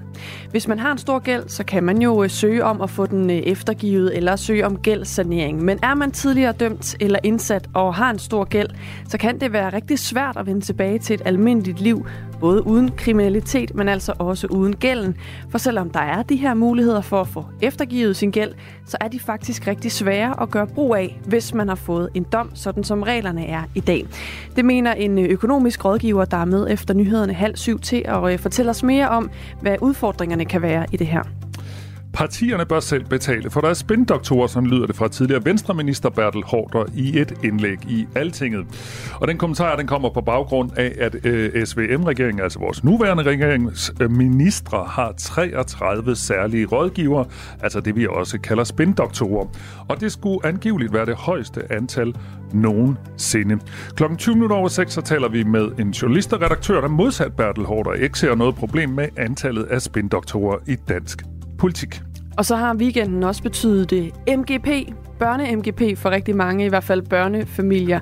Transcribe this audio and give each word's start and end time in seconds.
Hvis 0.51 0.69
man 0.69 0.79
har 0.79 0.93
en 0.93 0.99
stor 0.99 1.19
gæld, 1.19 1.49
så 1.49 1.65
kan 1.65 1.85
man 1.85 2.03
jo 2.03 2.23
øh, 2.23 2.31
søge 2.31 2.65
om 2.65 2.81
at 2.81 2.91
få 2.91 3.07
den 3.07 3.31
øh, 3.31 3.37
eftergivet 3.37 4.17
eller 4.17 4.37
søge 4.37 4.67
om 4.67 4.79
gældssanering. 4.79 5.65
Men 5.65 5.79
er 5.83 5.95
man 5.95 6.11
tidligere 6.11 6.53
dømt 6.53 6.97
eller 7.01 7.19
indsat 7.23 7.69
og 7.75 7.95
har 7.95 8.11
en 8.11 8.19
stor 8.19 8.45
gæld, 8.45 8.69
så 9.09 9.19
kan 9.19 9.41
det 9.41 9.53
være 9.53 9.73
rigtig 9.73 9.99
svært 9.99 10.37
at 10.37 10.47
vende 10.47 10.61
tilbage 10.61 10.99
til 10.99 11.15
et 11.15 11.23
almindeligt 11.25 11.81
liv, 11.81 12.07
både 12.41 12.67
uden 12.67 12.91
kriminalitet, 12.97 13.75
men 13.75 13.89
altså 13.89 14.13
også 14.19 14.47
uden 14.47 14.77
gælden. 14.77 15.17
For 15.51 15.59
selvom 15.59 15.91
der 15.91 16.01
er 16.01 16.23
de 16.23 16.37
her 16.37 16.55
muligheder 16.55 17.01
for 17.01 17.21
at 17.21 17.29
få 17.29 17.45
eftergivet 17.61 18.17
sin 18.17 18.31
gæld, 18.31 18.55
så 18.87 18.97
er 19.01 19.09
de 19.09 19.21
faktisk 19.21 19.67
rigtig 19.67 19.93
svære 19.93 20.43
at 20.43 20.51
gøre 20.51 20.67
brug 20.67 20.97
af, 20.97 21.21
hvis 21.27 21.55
man 21.55 21.69
har 21.69 21.75
fået 21.75 22.09
en 22.15 22.27
dom, 22.33 22.51
sådan 22.55 22.85
som 22.85 23.03
reglerne 23.03 23.47
er 23.47 23.63
i 23.75 23.81
dag. 23.81 24.07
Det 24.57 24.65
mener 24.65 24.93
en 24.93 25.19
øh, 25.19 25.25
økonomisk 25.25 25.85
rådgiver, 25.85 26.25
der 26.25 26.37
er 26.37 26.45
med 26.45 26.67
efter 26.71 26.95
nyhederne 26.95 27.33
halv 27.33 27.57
syv 27.57 27.81
til 27.81 28.03
at 28.05 28.41
fortælle 28.41 28.71
os 28.71 28.83
mere 28.83 29.09
om, 29.09 29.31
hvad 29.61 29.77
udfordringerne 30.13 30.45
kan 30.45 30.63
være 30.63 30.87
i 30.93 30.97
det 30.97 31.07
her. 31.07 31.42
Partierne 32.13 32.67
bør 32.67 32.81
selv 32.81 33.05
betale 33.05 33.51
for 33.51 33.61
deres 33.61 33.79
spindoktorer, 33.79 34.47
som 34.47 34.67
lyder 34.67 34.87
det 34.87 34.97
fra 34.97 35.09
tidligere 35.09 35.45
venstreminister 35.45 36.11
Bertel 36.11 36.43
Hårder 36.47 36.85
i 36.95 37.19
et 37.21 37.35
indlæg 37.45 37.79
i 37.89 38.07
Altinget. 38.15 38.67
Og 39.21 39.29
den 39.29 39.39
kommentar, 39.39 39.77
den 39.77 39.87
kommer 39.87 40.11
på 40.11 40.21
baggrund 40.21 40.71
af, 40.77 40.93
at 40.99 41.27
øh, 41.27 41.67
SVM-regeringen, 41.67 42.43
altså 42.43 42.59
vores 42.59 42.85
nuværende 42.85 43.23
regerings 43.23 43.93
øh, 44.01 44.11
ministre, 44.11 44.85
har 44.85 45.13
33 45.13 46.17
særlige 46.17 46.67
rådgivere, 46.67 47.25
altså 47.63 47.81
det 47.81 47.97
vi 47.97 48.07
også 48.07 48.41
kalder 48.41 48.65
spindoktorer. 48.65 49.47
Og 49.89 50.01
det 50.01 50.13
skulle 50.13 50.47
angiveligt 50.47 50.93
være 50.93 51.07
det 51.07 51.17
højeste 51.17 51.73
antal 51.73 52.15
nogensinde. 52.53 53.59
Klokken 53.97 54.19
20 54.19 54.35
minutter 54.35 54.57
over 54.57 54.69
6, 54.69 54.93
så 54.93 55.01
taler 55.01 55.29
vi 55.29 55.43
med 55.43 55.69
en 55.79 55.91
journalist 55.91 56.33
og 56.33 56.43
redaktør, 56.43 56.81
der 56.81 56.89
modsat 56.89 57.37
Bertel 57.37 57.65
Hårder 57.65 57.93
ikke 57.93 58.19
ser 58.19 58.35
noget 58.35 58.55
problem 58.55 58.91
med 58.91 59.09
antallet 59.17 59.65
af 59.65 59.83
spindoktorer 59.83 60.59
i 60.67 60.77
dansk 60.89 61.23
politik. 61.63 62.03
Og 62.37 62.45
så 62.45 62.57
har 62.57 62.75
weekenden 62.75 63.23
også 63.23 63.43
betydet 63.43 63.91
det 63.91 64.13
MGP, 64.39 64.69
børne-MGP 65.23 65.95
for 65.97 66.11
rigtig 66.11 66.37
mange, 66.37 66.65
i 66.65 66.69
hvert 66.69 66.85
fald 66.85 67.03
børnefamilier. 67.03 68.01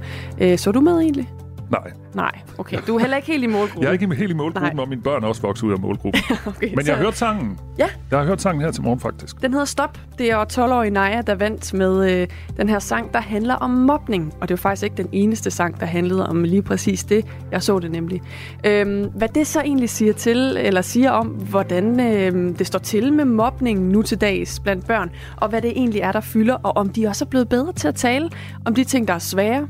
Så 0.57 0.71
så 0.71 0.73
du 0.73 0.81
med 0.81 0.99
egentlig? 1.01 1.29
Nej. 1.71 1.93
Nej, 2.15 2.31
okay. 2.59 2.79
Du 2.87 2.97
er 2.97 3.01
heller 3.01 3.17
ikke 3.17 3.27
helt 3.27 3.45
i 3.45 3.47
målgruppen. 3.47 3.83
Jeg 3.83 3.89
er 3.89 3.93
ikke 3.93 4.15
helt 4.15 4.31
i 4.31 4.35
målgruppen, 4.35 4.77
Nej. 4.77 4.83
og 4.83 4.89
mine 4.89 5.03
børn 5.03 5.25
er 5.25 5.29
også 5.29 5.43
vokset 5.43 5.67
ud 5.67 5.73
af 5.73 5.79
målgruppen. 5.79 6.23
okay, 6.47 6.75
Men 6.77 6.87
jeg 6.87 6.97
har 6.97 7.03
hørt 7.03 7.17
sangen. 7.17 7.59
Ja. 7.79 7.87
Jeg 8.11 8.19
har 8.19 8.27
hørt 8.27 8.43
sangen 8.43 8.63
her 8.63 8.71
til 8.71 8.83
morgen, 8.83 9.01
faktisk. 9.01 9.43
Den 9.43 9.53
hedder 9.53 9.67
Stop. 9.67 9.99
Det 10.19 10.31
er 10.31 10.45
12-årige 10.59 10.91
Naja, 10.91 11.21
der 11.27 11.35
vandt 11.35 11.75
med 11.75 12.13
øh, 12.13 12.29
den 12.57 12.69
her 12.69 12.79
sang, 12.79 13.13
der 13.13 13.21
handler 13.21 13.55
om 13.55 13.71
mobning. 13.71 14.35
Og 14.41 14.49
det 14.49 14.55
er 14.55 14.59
faktisk 14.59 14.83
ikke 14.85 14.97
den 14.97 15.09
eneste 15.13 15.51
sang, 15.51 15.81
der 15.81 15.87
handlede 15.87 16.29
om 16.29 16.45
lige 16.45 16.63
præcis 16.63 17.05
det. 17.05 17.27
Jeg 17.53 17.63
så 17.63 17.79
det 17.79 17.91
nemlig. 17.91 18.23
Øhm, 18.67 19.11
hvad 19.15 19.29
det 19.29 19.47
så 19.47 19.61
egentlig 19.61 19.91
siger 19.91 20.13
til, 20.13 20.57
eller 20.61 20.83
siger 20.83 21.11
om, 21.11 21.27
hvordan 21.27 22.01
øh, 22.01 22.59
det 22.59 22.67
står 22.67 22.79
til 22.79 23.13
med 23.13 23.25
mobning 23.25 23.89
nu 23.89 24.03
til 24.03 24.21
dags 24.21 24.61
blandt 24.61 24.87
børn, 24.87 25.11
og 25.37 25.49
hvad 25.49 25.63
det 25.63 25.71
egentlig 25.71 26.01
er, 26.01 26.13
der 26.13 26.21
fylder, 26.21 26.55
og 26.55 26.77
om 26.77 26.89
de 26.89 27.07
også 27.07 27.25
er 27.25 27.29
blevet 27.29 27.49
bedre 27.49 27.73
til 27.73 27.89
at 27.89 27.95
tale 27.95 28.31
om 28.65 28.75
de 28.75 28.85
ting, 28.85 29.09
der 29.09 29.15
er 29.15 29.19
svære, 29.19 29.69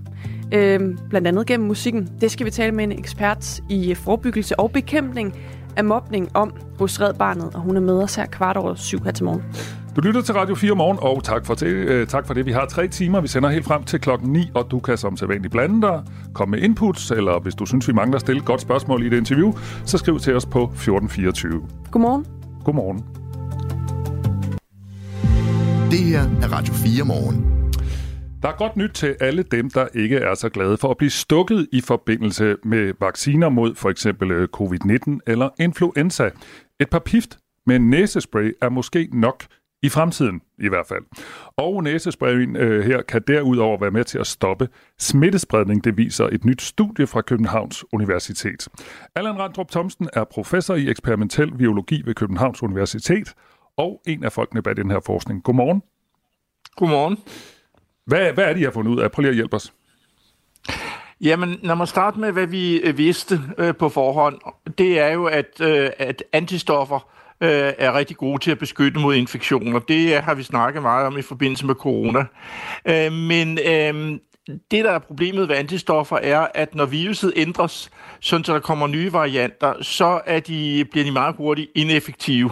øh, 0.52 0.80
blandt 1.10 1.28
andet 1.28 1.46
gennem 1.46 1.66
musikken. 1.66 2.08
Det 2.20 2.30
skal 2.30 2.46
vi 2.46 2.50
tale 2.50 2.72
med 2.72 2.84
en 2.84 2.92
ekspert 2.92 3.60
i 3.68 3.94
forebyggelse 3.94 4.60
og 4.60 4.72
bekæmpning 4.72 5.34
af 5.76 5.84
mobning 5.84 6.28
om 6.34 6.52
hos 6.78 7.00
Red 7.00 7.14
Barnet, 7.14 7.50
og 7.54 7.60
hun 7.60 7.76
er 7.76 7.80
med 7.80 8.02
os 8.02 8.14
her 8.14 8.26
kvart 8.26 8.56
over 8.56 8.74
syv 8.74 9.04
her 9.04 9.10
til 9.12 9.24
morgen. 9.24 9.42
Du 9.96 10.00
lytter 10.00 10.22
til 10.22 10.34
Radio 10.34 10.54
4 10.54 10.74
morgen, 10.74 10.98
og 11.02 11.24
tak 11.24 11.46
for, 11.46 11.54
det, 11.54 11.66
øh, 11.66 12.06
tak 12.06 12.26
for 12.26 12.34
det. 12.34 12.46
Vi 12.46 12.52
har 12.52 12.66
tre 12.66 12.88
timer. 12.88 13.20
Vi 13.20 13.28
sender 13.28 13.48
helt 13.48 13.64
frem 13.64 13.84
til 13.84 14.00
klokken 14.00 14.32
9, 14.32 14.50
og 14.54 14.66
du 14.70 14.78
kan 14.78 14.96
som 14.96 15.16
sædvanligt 15.16 15.52
blande 15.52 15.82
dig, 15.82 16.02
komme 16.34 16.50
med 16.50 16.60
inputs, 16.64 17.10
eller 17.10 17.40
hvis 17.40 17.54
du 17.54 17.66
synes, 17.66 17.88
vi 17.88 17.92
mangler 17.92 18.14
at 18.14 18.20
stille 18.20 18.38
et 18.38 18.44
godt 18.44 18.60
spørgsmål 18.60 19.02
i 19.02 19.08
det 19.08 19.16
interview, 19.16 19.52
så 19.84 19.98
skriv 19.98 20.18
til 20.18 20.36
os 20.36 20.46
på 20.46 20.62
1424. 20.62 21.62
Godmorgen. 21.90 22.26
Godmorgen. 22.64 23.04
Det 25.90 25.98
her 25.98 26.22
er 26.42 26.52
Radio 26.52 26.74
4 26.74 27.04
morgen. 27.04 27.59
Der 28.42 28.48
er 28.48 28.56
godt 28.56 28.76
nyt 28.76 28.90
til 28.90 29.16
alle 29.20 29.42
dem, 29.42 29.70
der 29.70 29.88
ikke 29.94 30.16
er 30.16 30.34
så 30.34 30.48
glade 30.48 30.76
for 30.76 30.90
at 30.90 30.96
blive 30.96 31.10
stukket 31.10 31.68
i 31.72 31.80
forbindelse 31.80 32.56
med 32.64 32.92
vacciner 33.00 33.48
mod 33.48 33.74
for 33.74 33.90
eksempel 33.90 34.30
øh, 34.30 34.48
covid-19 34.56 35.18
eller 35.26 35.48
influenza. 35.58 36.30
Et 36.80 36.90
par 36.90 36.98
pift 36.98 37.38
med 37.66 37.78
næsespray 37.78 38.52
er 38.62 38.68
måske 38.68 39.08
nok 39.12 39.44
i 39.82 39.88
fremtiden 39.88 40.40
i 40.58 40.68
hvert 40.68 40.86
fald. 40.86 41.02
Og 41.56 41.82
næsesprayen 41.82 42.56
øh, 42.56 42.84
her 42.84 43.02
kan 43.02 43.22
derudover 43.26 43.78
være 43.80 43.90
med 43.90 44.04
til 44.04 44.18
at 44.18 44.26
stoppe 44.26 44.68
smittespredning, 44.98 45.84
det 45.84 45.96
viser 45.96 46.26
et 46.32 46.44
nyt 46.44 46.62
studie 46.62 47.06
fra 47.06 47.20
Københavns 47.20 47.84
Universitet. 47.92 48.68
Allan 49.14 49.38
Randrup 49.38 49.70
Thomsen 49.70 50.08
er 50.12 50.24
professor 50.24 50.74
i 50.74 50.90
eksperimentel 50.90 51.56
biologi 51.58 52.02
ved 52.04 52.14
Københavns 52.14 52.62
Universitet 52.62 53.34
og 53.76 54.02
en 54.06 54.24
af 54.24 54.32
folkene 54.32 54.62
bag 54.62 54.76
den 54.76 54.90
her 54.90 55.00
forskning. 55.06 55.42
Godmorgen. 55.42 55.82
Godmorgen. 56.76 57.16
Hvad, 58.10 58.32
hvad 58.32 58.44
er 58.44 58.52
det, 58.52 58.60
I 58.60 58.64
har 58.64 58.70
fundet 58.70 58.92
ud 58.92 59.00
af? 59.00 59.12
Prøv 59.12 59.20
lige 59.20 59.30
at 59.30 59.34
hjælpe 59.34 59.56
os. 59.56 59.72
Jamen, 61.20 61.58
når 61.62 61.74
man 61.74 61.86
starter 61.86 62.18
med, 62.18 62.32
hvad 62.32 62.46
vi 62.46 62.76
øh, 62.76 62.98
vidste 62.98 63.40
øh, 63.58 63.74
på 63.76 63.88
forhånd. 63.88 64.38
Det 64.78 64.98
er 64.98 65.08
jo, 65.08 65.24
at, 65.24 65.60
øh, 65.60 65.90
at 65.98 66.22
antistoffer 66.32 67.08
øh, 67.40 67.72
er 67.78 67.94
rigtig 67.94 68.16
gode 68.16 68.38
til 68.38 68.50
at 68.50 68.58
beskytte 68.58 69.00
mod 69.00 69.14
infektioner. 69.14 69.78
Det 69.78 70.16
øh, 70.16 70.22
har 70.22 70.34
vi 70.34 70.42
snakket 70.42 70.82
meget 70.82 71.06
om 71.06 71.18
i 71.18 71.22
forbindelse 71.22 71.66
med 71.66 71.74
corona. 71.74 72.24
Øh, 72.84 73.12
men 73.12 73.58
øh, 73.58 74.18
det, 74.70 74.84
der 74.84 74.90
er 74.90 74.98
problemet 74.98 75.48
ved 75.48 75.56
antistoffer, 75.56 76.16
er, 76.16 76.46
at 76.54 76.74
når 76.74 76.86
viruset 76.86 77.32
ændres, 77.36 77.90
sådan 78.20 78.44
så 78.44 78.52
der 78.52 78.60
kommer 78.60 78.86
nye 78.86 79.12
varianter, 79.12 79.82
så 79.82 80.20
er 80.26 80.40
de, 80.40 80.84
bliver 80.90 81.04
de 81.04 81.12
meget 81.12 81.34
hurtigt 81.36 81.70
ineffektive. 81.74 82.50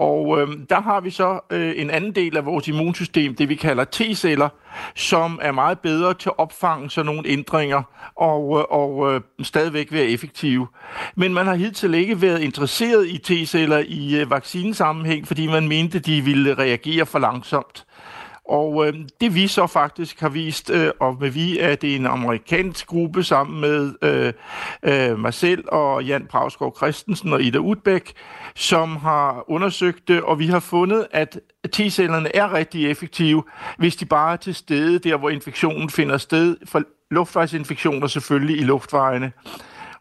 Og 0.00 0.40
øh, 0.40 0.48
der 0.70 0.80
har 0.80 1.00
vi 1.00 1.10
så 1.10 1.40
øh, 1.50 1.72
en 1.76 1.90
anden 1.90 2.14
del 2.14 2.36
af 2.36 2.44
vores 2.44 2.68
immunsystem, 2.68 3.34
det 3.34 3.48
vi 3.48 3.54
kalder 3.54 3.84
T-celler, 3.84 4.48
som 4.94 5.38
er 5.42 5.52
meget 5.52 5.78
bedre 5.78 6.14
til 6.14 6.28
at 6.28 6.38
opfange 6.38 6.90
sådan 6.90 7.06
nogle 7.06 7.28
ændringer 7.28 7.82
og, 8.16 8.58
øh, 8.58 8.64
og 8.70 9.14
øh, 9.14 9.20
stadigvæk 9.42 9.92
være 9.92 10.04
effektive. 10.04 10.66
Men 11.14 11.34
man 11.34 11.46
har 11.46 11.54
hidtil 11.54 11.94
ikke 11.94 12.22
været 12.22 12.40
interesseret 12.40 13.06
i 13.06 13.18
T-celler 13.18 13.84
i 13.86 14.20
øh, 14.20 14.30
vaccinesammenhæng, 14.30 15.26
fordi 15.26 15.46
man 15.46 15.68
mente, 15.68 15.98
de 15.98 16.20
ville 16.20 16.54
reagere 16.54 17.06
for 17.06 17.18
langsomt. 17.18 17.84
Og 18.50 18.86
øh, 18.86 18.94
det 19.20 19.34
vi 19.34 19.46
så 19.46 19.66
faktisk 19.66 20.20
har 20.20 20.28
vist, 20.28 20.70
øh, 20.70 20.90
og 21.00 21.16
med 21.20 21.30
vi 21.30 21.58
er 21.58 21.74
det 21.74 21.96
en 21.96 22.06
amerikansk 22.06 22.86
gruppe 22.86 23.22
sammen 23.22 23.60
med 23.60 23.94
øh, 24.02 24.32
øh, 24.82 25.18
mig 25.18 25.34
selv 25.34 25.64
og 25.68 26.04
Jan 26.04 26.26
Pravsgaard 26.26 26.76
Christensen 26.76 27.32
og 27.32 27.42
Ida 27.42 27.58
Udbæk, 27.58 28.12
som 28.54 28.96
har 28.96 29.44
undersøgt 29.50 30.08
det, 30.08 30.22
og 30.22 30.38
vi 30.38 30.46
har 30.46 30.60
fundet, 30.60 31.06
at 31.12 31.38
T-cellerne 31.76 32.36
er 32.36 32.52
rigtig 32.54 32.90
effektive, 32.90 33.42
hvis 33.78 33.96
de 33.96 34.04
bare 34.04 34.32
er 34.32 34.36
til 34.36 34.54
stede 34.54 34.98
der, 34.98 35.16
hvor 35.16 35.30
infektionen 35.30 35.90
finder 35.90 36.18
sted, 36.18 36.56
for 36.64 36.82
luftvejsinfektioner 37.10 38.06
selvfølgelig 38.06 38.58
i 38.58 38.62
luftvejene. 38.62 39.32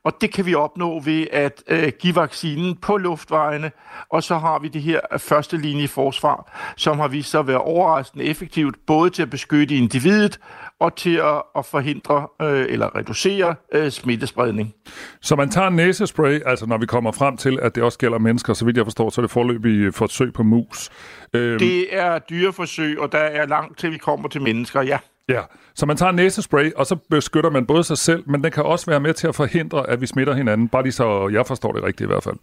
Og 0.06 0.14
det 0.22 0.34
kan 0.34 0.46
vi 0.46 0.56
opnå 0.56 1.00
ved 1.00 1.28
at 1.32 1.64
øh, 1.68 1.92
give 2.00 2.16
vaccinen 2.16 2.76
på 2.76 2.98
luftvejene, 2.98 3.72
og 4.10 4.24
så 4.24 4.38
har 4.38 4.60
vi 4.60 4.68
det 4.68 4.82
her 4.82 5.00
første 5.18 5.58
linje 5.58 5.88
forsvar, 5.88 6.60
som 6.78 7.00
har 7.00 7.08
vist 7.08 7.32
sig 7.32 7.40
at 7.40 7.48
være 7.48 7.62
overraskende 7.62 8.26
effektivt, 8.26 8.76
både 8.88 9.10
til 9.10 9.22
at 9.22 9.30
beskytte 9.30 9.75
individet 9.75 10.40
og 10.80 10.96
til 10.96 11.16
at, 11.16 11.42
at 11.56 11.66
forhindre 11.66 12.28
øh, 12.42 12.66
eller 12.69 12.96
reducere 12.96 13.56
øh, 13.74 13.92
smittespredning. 13.92 14.74
Så 15.22 15.36
man 15.36 15.50
tager 15.50 15.69
næsespray, 15.69 16.42
altså 16.46 16.66
når 16.66 16.78
vi 16.78 16.86
kommer 16.86 17.12
frem 17.12 17.38
til, 17.38 17.60
at 17.62 17.75
det 17.75 17.84
også 17.84 17.98
gælder 17.98 18.18
mennesker, 18.18 18.54
så 18.54 18.66
vidt 18.66 18.78
jeg 18.78 18.86
forstår, 18.86 19.10
så 19.10 19.22
er 19.22 19.24
det 19.24 19.31
forløbig 19.31 19.94
forsøg 19.94 20.34
på 20.34 20.44
mus. 20.44 20.90
Øhm. 21.34 21.60
Det 21.60 21.98
er 21.98 22.19
dyreforsøg, 22.19 23.00
og 23.00 23.12
der 23.12 23.18
er 23.18 23.46
langt 23.48 23.80
til 23.80 23.92
vi 23.92 23.98
kommer 23.98 24.30
til 24.30 24.42
mennesker, 24.42 24.81
ja. 24.81 24.98
Ja, 25.30 25.42
så 25.76 25.86
man 25.86 25.98
tager 25.98 26.12
næsespray, 26.12 26.72
og 26.76 26.86
så 26.86 26.96
beskytter 26.96 27.50
man 27.50 27.66
både 27.66 27.84
sig 27.84 27.98
selv, 27.98 28.24
men 28.30 28.44
den 28.44 28.52
kan 28.52 28.64
også 28.64 28.86
være 28.86 29.00
med 29.00 29.14
til 29.14 29.28
at 29.28 29.36
forhindre, 29.36 29.90
at 29.90 30.02
vi 30.02 30.08
smitter 30.08 30.34
hinanden, 30.34 30.68
bare 30.68 30.84
lige 30.84 30.92
så 30.94 31.28
jeg 31.28 31.48
forstår 31.48 31.72
det 31.72 31.84
rigtigt 31.84 32.02
i 32.02 32.12
hvert 32.12 32.24
fald. 32.24 32.36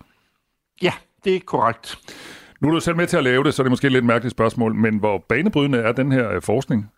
Ja, 0.82 0.92
det 1.24 1.36
er 1.36 1.40
korrekt. 1.46 1.98
Nu 2.60 2.68
er 2.68 2.72
du 2.72 2.80
selv 2.80 2.96
med 2.96 3.06
til 3.06 3.16
at 3.16 3.24
lave 3.24 3.44
det, 3.44 3.54
så 3.54 3.62
det 3.62 3.66
er 3.66 3.70
måske 3.70 3.86
et 3.86 3.92
lidt 3.92 4.04
mærkeligt 4.04 4.30
spørgsmål, 4.30 4.74
men 4.74 4.98
hvor 4.98 5.24
banebrydende 5.28 5.78
er 5.78 5.92
den 5.92 6.12
her 6.12 6.30
øh, 6.30 6.42
forskning? 6.42 6.90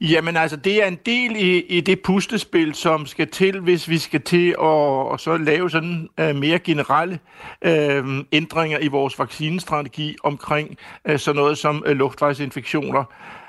Jamen 0.00 0.36
altså, 0.36 0.56
det 0.56 0.82
er 0.82 0.86
en 0.86 0.98
del 1.06 1.36
i, 1.36 1.60
i 1.60 1.80
det 1.80 2.00
pustespil, 2.02 2.74
som 2.74 3.06
skal 3.06 3.28
til, 3.28 3.60
hvis 3.60 3.88
vi 3.88 3.98
skal 3.98 4.22
til 4.22 4.56
at, 4.62 5.12
at 5.12 5.20
så 5.20 5.36
lave 5.40 5.70
sådan 5.70 6.08
uh, 6.20 6.36
mere 6.36 6.58
generelle 6.58 7.18
uh, 7.66 8.18
ændringer 8.32 8.78
i 8.78 8.88
vores 8.88 9.18
vaccinestrategi 9.18 10.16
omkring 10.24 10.76
uh, 11.10 11.16
sådan 11.16 11.36
noget 11.36 11.58
som 11.58 11.84
uh, 11.86 11.92
luftvejsinfektioner. 11.92 13.04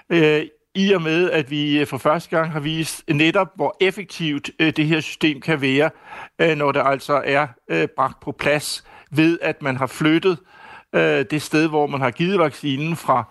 øh, 0.10 0.42
i 0.78 0.92
og 0.92 1.02
med, 1.02 1.32
at 1.32 1.52
vi 1.52 1.80
øh, 1.80 1.88
for 1.88 1.98
første 1.98 2.38
gang 2.38 2.52
har 2.52 2.60
vist 2.60 3.04
netop, 3.10 3.48
hvor 3.56 3.78
effektivt 3.80 4.50
øh, 4.60 4.74
det 4.76 4.86
her 4.86 5.00
system 5.00 5.42
kan 5.42 5.62
være, 5.62 5.90
øh, 6.40 6.58
når 6.58 6.72
det 6.72 6.82
altså 6.86 7.22
er 7.26 7.48
bragt 7.96 8.20
på 8.20 8.32
plads 8.32 8.84
ved, 9.12 9.40
at 9.42 9.62
man 9.62 9.78
har 9.78 9.88
flyttet 9.88 10.38
det 11.32 11.42
sted, 11.42 11.68
hvor 11.68 11.88
man 11.88 12.02
har 12.02 12.12
givet 12.12 12.40
vaccinen 12.40 12.96
fra 12.96 13.24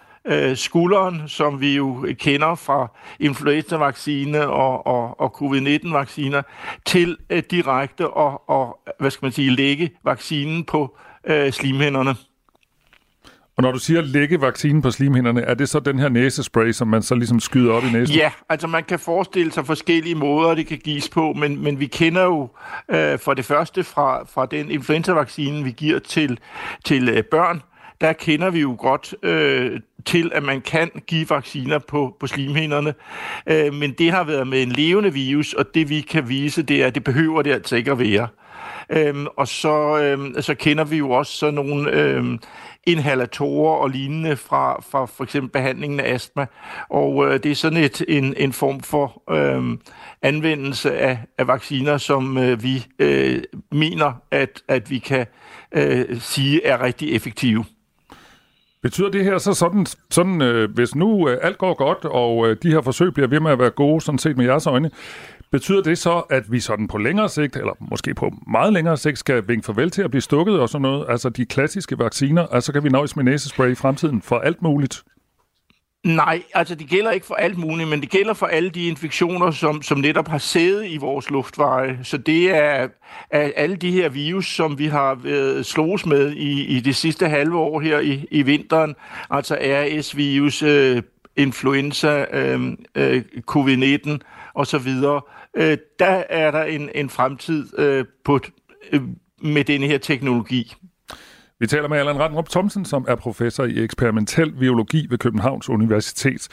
skulderen, 0.55 1.29
som 1.29 1.61
vi 1.61 1.77
jo 1.77 2.07
kender 2.19 2.55
fra 2.55 2.89
influenza-vaccine 3.21 4.49
og, 4.49 4.87
og, 4.87 5.21
og 5.21 5.31
covid-19-vacciner, 5.31 6.43
til 6.87 7.17
direkte 7.51 8.09
og, 8.09 8.51
og, 8.51 8.79
hvad 9.01 9.11
skal 9.11 9.25
man 9.25 9.33
sige, 9.33 9.51
lægge 9.51 9.91
vaccinen 10.05 10.65
på 10.65 10.99
øh, 11.25 11.53
slimhænderne. 11.53 12.15
Og 13.57 13.63
når 13.63 13.73
du 13.73 13.79
siger 13.79 14.01
lægge 14.01 14.41
vaccinen 14.41 14.83
på 14.83 14.91
slimhinderne, 14.91 15.43
er 15.43 15.55
det 15.55 15.69
så 15.69 15.81
den 15.81 15.99
her 15.99 16.09
næsespray, 16.09 16.73
som 16.73 16.89
man 16.89 17.03
så 17.03 17.15
ligesom 17.15 17.41
skyder 17.41 17.73
op 17.73 17.85
i 17.85 17.91
næsen? 17.91 18.17
Ja, 18.17 18.31
altså 18.49 18.67
man 18.67 18.85
kan 18.85 18.99
forestille 18.99 19.53
sig 19.53 19.67
forskellige 19.67 20.15
måder, 20.15 20.55
det 20.55 20.67
kan 20.67 20.79
gives 20.79 21.09
på, 21.09 21.33
men, 21.33 21.63
men 21.63 21.81
vi 21.81 21.87
kender 21.87 22.23
jo 22.25 22.49
øh, 22.89 23.19
for 23.19 23.35
det 23.35 23.45
første 23.45 23.85
fra, 23.85 24.25
fra 24.25 24.47
den 24.47 24.71
influenzavaccine, 24.71 25.65
vi 25.65 25.71
giver 25.71 25.99
til, 25.99 26.39
til 26.85 27.09
øh, 27.09 27.25
børn, 27.25 27.63
der 28.01 28.13
kender 28.13 28.51
vi 28.51 28.61
jo 28.61 28.77
godt 28.79 29.15
øh, 29.23 29.81
til, 30.05 30.31
at 30.35 30.43
man 30.43 30.61
kan 30.61 30.91
give 31.07 31.31
vacciner 31.31 31.79
på, 31.79 32.17
på 32.21 32.27
slimhinderne. 32.27 32.95
Øh, 33.47 33.75
men 33.75 33.93
det 33.93 34.11
har 34.11 34.25
været 34.25 34.47
med 34.47 34.63
en 34.63 34.73
levende 34.73 35.13
virus, 35.13 35.53
og 35.53 35.65
det 35.75 35.91
vi 35.91 36.01
kan 36.01 36.29
vise, 36.29 36.63
det 36.63 36.83
er, 36.83 36.87
at 36.87 36.95
det 36.95 37.05
behøver 37.05 37.43
det 37.43 37.53
altså 37.53 37.77
ikke 37.77 37.91
at 37.91 37.99
være. 37.99 38.29
Øhm, 38.91 39.27
og 39.37 39.49
så, 39.49 39.99
øhm, 39.99 40.43
så 40.43 40.55
kender 40.55 40.85
vi 40.85 40.97
jo 40.97 41.11
også 41.11 41.33
sådan 41.33 41.55
nogle 41.55 41.91
øhm, 41.91 42.39
inhalatorer 42.87 43.77
og 43.77 43.91
lignende 43.91 44.37
fra, 44.37 44.81
fra 44.91 45.07
for 45.07 45.25
eksempel 45.25 45.51
behandlingen 45.51 46.01
af 46.01 46.15
astma. 46.15 46.47
Og 46.89 47.27
øh, 47.27 47.43
det 47.43 47.51
er 47.51 47.55
sådan 47.55 47.79
et, 47.79 48.03
en, 48.09 48.35
en 48.37 48.53
form 48.53 48.81
for 48.81 49.23
øhm, 49.31 49.81
anvendelse 50.23 50.99
af, 50.99 51.19
af 51.39 51.47
vacciner, 51.47 51.99
som 51.99 52.39
øh, 52.39 52.63
vi 52.63 52.87
øh, 52.99 53.43
mener, 53.73 54.13
at, 54.31 54.63
at 54.69 54.91
vi 54.91 54.99
kan 54.99 55.27
øh, 55.73 56.21
sige 56.21 56.67
er 56.67 56.83
rigtig 56.83 57.15
effektive. 57.15 57.65
Betyder 58.83 59.11
det 59.11 59.25
her 59.25 59.39
så 59.39 59.55
sådan, 59.55 59.87
sådan 60.11 60.43
øh, 60.43 60.75
hvis 60.75 60.95
nu 60.95 61.29
øh, 61.29 61.39
alt 61.43 61.59
går 61.59 61.75
godt, 61.75 62.05
og 62.05 62.49
øh, 62.49 62.57
de 62.63 62.71
her 62.71 62.81
forsøg 62.81 63.15
bliver 63.15 63.29
ved 63.29 63.41
med 63.41 63.51
at 63.51 63.59
være 63.59 63.71
gode, 63.71 64.01
sådan 64.01 64.19
set 64.19 64.37
med 64.37 64.45
jeres 64.45 64.67
øjne, 64.67 64.91
betyder 65.51 65.83
det 65.83 65.99
så, 65.99 66.19
at 66.19 66.53
vi 66.53 66.61
sådan 66.61 66.89
på 66.89 66.99
længere 66.99 67.29
sigt, 67.29 67.57
eller 67.57 67.73
måske 67.81 68.15
på 68.15 68.33
meget 68.47 68.73
længere 68.73 68.97
sigt, 68.97 69.19
skal 69.19 69.49
vinke 69.49 69.67
farvel 69.67 69.91
til 69.91 70.03
at 70.03 70.11
blive 70.11 70.23
stukket 70.23 70.61
og 70.61 70.69
sådan 70.69 70.83
noget? 70.83 71.07
Altså 71.09 71.29
de 71.29 71.47
klassiske 71.47 71.99
vacciner, 71.99 72.47
altså 72.47 72.73
kan 72.73 72.85
vi 72.85 72.89
nøjes 72.89 73.17
med 73.17 73.25
næsespray 73.25 73.71
i 73.71 73.75
fremtiden 73.75 74.23
for 74.23 74.39
alt 74.39 74.63
muligt? 74.63 75.03
Nej, 76.07 76.43
altså 76.55 76.75
det 76.75 76.89
gælder 76.89 77.11
ikke 77.11 77.27
for 77.27 77.35
alt 77.35 77.59
muligt, 77.59 77.89
men 77.89 78.01
det 78.01 78.11
gælder 78.11 78.35
for 78.35 78.47
alle 78.47 78.71
de 78.71 78.87
infektioner, 78.87 79.51
som, 79.51 79.83
som 79.83 79.99
netop 79.99 80.29
har 80.29 80.39
sæde 80.39 80.89
i 80.89 80.97
vores 80.97 81.31
luftveje. 81.31 81.99
Så 82.03 82.17
det 82.17 82.51
er, 82.51 82.89
er 83.31 83.51
alle 83.57 83.77
de 83.77 83.91
her 83.91 84.09
virus, 84.09 84.47
som 84.47 84.79
vi 84.79 84.87
har 84.87 85.15
været 85.15 85.67
slås 85.67 86.07
med 86.07 86.33
i, 86.33 86.65
i 86.65 86.81
det 86.81 86.97
sidste 86.97 87.29
halve 87.29 87.59
år 87.59 87.81
her 87.81 87.99
i, 87.99 88.27
i 88.31 88.43
vinteren, 88.43 88.95
altså 89.31 89.59
RS-virus, 89.61 90.63
øh, 90.63 91.03
influenza, 91.37 92.25
øh, 92.33 92.73
øh, 92.95 93.23
covid-19 93.51 94.19
osv., 94.55 94.89
øh, 95.57 95.79
der 95.99 96.23
er 96.31 96.51
der 96.51 96.63
en, 96.63 96.91
en 96.95 97.11
fremtid 97.11 97.79
øh, 97.79 98.05
på, 98.25 98.41
øh, 98.93 99.01
med 99.43 99.65
denne 99.65 99.87
her 99.87 99.99
teknologi. 99.99 100.75
Vi 101.61 101.67
taler 101.67 101.89
med 101.89 101.99
Allan 101.99 102.21
Randrup 102.21 102.49
Thomsen, 102.49 102.85
som 102.85 103.05
er 103.09 103.15
professor 103.15 103.65
i 103.65 103.79
eksperimentel 103.79 104.53
biologi 104.53 105.07
ved 105.11 105.19
Københavns 105.19 105.69
Universitet. 105.69 106.49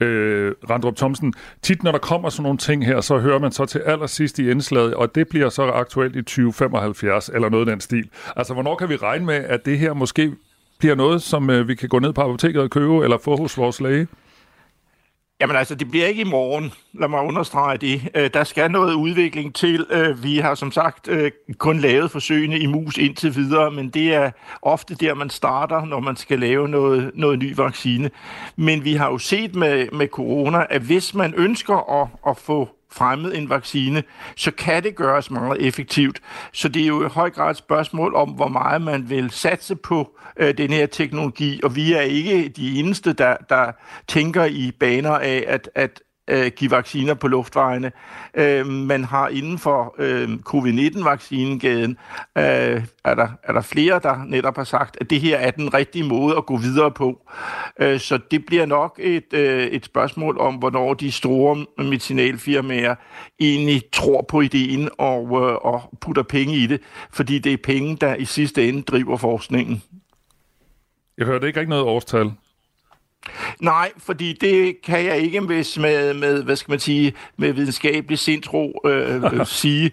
Øh, 0.00 0.52
Randrup 0.70 0.96
Thomsen, 0.96 1.34
tit 1.62 1.82
når 1.82 1.92
der 1.92 1.98
kommer 1.98 2.28
sådan 2.28 2.42
nogle 2.42 2.58
ting 2.58 2.86
her, 2.86 3.00
så 3.00 3.18
hører 3.18 3.38
man 3.38 3.52
så 3.52 3.66
til 3.66 3.78
allersidst 3.78 4.38
i 4.38 4.50
indslaget, 4.50 4.94
og 4.94 5.14
det 5.14 5.28
bliver 5.28 5.48
så 5.48 5.62
aktuelt 5.62 6.16
i 6.16 6.22
2075 6.22 7.30
eller 7.34 7.48
noget 7.48 7.68
af 7.68 7.72
den 7.72 7.80
stil. 7.80 8.08
Altså, 8.36 8.54
hvornår 8.54 8.76
kan 8.76 8.88
vi 8.88 8.96
regne 8.96 9.26
med, 9.26 9.34
at 9.34 9.64
det 9.64 9.78
her 9.78 9.92
måske 9.92 10.32
bliver 10.78 10.94
noget, 10.94 11.22
som 11.22 11.50
øh, 11.50 11.68
vi 11.68 11.74
kan 11.74 11.88
gå 11.88 11.98
ned 11.98 12.12
på 12.12 12.20
apoteket 12.20 12.62
og 12.62 12.70
købe, 12.70 13.04
eller 13.04 13.18
få 13.18 13.36
hos 13.36 13.58
vores 13.58 13.80
læge? 13.80 14.06
Jamen 15.40 15.56
altså, 15.56 15.74
det 15.74 15.90
bliver 15.90 16.06
ikke 16.06 16.20
i 16.20 16.30
morgen, 16.30 16.72
lad 16.92 17.08
mig 17.08 17.20
understrege 17.20 17.78
det. 17.78 18.08
Øh, 18.14 18.30
der 18.34 18.44
skal 18.44 18.70
noget 18.70 18.94
udvikling 18.94 19.54
til. 19.54 19.86
Øh, 19.90 20.22
vi 20.22 20.38
har 20.38 20.54
som 20.54 20.72
sagt 20.72 21.08
øh, 21.08 21.30
kun 21.58 21.78
lavet 21.78 22.10
forsøgene 22.10 22.58
i 22.58 22.66
mus 22.66 22.98
indtil 22.98 23.34
videre, 23.36 23.70
men 23.70 23.90
det 23.90 24.14
er 24.14 24.30
ofte 24.62 24.94
der, 24.94 25.14
man 25.14 25.30
starter, 25.30 25.84
når 25.84 26.00
man 26.00 26.16
skal 26.16 26.38
lave 26.38 26.68
noget, 26.68 27.10
noget 27.14 27.38
ny 27.38 27.56
vaccine. 27.56 28.10
Men 28.56 28.84
vi 28.84 28.94
har 28.94 29.10
jo 29.10 29.18
set 29.18 29.54
med, 29.54 29.88
med 29.92 30.08
corona, 30.08 30.66
at 30.70 30.82
hvis 30.82 31.14
man 31.14 31.34
ønsker 31.34 32.02
at, 32.02 32.08
at 32.26 32.36
få 32.36 32.68
fremmet 32.94 33.38
en 33.38 33.50
vaccine, 33.50 34.02
så 34.36 34.50
kan 34.50 34.82
det 34.82 34.96
gøres 34.96 35.30
meget 35.30 35.66
effektivt. 35.66 36.20
Så 36.52 36.68
det 36.68 36.82
er 36.82 36.86
jo 36.86 37.06
i 37.06 37.08
høj 37.08 37.30
grad 37.30 37.50
et 37.50 37.56
spørgsmål 37.56 38.14
om, 38.14 38.28
hvor 38.30 38.48
meget 38.48 38.82
man 38.82 39.10
vil 39.10 39.30
satse 39.30 39.76
på 39.76 40.16
øh, 40.36 40.58
den 40.58 40.70
her 40.70 40.86
teknologi, 40.86 41.60
og 41.62 41.76
vi 41.76 41.92
er 41.92 42.00
ikke 42.00 42.48
de 42.48 42.78
eneste, 42.78 43.12
der, 43.12 43.36
der 43.48 43.72
tænker 44.08 44.44
i 44.44 44.72
baner 44.80 45.10
af, 45.10 45.44
at, 45.46 45.70
at 45.74 46.00
øh, 46.28 46.50
give 46.56 46.70
vacciner 46.70 47.14
på 47.14 47.28
luftvejene. 47.28 47.92
Øh, 48.34 48.66
man 48.66 49.04
har 49.04 49.28
inden 49.28 49.58
for 49.58 49.94
øh, 49.98 50.28
covid-19-vaccinegaden, 50.28 51.96
øh, 52.38 52.84
er, 53.04 53.14
der, 53.14 53.28
er 53.42 53.52
der 53.52 53.60
flere, 53.60 54.00
der 54.02 54.24
netop 54.26 54.56
har 54.56 54.64
sagt, 54.64 54.96
at 55.00 55.10
det 55.10 55.20
her 55.20 55.38
er 55.38 55.50
den 55.50 55.74
rigtige 55.74 56.04
måde 56.04 56.36
at 56.36 56.46
gå 56.46 56.56
videre 56.56 56.90
på. 56.90 57.30
Øh, 57.80 58.00
så 58.00 58.18
det 58.30 58.46
bliver 58.46 58.66
nok 58.66 59.00
et, 59.02 59.32
øh, 59.32 59.66
et 59.66 59.84
spørgsmål 59.84 60.38
om, 60.38 60.54
hvornår 60.54 60.94
de 60.94 61.12
store 61.12 61.66
medicinalfirmaer 61.78 62.94
egentlig 63.40 63.82
tror 63.92 64.22
på 64.22 64.40
ideen 64.40 64.88
og, 64.98 65.24
øh, 65.26 65.54
og 65.54 65.82
putter 66.00 66.22
penge 66.22 66.56
i 66.56 66.66
det, 66.66 66.80
fordi 67.10 67.38
det 67.38 67.52
er 67.52 67.56
penge, 67.64 67.96
der 67.96 68.14
i 68.14 68.24
sidste 68.24 68.68
ende 68.68 68.82
driver 68.82 69.16
forskningen. 69.16 69.82
Jeg 71.18 71.26
hørte 71.26 71.46
ikke 71.46 71.60
rigtig 71.60 71.70
noget 71.70 71.84
årstal. 71.84 72.32
Nej, 73.60 73.92
fordi 73.98 74.32
det 74.32 74.82
kan 74.82 75.04
jeg 75.04 75.18
ikke 75.18 75.40
med, 75.40 75.80
med, 75.80 76.14
med 76.14 76.42
hvad 76.42 76.56
skal 76.56 76.72
man 76.72 76.80
sige, 76.80 77.12
med 77.36 77.52
videnskabelig 77.52 78.18
sindtro 78.18 78.80
øh, 78.84 79.24
øh, 79.24 79.46
sige. 79.62 79.90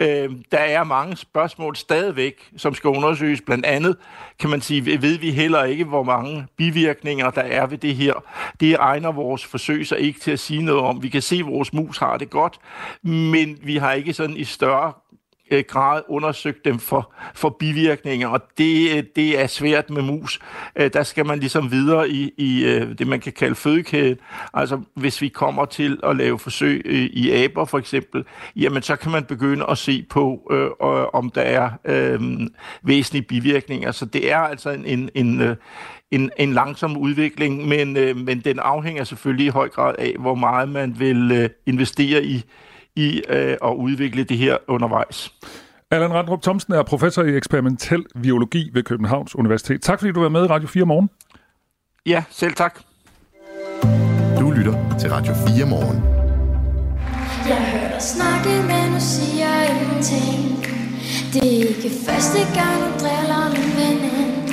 Øh, 0.00 0.30
der 0.52 0.58
er 0.58 0.84
mange 0.84 1.16
spørgsmål 1.16 1.76
stadigvæk, 1.76 2.50
som 2.56 2.74
skal 2.74 2.88
undersøges. 2.88 3.40
Blandt 3.40 3.66
andet 3.66 3.96
kan 4.38 4.50
man 4.50 4.60
sige, 4.60 5.02
ved 5.02 5.18
vi 5.18 5.30
heller 5.30 5.64
ikke, 5.64 5.84
hvor 5.84 6.02
mange 6.02 6.46
bivirkninger 6.56 7.30
der 7.30 7.42
er 7.42 7.66
ved 7.66 7.78
det 7.78 7.94
her. 7.96 8.12
Det 8.60 8.76
egner 8.80 9.12
vores 9.12 9.44
forsøg 9.44 9.86
sig 9.86 9.98
ikke 9.98 10.20
til 10.20 10.30
at 10.30 10.40
sige 10.40 10.62
noget 10.62 10.80
om. 10.82 11.02
Vi 11.02 11.08
kan 11.08 11.22
se, 11.22 11.36
at 11.36 11.46
vores 11.46 11.72
mus 11.72 11.98
har 11.98 12.16
det 12.16 12.30
godt, 12.30 12.58
men 13.02 13.58
vi 13.62 13.76
har 13.76 13.92
ikke 13.92 14.12
sådan 14.12 14.36
i 14.36 14.44
større 14.44 14.92
Øh, 15.50 15.64
grad 15.68 16.02
undersøgt 16.08 16.64
dem 16.64 16.78
for, 16.78 17.14
for 17.34 17.48
bivirkninger, 17.48 18.28
og 18.28 18.40
det, 18.58 18.96
øh, 18.96 19.04
det 19.16 19.40
er 19.42 19.46
svært 19.46 19.90
med 19.90 20.02
mus. 20.02 20.40
Øh, 20.76 20.90
der 20.92 21.02
skal 21.02 21.26
man 21.26 21.38
ligesom 21.38 21.70
videre 21.70 22.08
i, 22.08 22.32
i 22.36 22.62
det, 22.98 23.06
man 23.06 23.20
kan 23.20 23.32
kalde 23.32 23.54
fødekæden. 23.54 24.16
Altså, 24.54 24.80
hvis 24.94 25.22
vi 25.22 25.28
kommer 25.28 25.64
til 25.64 26.00
at 26.02 26.16
lave 26.16 26.38
forsøg 26.38 26.82
i 27.12 27.30
aber 27.30 27.64
for 27.64 27.78
eksempel, 27.78 28.24
jamen 28.56 28.82
så 28.82 28.96
kan 28.96 29.12
man 29.12 29.24
begynde 29.24 29.66
at 29.68 29.78
se 29.78 30.06
på, 30.10 30.48
øh, 30.50 30.70
om 31.12 31.30
der 31.30 31.42
er 31.42 31.70
øh, 31.84 32.20
væsentlige 32.82 33.22
bivirkninger. 33.22 33.92
Så 33.92 34.04
det 34.04 34.32
er 34.32 34.38
altså 34.38 34.70
en, 34.70 34.84
en, 34.86 35.10
en 35.14 35.56
en, 36.10 36.30
en 36.38 36.52
langsom 36.52 36.96
udvikling, 36.96 37.68
men, 37.68 37.96
øh, 37.96 38.16
men 38.16 38.40
den 38.40 38.58
afhænger 38.58 39.04
selvfølgelig 39.04 39.46
i 39.46 39.48
høj 39.48 39.68
grad 39.68 39.94
af, 39.98 40.14
hvor 40.18 40.34
meget 40.34 40.68
man 40.68 40.96
vil 40.98 41.32
øh, 41.32 41.50
investere 41.66 42.24
i, 42.24 42.44
i 42.96 43.22
øh, 43.28 43.56
at 43.64 43.74
udvikle 43.76 44.24
det 44.24 44.38
her 44.38 44.56
undervejs. 44.68 45.32
Allan 45.90 46.12
Randrup 46.14 46.42
Thomsen 46.42 46.72
er 46.72 46.82
professor 46.82 47.22
i 47.22 47.36
eksperimentel 47.36 48.04
biologi 48.22 48.70
ved 48.72 48.82
Københavns 48.82 49.36
Universitet. 49.36 49.82
Tak 49.82 49.98
fordi 49.98 50.12
du 50.12 50.20
var 50.20 50.28
med 50.28 50.44
i 50.44 50.46
Radio 50.46 50.68
4 50.68 50.84
morgen. 50.84 51.10
Ja, 52.06 52.24
selv 52.30 52.54
tak. 52.54 52.80
Du 54.40 54.50
lytter 54.50 54.96
til 55.00 55.10
Radio 55.10 55.34
4 55.34 55.66
morgen. 55.66 55.98
Jeg 57.48 57.60
hører 57.72 57.90
dig 57.92 58.02
snakke, 58.02 58.50
men 58.70 58.92
nu 58.92 59.00
siger 59.00 59.48
jeg 59.48 59.80
ingenting. 59.82 60.64
Det 61.34 61.44
er 61.54 61.68
ikke 61.68 61.90
første 62.06 62.40
gang, 62.58 62.76
du 62.84 62.90
driller 63.02 63.44
min 63.56 63.70
veninde. 63.80 64.52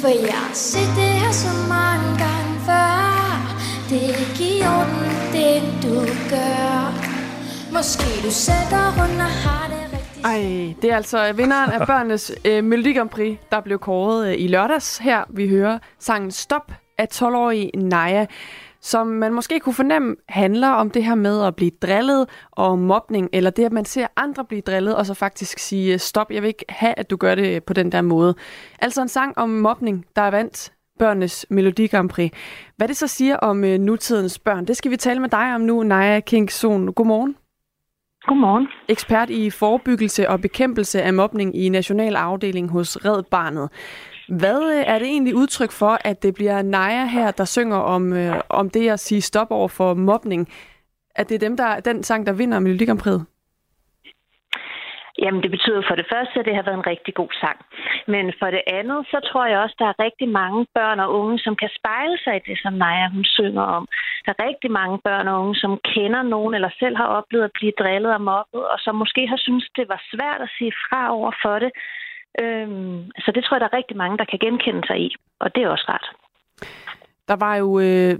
For 0.00 0.08
jeg 0.08 0.38
har 0.46 0.54
set 0.54 0.92
det 0.96 1.12
her 1.20 1.32
så 1.32 1.52
mange 1.68 2.08
gange 2.24 2.52
før. 2.66 2.92
Det 3.88 3.98
er 4.10 4.14
ikke 4.24 4.44
i 4.58 4.62
orden, 4.62 5.12
det 5.32 5.62
du 5.84 5.94
gør. 6.30 7.01
Måske 7.72 8.26
du 8.26 8.30
sætter 8.30 8.84
rundt 9.00 9.20
og 9.20 9.32
har 9.44 9.68
det 9.68 9.92
rigtigt. 9.92 10.24
Ej, 10.24 10.74
det 10.82 10.90
er 10.90 10.96
altså 10.96 11.28
øh, 11.28 11.38
vinderen 11.38 11.70
af 11.70 11.86
børnenes 11.86 12.32
øh, 12.44 12.64
Melodi 12.64 12.92
Grand 12.92 13.08
Prix, 13.08 13.38
der 13.50 13.60
blev 13.60 13.78
kåret 13.78 14.28
øh, 14.28 14.34
i 14.38 14.46
lørdags. 14.46 14.98
Her 14.98 15.24
vi 15.30 15.48
hører 15.48 15.78
sangen 15.98 16.30
Stop 16.30 16.72
af 16.98 17.08
12-årige 17.14 17.70
Naja, 17.74 18.26
som 18.80 19.06
man 19.06 19.32
måske 19.32 19.60
kunne 19.60 19.74
fornemme 19.74 20.16
handler 20.28 20.68
om 20.68 20.90
det 20.90 21.04
her 21.04 21.14
med 21.14 21.44
at 21.44 21.56
blive 21.56 21.70
drillet 21.82 22.28
og 22.50 22.78
mobning, 22.78 23.28
eller 23.32 23.50
det, 23.50 23.64
at 23.64 23.72
man 23.72 23.84
ser 23.84 24.06
andre 24.16 24.44
blive 24.44 24.60
drillet, 24.60 24.96
og 24.96 25.06
så 25.06 25.14
faktisk 25.14 25.58
sige, 25.58 25.92
øh, 25.92 25.98
stop, 25.98 26.30
jeg 26.30 26.42
vil 26.42 26.48
ikke 26.48 26.64
have, 26.68 26.94
at 26.96 27.10
du 27.10 27.16
gør 27.16 27.34
det 27.34 27.54
øh, 27.56 27.62
på 27.62 27.72
den 27.72 27.92
der 27.92 28.02
måde. 28.02 28.34
Altså 28.78 29.02
en 29.02 29.08
sang 29.08 29.38
om 29.38 29.48
mobning, 29.48 30.04
der 30.16 30.22
er 30.22 30.30
vandt 30.30 30.72
børnenes 30.98 31.46
Melodi 31.50 31.86
Grand 31.86 32.08
Prix. 32.08 32.32
Hvad 32.76 32.88
det 32.88 32.96
så 32.96 33.06
siger 33.06 33.36
om 33.36 33.64
øh, 33.64 33.78
nutidens 33.78 34.38
børn, 34.38 34.64
det 34.64 34.76
skal 34.76 34.90
vi 34.90 34.96
tale 34.96 35.20
med 35.20 35.28
dig 35.28 35.54
om 35.54 35.60
nu, 35.60 35.82
Naja 35.82 36.20
Kingsson. 36.20 36.92
Godmorgen. 36.92 37.36
Godmorgen. 38.26 38.68
Ekspert 38.88 39.30
i 39.30 39.50
forebyggelse 39.50 40.28
og 40.28 40.40
bekæmpelse 40.40 41.02
af 41.02 41.14
mobning 41.14 41.56
i 41.56 41.68
National 41.68 42.16
Afdeling 42.16 42.70
hos 42.70 42.96
Red 43.04 43.22
Barnet. 43.22 43.70
Hvad 44.28 44.62
øh, 44.76 44.84
er 44.86 44.98
det 44.98 45.08
egentlig 45.08 45.34
udtryk 45.34 45.70
for, 45.70 45.98
at 46.04 46.22
det 46.22 46.34
bliver 46.34 46.62
Naja 46.62 47.06
her, 47.06 47.30
der 47.30 47.44
synger 47.44 47.76
om, 47.76 48.12
øh, 48.12 48.40
om 48.48 48.70
det 48.70 48.90
at 48.90 49.00
sige 49.00 49.20
stop 49.20 49.50
over 49.50 49.68
for 49.68 49.94
mobning? 49.94 50.48
At 51.14 51.28
det 51.28 51.34
er 51.34 51.38
dem, 51.38 51.56
der, 51.56 51.80
den 51.80 52.02
sang, 52.02 52.26
der 52.26 52.32
vinder 52.32 52.58
Melodikampriet? 52.58 53.24
Jamen, 55.22 55.42
det 55.42 55.50
betyder 55.56 55.82
for 55.88 55.96
det 56.00 56.10
første, 56.12 56.36
at 56.40 56.46
det 56.46 56.54
har 56.56 56.66
været 56.66 56.80
en 56.80 56.90
rigtig 56.92 57.14
god 57.20 57.32
sang. 57.42 57.58
Men 58.14 58.24
for 58.38 58.48
det 58.56 58.62
andet, 58.78 59.00
så 59.12 59.18
tror 59.28 59.44
jeg 59.46 59.58
også, 59.58 59.76
at 59.76 59.82
der 59.82 59.88
er 59.90 60.04
rigtig 60.06 60.28
mange 60.40 60.66
børn 60.74 61.00
og 61.04 61.08
unge, 61.18 61.38
som 61.38 61.54
kan 61.56 61.70
spejle 61.78 62.18
sig 62.24 62.34
i 62.36 62.46
det, 62.48 62.56
som 62.62 62.72
Naja 62.72 63.06
hun 63.14 63.24
synger 63.24 63.64
om. 63.78 63.84
Der 64.24 64.32
er 64.32 64.46
rigtig 64.48 64.70
mange 64.80 64.98
børn 65.08 65.28
og 65.28 65.40
unge, 65.42 65.56
som 65.64 65.72
kender 65.94 66.22
nogen, 66.22 66.54
eller 66.54 66.70
selv 66.78 66.96
har 66.96 67.08
oplevet 67.18 67.44
at 67.44 67.56
blive 67.58 67.72
drillet 67.80 68.12
og 68.14 68.22
mobbet, 68.30 68.62
og 68.72 68.78
som 68.84 68.94
måske 69.02 69.22
har 69.32 69.40
syntes, 69.46 69.68
det 69.76 69.86
var 69.88 70.00
svært 70.12 70.40
at 70.46 70.54
sige 70.58 70.72
fra 70.84 71.02
over 71.18 71.32
for 71.42 71.56
det. 71.64 71.72
Øhm, 72.42 73.10
så 73.24 73.32
det 73.34 73.44
tror 73.44 73.54
jeg, 73.54 73.60
der 73.60 73.70
er 73.70 73.78
rigtig 73.80 73.96
mange, 73.96 74.18
der 74.18 74.24
kan 74.24 74.38
genkende 74.38 74.86
sig 74.86 74.98
i, 75.06 75.08
og 75.40 75.54
det 75.54 75.62
er 75.62 75.68
også 75.68 75.86
ret. 75.88 76.06
Der 77.32 77.36
var 77.36 77.56
jo, 77.56 77.80
øh, 77.80 78.18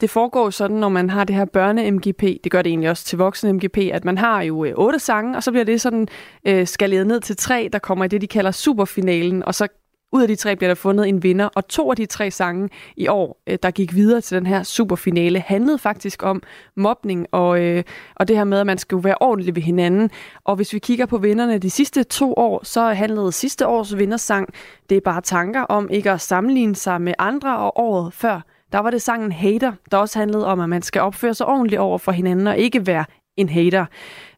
det 0.00 0.10
foregår 0.10 0.50
sådan, 0.50 0.76
når 0.76 0.88
man 0.88 1.10
har 1.10 1.24
det 1.24 1.36
her 1.36 1.44
børne-MGP, 1.44 2.40
det 2.44 2.52
gør 2.52 2.62
det 2.62 2.70
egentlig 2.70 2.90
også 2.90 3.04
til 3.04 3.16
voksen-MGP, 3.16 3.78
at 3.92 4.04
man 4.04 4.18
har 4.18 4.42
jo 4.42 4.64
øh, 4.64 4.72
otte 4.76 4.98
sange, 4.98 5.36
og 5.36 5.42
så 5.42 5.50
bliver 5.50 5.64
det 5.64 5.80
sådan 5.80 6.08
øh, 6.46 6.66
skaleret 6.66 7.06
ned 7.06 7.20
til 7.20 7.36
tre, 7.36 7.68
der 7.72 7.78
kommer 7.78 8.04
i 8.04 8.08
det, 8.08 8.20
de 8.20 8.26
kalder 8.26 8.50
superfinalen, 8.50 9.44
og 9.44 9.54
så 9.54 9.68
ud 10.12 10.22
af 10.22 10.28
de 10.28 10.36
tre 10.36 10.56
bliver 10.56 10.68
der 10.68 10.74
fundet 10.74 11.08
en 11.08 11.22
vinder, 11.22 11.48
og 11.54 11.68
to 11.68 11.90
af 11.90 11.96
de 11.96 12.06
tre 12.06 12.30
sange 12.30 12.68
i 12.96 13.08
år, 13.08 13.42
øh, 13.46 13.58
der 13.62 13.70
gik 13.70 13.94
videre 13.94 14.20
til 14.20 14.36
den 14.36 14.46
her 14.46 14.62
superfinale, 14.62 15.40
handlede 15.40 15.78
faktisk 15.78 16.22
om 16.22 16.42
mobning 16.76 17.26
og, 17.32 17.60
øh, 17.60 17.84
og 18.16 18.28
det 18.28 18.36
her 18.36 18.44
med, 18.44 18.60
at 18.60 18.66
man 18.66 18.78
skal 18.78 19.04
være 19.04 19.16
ordentlig 19.20 19.54
ved 19.54 19.62
hinanden. 19.62 20.10
Og 20.44 20.56
hvis 20.56 20.72
vi 20.72 20.78
kigger 20.78 21.06
på 21.06 21.18
vinderne 21.18 21.58
de 21.58 21.70
sidste 21.70 22.02
to 22.02 22.34
år, 22.36 22.60
så 22.64 22.92
handlede 22.92 23.32
sidste 23.32 23.66
års 23.66 23.96
vindersang, 23.96 24.48
det 24.90 24.96
er 24.96 25.00
bare 25.00 25.20
tanker 25.20 25.62
om 25.62 25.88
ikke 25.90 26.10
at 26.10 26.20
sammenligne 26.20 26.76
sig 26.76 27.00
med 27.00 27.14
andre, 27.18 27.58
og 27.58 27.78
året 27.78 28.12
før, 28.12 28.40
der 28.74 28.80
var 28.80 28.90
det 28.90 29.02
sangen 29.02 29.32
Hater, 29.32 29.72
der 29.90 29.96
også 29.96 30.18
handlede 30.18 30.46
om, 30.46 30.60
at 30.60 30.68
man 30.68 30.82
skal 30.82 31.02
opføre 31.02 31.34
sig 31.34 31.46
ordentligt 31.46 31.80
over 31.80 31.98
for 31.98 32.12
hinanden 32.12 32.46
og 32.46 32.58
ikke 32.58 32.86
være 32.86 33.04
en 33.36 33.48
hater. 33.48 33.86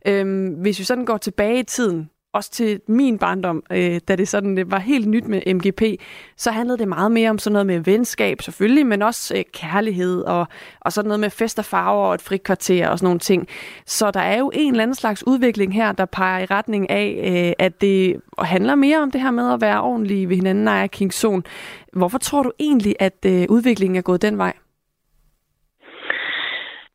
Øhm, 0.07 0.49
hvis 0.49 0.79
vi 0.79 0.85
sådan 0.85 1.05
går 1.05 1.17
tilbage 1.17 1.59
i 1.59 1.63
tiden, 1.63 2.11
også 2.37 2.51
til 2.51 2.81
min 2.89 3.19
barndom, 3.19 3.63
øh, 3.73 4.01
da 4.09 4.17
det 4.17 4.29
sådan 4.29 4.57
det 4.57 4.71
var 4.71 4.79
helt 4.79 5.09
nyt 5.09 5.29
med 5.29 5.55
MGP, 5.55 5.83
så 6.37 6.51
handlede 6.51 6.79
det 6.79 6.89
meget 6.89 7.13
mere 7.13 7.31
om 7.31 7.39
sådan 7.39 7.53
noget 7.53 7.67
med 7.67 7.79
venskab 7.79 8.43
selvfølgelig, 8.43 8.87
men 8.87 9.03
også 9.03 9.37
øh, 9.37 9.45
kærlighed 9.53 10.23
og, 10.23 10.47
og 10.81 10.93
sådan 10.93 11.09
noget 11.09 11.21
med 11.21 11.31
fest 11.31 11.59
og 11.59 11.65
farver 11.65 12.07
og 12.07 12.15
et 12.15 12.23
frit 12.23 12.43
kvarter 12.43 12.89
og 12.89 12.99
sådan 12.99 13.07
nogle 13.07 13.21
ting. 13.21 13.49
Så 13.87 14.11
der 14.11 14.21
er 14.21 14.39
jo 14.39 14.51
en 14.55 14.71
eller 14.71 14.83
anden 14.83 14.95
slags 14.95 15.27
udvikling 15.27 15.75
her, 15.75 15.93
der 15.93 16.05
peger 16.05 16.43
i 16.43 16.45
retning 16.45 16.91
af, 16.91 17.21
øh, 17.25 17.67
at 17.67 17.81
det 17.81 18.17
handler 18.39 18.75
mere 18.75 19.03
om 19.03 19.11
det 19.11 19.21
her 19.21 19.31
med 19.31 19.53
at 19.53 19.61
være 19.61 19.83
ordentlig 19.83 20.29
ved 20.29 20.37
hinanden, 20.37 20.65
Naja 20.65 20.87
Kingson. 20.87 21.45
Hvorfor 21.93 22.19
tror 22.19 22.43
du 22.43 22.53
egentlig, 22.59 22.97
at 22.99 23.17
øh, 23.27 23.47
udviklingen 23.49 23.97
er 23.97 24.03
gået 24.03 24.23
den 24.23 24.39
vej? 24.39 24.53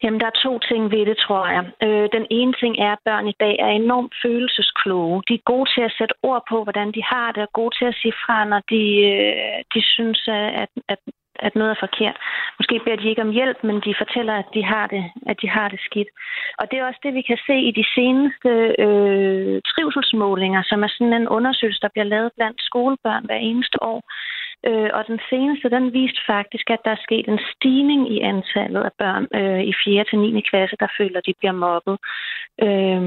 Jamen, 0.04 0.20
der 0.20 0.26
er 0.26 0.42
to 0.44 0.60
ting 0.60 0.92
ved 0.92 1.06
det, 1.06 1.18
tror 1.18 1.46
jeg. 1.56 1.64
Øh, 1.86 2.10
den 2.18 2.26
ene 2.30 2.54
ting 2.62 2.74
er, 2.80 2.92
at 2.94 3.06
børn 3.06 3.28
i 3.28 3.36
dag 3.40 3.56
er 3.60 3.72
enormt 3.82 4.14
følelseskloge. 4.24 5.24
De 5.28 5.34
er 5.34 5.50
gode 5.52 5.70
til 5.74 5.82
at 5.82 5.96
sætte 5.98 6.16
ord 6.24 6.44
på, 6.50 6.64
hvordan 6.64 6.92
de 6.92 7.04
har 7.04 7.32
det, 7.32 7.42
og 7.44 7.52
gode 7.54 7.74
til 7.80 7.86
at 7.86 7.98
sige 8.02 8.14
fra, 8.26 8.46
når 8.46 8.62
de, 8.74 8.84
øh, 9.12 9.58
de 9.74 9.82
synes, 9.96 10.22
øh, 10.38 10.52
at, 10.64 10.70
at, 10.94 11.00
at 11.48 11.54
noget 11.56 11.72
er 11.72 11.84
forkert. 11.86 12.18
Måske 12.60 12.76
beder 12.86 12.98
de 13.02 13.10
ikke 13.10 13.26
om 13.28 13.36
hjælp, 13.38 13.60
men 13.64 13.78
de 13.88 13.94
fortæller, 14.02 14.34
at 14.34 14.50
de 14.54 14.64
har 14.64 14.88
det, 14.88 15.04
at 15.32 15.38
de 15.42 15.50
har 15.50 15.68
det 15.70 15.80
skidt. 15.88 16.10
Og 16.60 16.66
det 16.72 16.76
er 16.80 16.86
også 16.86 17.02
det, 17.04 17.14
vi 17.14 17.22
kan 17.30 17.40
se 17.48 17.56
i 17.70 17.72
de 17.80 17.86
seneste 17.98 18.52
øh, 18.86 19.62
trivselsmålinger, 19.72 20.62
som 20.70 20.84
er 20.84 20.92
sådan 20.92 21.14
en 21.14 21.28
undersøgelse, 21.38 21.82
der 21.82 21.94
bliver 21.94 22.12
lavet 22.14 22.32
blandt 22.38 22.60
skolebørn 22.70 23.26
hver 23.26 23.42
eneste 23.50 23.78
år. 23.84 24.02
Øh, 24.70 24.90
og 24.98 25.04
den 25.08 25.20
seneste, 25.30 25.70
den 25.70 25.94
viste 25.94 26.22
faktisk, 26.34 26.70
at 26.70 26.82
der 26.86 26.92
er 26.92 27.06
sket 27.08 27.28
en 27.28 27.40
stigning 27.52 28.02
i 28.16 28.18
antallet 28.20 28.84
af 28.90 28.94
børn 29.02 29.26
øh, 29.40 29.64
i 29.72 29.74
4. 29.84 30.04
til 30.04 30.20
9. 30.20 30.42
klasse, 30.50 30.76
der 30.80 30.88
føler, 30.98 31.18
at 31.18 31.26
de 31.26 31.40
bliver 31.40 31.58
mobbet. 31.66 31.98
Øh, 32.68 33.02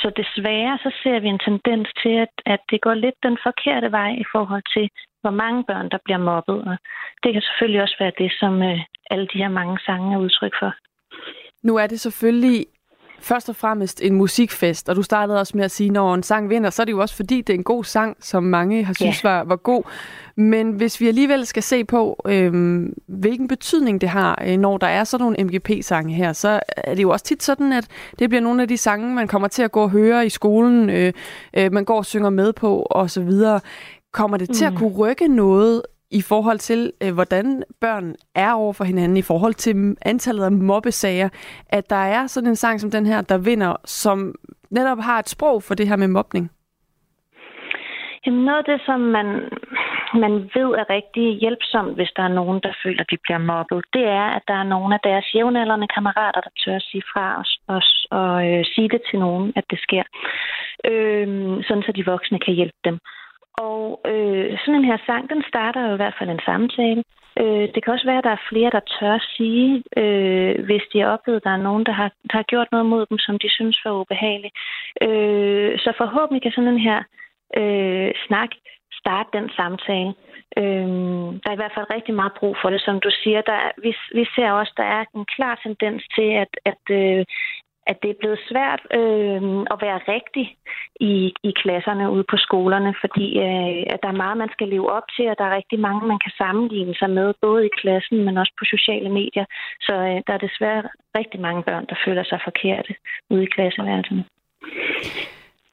så 0.00 0.08
desværre 0.20 0.78
så 0.84 0.90
ser 1.02 1.18
vi 1.20 1.28
en 1.28 1.44
tendens 1.48 1.88
til, 2.02 2.14
at, 2.24 2.34
at 2.54 2.62
det 2.70 2.80
går 2.80 2.94
lidt 2.94 3.18
den 3.22 3.36
forkerte 3.46 3.90
vej 3.98 4.10
i 4.24 4.26
forhold 4.32 4.64
til, 4.74 4.86
hvor 5.22 5.34
mange 5.42 5.64
børn, 5.70 5.88
der 5.94 5.98
bliver 6.04 6.18
mobbet. 6.30 6.58
Og 6.70 6.76
det 7.22 7.32
kan 7.32 7.42
selvfølgelig 7.42 7.82
også 7.82 7.96
være 8.00 8.18
det, 8.22 8.30
som 8.40 8.62
øh, 8.62 8.80
alle 9.10 9.26
de 9.32 9.38
her 9.42 9.52
mange 9.60 9.78
sange 9.86 10.14
er 10.14 10.18
udtryk 10.18 10.54
for. 10.62 10.72
Nu 11.62 11.76
er 11.76 11.86
det 11.86 12.00
selvfølgelig 12.00 12.66
først 13.20 13.48
og 13.48 13.56
fremmest 13.56 14.00
en 14.02 14.14
musikfest, 14.14 14.88
og 14.88 14.96
du 14.96 15.02
startede 15.02 15.40
også 15.40 15.56
med 15.56 15.64
at 15.64 15.70
sige, 15.70 15.90
når 15.90 16.14
en 16.14 16.22
sang 16.22 16.50
vinder, 16.50 16.70
så 16.70 16.82
er 16.82 16.84
det 16.84 16.92
jo 16.92 17.00
også 17.00 17.16
fordi, 17.16 17.40
det 17.40 17.52
er 17.52 17.58
en 17.58 17.64
god 17.64 17.84
sang, 17.84 18.16
som 18.20 18.42
mange 18.42 18.84
har 18.84 18.94
synes 18.94 19.24
ja. 19.24 19.28
var, 19.28 19.44
var 19.44 19.56
god. 19.56 19.82
Men 20.36 20.70
hvis 20.70 21.00
vi 21.00 21.08
alligevel 21.08 21.46
skal 21.46 21.62
se 21.62 21.84
på, 21.84 22.22
øhm, 22.26 22.94
hvilken 23.06 23.48
betydning 23.48 24.00
det 24.00 24.08
har, 24.08 24.42
øh, 24.46 24.56
når 24.56 24.78
der 24.78 24.86
er 24.86 25.04
sådan 25.04 25.24
nogle 25.24 25.44
MGP-sange 25.44 26.14
her, 26.14 26.32
så 26.32 26.60
er 26.76 26.94
det 26.94 27.02
jo 27.02 27.10
også 27.10 27.24
tit 27.24 27.42
sådan, 27.42 27.72
at 27.72 27.86
det 28.18 28.28
bliver 28.28 28.42
nogle 28.42 28.62
af 28.62 28.68
de 28.68 28.76
sange, 28.76 29.14
man 29.14 29.28
kommer 29.28 29.48
til 29.48 29.62
at 29.62 29.72
gå 29.72 29.82
og 29.82 29.90
høre 29.90 30.26
i 30.26 30.28
skolen, 30.28 30.90
øh, 30.90 31.12
øh, 31.56 31.72
man 31.72 31.84
går 31.84 31.96
og 31.96 32.06
synger 32.06 32.30
med 32.30 32.52
på 32.52 32.86
osv. 32.90 33.30
Kommer 34.12 34.36
det 34.36 34.50
til 34.50 34.68
mm. 34.68 34.74
at 34.74 34.78
kunne 34.78 34.94
rykke 34.94 35.28
noget 35.28 35.82
i 36.20 36.22
forhold 36.22 36.58
til, 36.58 36.92
øh, 37.02 37.14
hvordan 37.14 37.64
børn 37.80 38.14
er 38.34 38.52
over 38.52 38.72
for 38.72 38.84
hinanden, 38.84 39.16
i 39.16 39.22
forhold 39.22 39.54
til 39.54 39.96
antallet 40.02 40.44
af 40.44 40.52
mobbesager, 40.52 41.28
at 41.68 41.90
der 41.90 42.04
er 42.16 42.26
sådan 42.26 42.48
en 42.48 42.56
sang 42.56 42.80
som 42.80 42.90
den 42.90 43.06
her, 43.06 43.20
der 43.22 43.38
vinder, 43.38 43.76
som 43.84 44.34
netop 44.70 44.98
har 44.98 45.18
et 45.18 45.28
sprog 45.28 45.62
for 45.62 45.74
det 45.74 45.88
her 45.88 45.96
med 45.96 46.08
mobning? 46.08 46.50
Jamen 48.26 48.44
noget 48.44 48.58
af 48.58 48.64
det, 48.64 48.80
som 48.86 49.00
man, 49.00 49.28
man 50.24 50.32
ved 50.56 50.70
er 50.80 50.90
rigtig 50.96 51.26
hjælpsomt, 51.42 51.94
hvis 51.94 52.12
der 52.16 52.22
er 52.22 52.36
nogen, 52.40 52.60
der 52.62 52.72
føler, 52.82 53.00
at 53.00 53.10
de 53.10 53.18
bliver 53.24 53.38
mobbet, 53.38 53.84
det 53.92 54.04
er, 54.04 54.28
at 54.36 54.42
der 54.48 54.54
er 54.54 54.72
nogle 54.74 54.94
af 54.94 55.00
deres 55.04 55.26
jævnaldrende 55.34 55.88
kammerater, 55.94 56.40
der 56.40 56.50
tør 56.64 56.76
at 56.76 56.88
sige 56.90 57.02
fra 57.12 57.40
os 57.40 57.52
og, 57.74 57.82
og 58.18 58.34
øh, 58.48 58.64
sige 58.74 58.88
det 58.88 59.02
til 59.10 59.18
nogen, 59.18 59.52
at 59.56 59.64
det 59.70 59.78
sker. 59.86 60.04
Øh, 60.90 61.26
sådan 61.66 61.82
så 61.86 61.92
de 61.96 62.06
voksne 62.12 62.38
kan 62.38 62.54
hjælpe 62.54 62.80
dem. 62.84 62.98
Og 63.58 64.00
øh, 64.06 64.58
sådan 64.58 64.74
en 64.74 64.84
her 64.84 64.98
sang, 65.06 65.30
den 65.30 65.42
starter 65.48 65.86
jo 65.86 65.92
i 65.94 65.96
hvert 65.96 66.16
fald 66.18 66.30
en 66.30 66.46
samtale. 66.46 67.02
Øh, 67.40 67.66
det 67.74 67.84
kan 67.84 67.92
også 67.92 68.06
være, 68.06 68.18
at 68.18 68.24
der 68.24 68.30
er 68.30 68.48
flere, 68.48 68.70
der 68.70 68.80
tør 68.98 69.18
sige, 69.36 69.82
øh, 69.96 70.64
hvis 70.64 70.82
de 70.92 71.00
har 71.00 71.08
oplevet, 71.08 71.36
at 71.36 71.44
der 71.44 71.50
er 71.50 71.66
nogen, 71.68 71.84
der 71.86 71.92
har, 71.92 72.10
der 72.30 72.36
har 72.36 72.50
gjort 72.52 72.68
noget 72.72 72.86
mod 72.86 73.06
dem, 73.06 73.18
som 73.18 73.38
de 73.38 73.50
synes 73.50 73.78
var 73.84 73.92
ubehageligt. 74.00 74.54
Øh, 75.02 75.78
så 75.78 75.92
forhåbentlig 75.96 76.42
kan 76.42 76.52
sådan 76.52 76.72
en 76.74 76.86
her 76.88 77.00
øh, 77.60 78.10
snak 78.26 78.50
starte 79.00 79.30
den 79.38 79.50
samtale. 79.58 80.14
Øh, 80.60 80.88
der 81.42 81.48
er 81.48 81.56
i 81.56 81.62
hvert 81.62 81.76
fald 81.76 81.94
rigtig 81.96 82.14
meget 82.14 82.32
brug 82.38 82.56
for 82.62 82.70
det, 82.70 82.80
som 82.80 83.00
du 83.00 83.10
siger. 83.22 83.40
Der, 83.40 83.60
vi, 83.84 83.90
vi 84.18 84.24
ser 84.34 84.50
også, 84.50 84.72
der 84.76 84.88
er 84.96 85.04
en 85.14 85.26
klar 85.36 85.54
tendens 85.62 86.02
til, 86.16 86.28
at, 86.42 86.52
at, 86.70 86.84
øh, 87.00 87.24
at 87.86 87.96
det 88.02 88.10
er 88.10 88.20
blevet 88.20 88.40
svært 88.50 88.82
øh, 89.00 89.42
at 89.72 89.78
være 89.86 90.00
rigtig 90.14 90.46
i, 91.00 91.14
i 91.48 91.50
klasserne 91.62 92.10
ude 92.10 92.24
på 92.32 92.36
skolerne, 92.36 92.94
fordi 93.02 93.26
øh, 93.46 93.82
at 93.94 93.98
der 94.02 94.08
er 94.10 94.22
meget, 94.22 94.36
man 94.36 94.52
skal 94.52 94.68
leve 94.68 94.88
op 94.96 95.06
til, 95.16 95.26
og 95.30 95.36
der 95.38 95.44
er 95.44 95.56
rigtig 95.56 95.78
mange, 95.80 96.06
man 96.06 96.20
kan 96.24 96.32
sammenligne 96.42 96.94
sig 96.94 97.10
med, 97.10 97.34
både 97.40 97.66
i 97.66 97.76
klassen, 97.80 98.24
men 98.24 98.38
også 98.38 98.52
på 98.58 98.64
sociale 98.64 99.10
medier. 99.20 99.46
Så 99.86 99.94
øh, 100.08 100.18
der 100.26 100.32
er 100.34 100.46
desværre 100.46 100.82
rigtig 101.18 101.40
mange 101.40 101.62
børn, 101.62 101.86
der 101.90 101.96
føler 102.06 102.24
sig 102.24 102.40
forkerte 102.44 102.94
ude 103.30 103.42
i 103.42 103.52
klasseværelserne. 103.56 104.24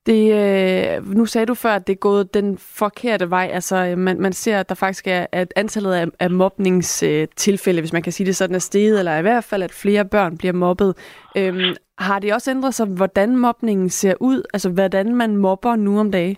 Det, 0.06 0.24
øh, 0.42 1.04
nu 1.18 1.26
sagde 1.26 1.46
du 1.46 1.54
før, 1.54 1.70
at 1.70 1.88
det 1.88 1.94
er 1.94 2.08
gået 2.10 2.34
den 2.34 2.58
forkerte 2.58 3.30
vej. 3.30 3.50
Altså, 3.54 3.76
øh, 3.76 3.98
man, 3.98 4.22
man 4.22 4.34
ser, 4.34 4.60
at 4.60 4.70
der 4.70 4.76
faktisk 4.76 5.08
er 5.08 5.26
at 5.32 5.54
antallet 5.56 5.94
af, 5.94 6.06
af 6.20 6.30
mobningstilfælde, 6.32 7.80
øh, 7.80 7.82
hvis 7.82 7.94
man 7.94 8.04
kan 8.04 8.12
sige 8.12 8.28
det 8.28 8.36
sådan, 8.36 8.56
er 8.56 8.60
steget, 8.60 9.00
eller 9.00 9.18
i 9.18 9.22
hvert 9.22 9.44
fald, 9.44 9.64
at 9.64 9.80
flere 9.82 10.06
børn 10.06 10.38
bliver 10.38 10.54
mobbet. 10.54 10.92
Øhm, 11.38 11.76
har 12.00 12.20
det 12.20 12.34
også 12.34 12.52
ændret 12.52 12.74
sig, 12.74 12.88
hvordan 12.98 13.38
mobningen 13.38 13.90
ser 13.90 14.14
ud? 14.20 14.44
Altså, 14.54 14.70
hvordan 14.74 15.16
man 15.16 15.38
mobber 15.38 15.76
nu 15.76 16.00
om 16.00 16.12
dagen? 16.12 16.38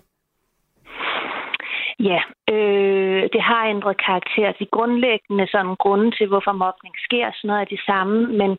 Ja, 1.99 2.21
øh, 2.53 3.23
det 3.33 3.41
har 3.41 3.65
ændret 3.65 4.05
karakter. 4.05 4.51
De 4.59 4.65
grundlæggende 4.71 5.47
sådan, 5.47 5.75
grunde 5.75 6.11
til, 6.17 6.27
hvorfor 6.27 6.51
mobning 6.51 6.95
sker, 6.97 7.31
sådan 7.33 7.47
noget 7.47 7.61
er 7.61 7.75
de 7.75 7.85
samme. 7.85 8.17
Men, 8.39 8.51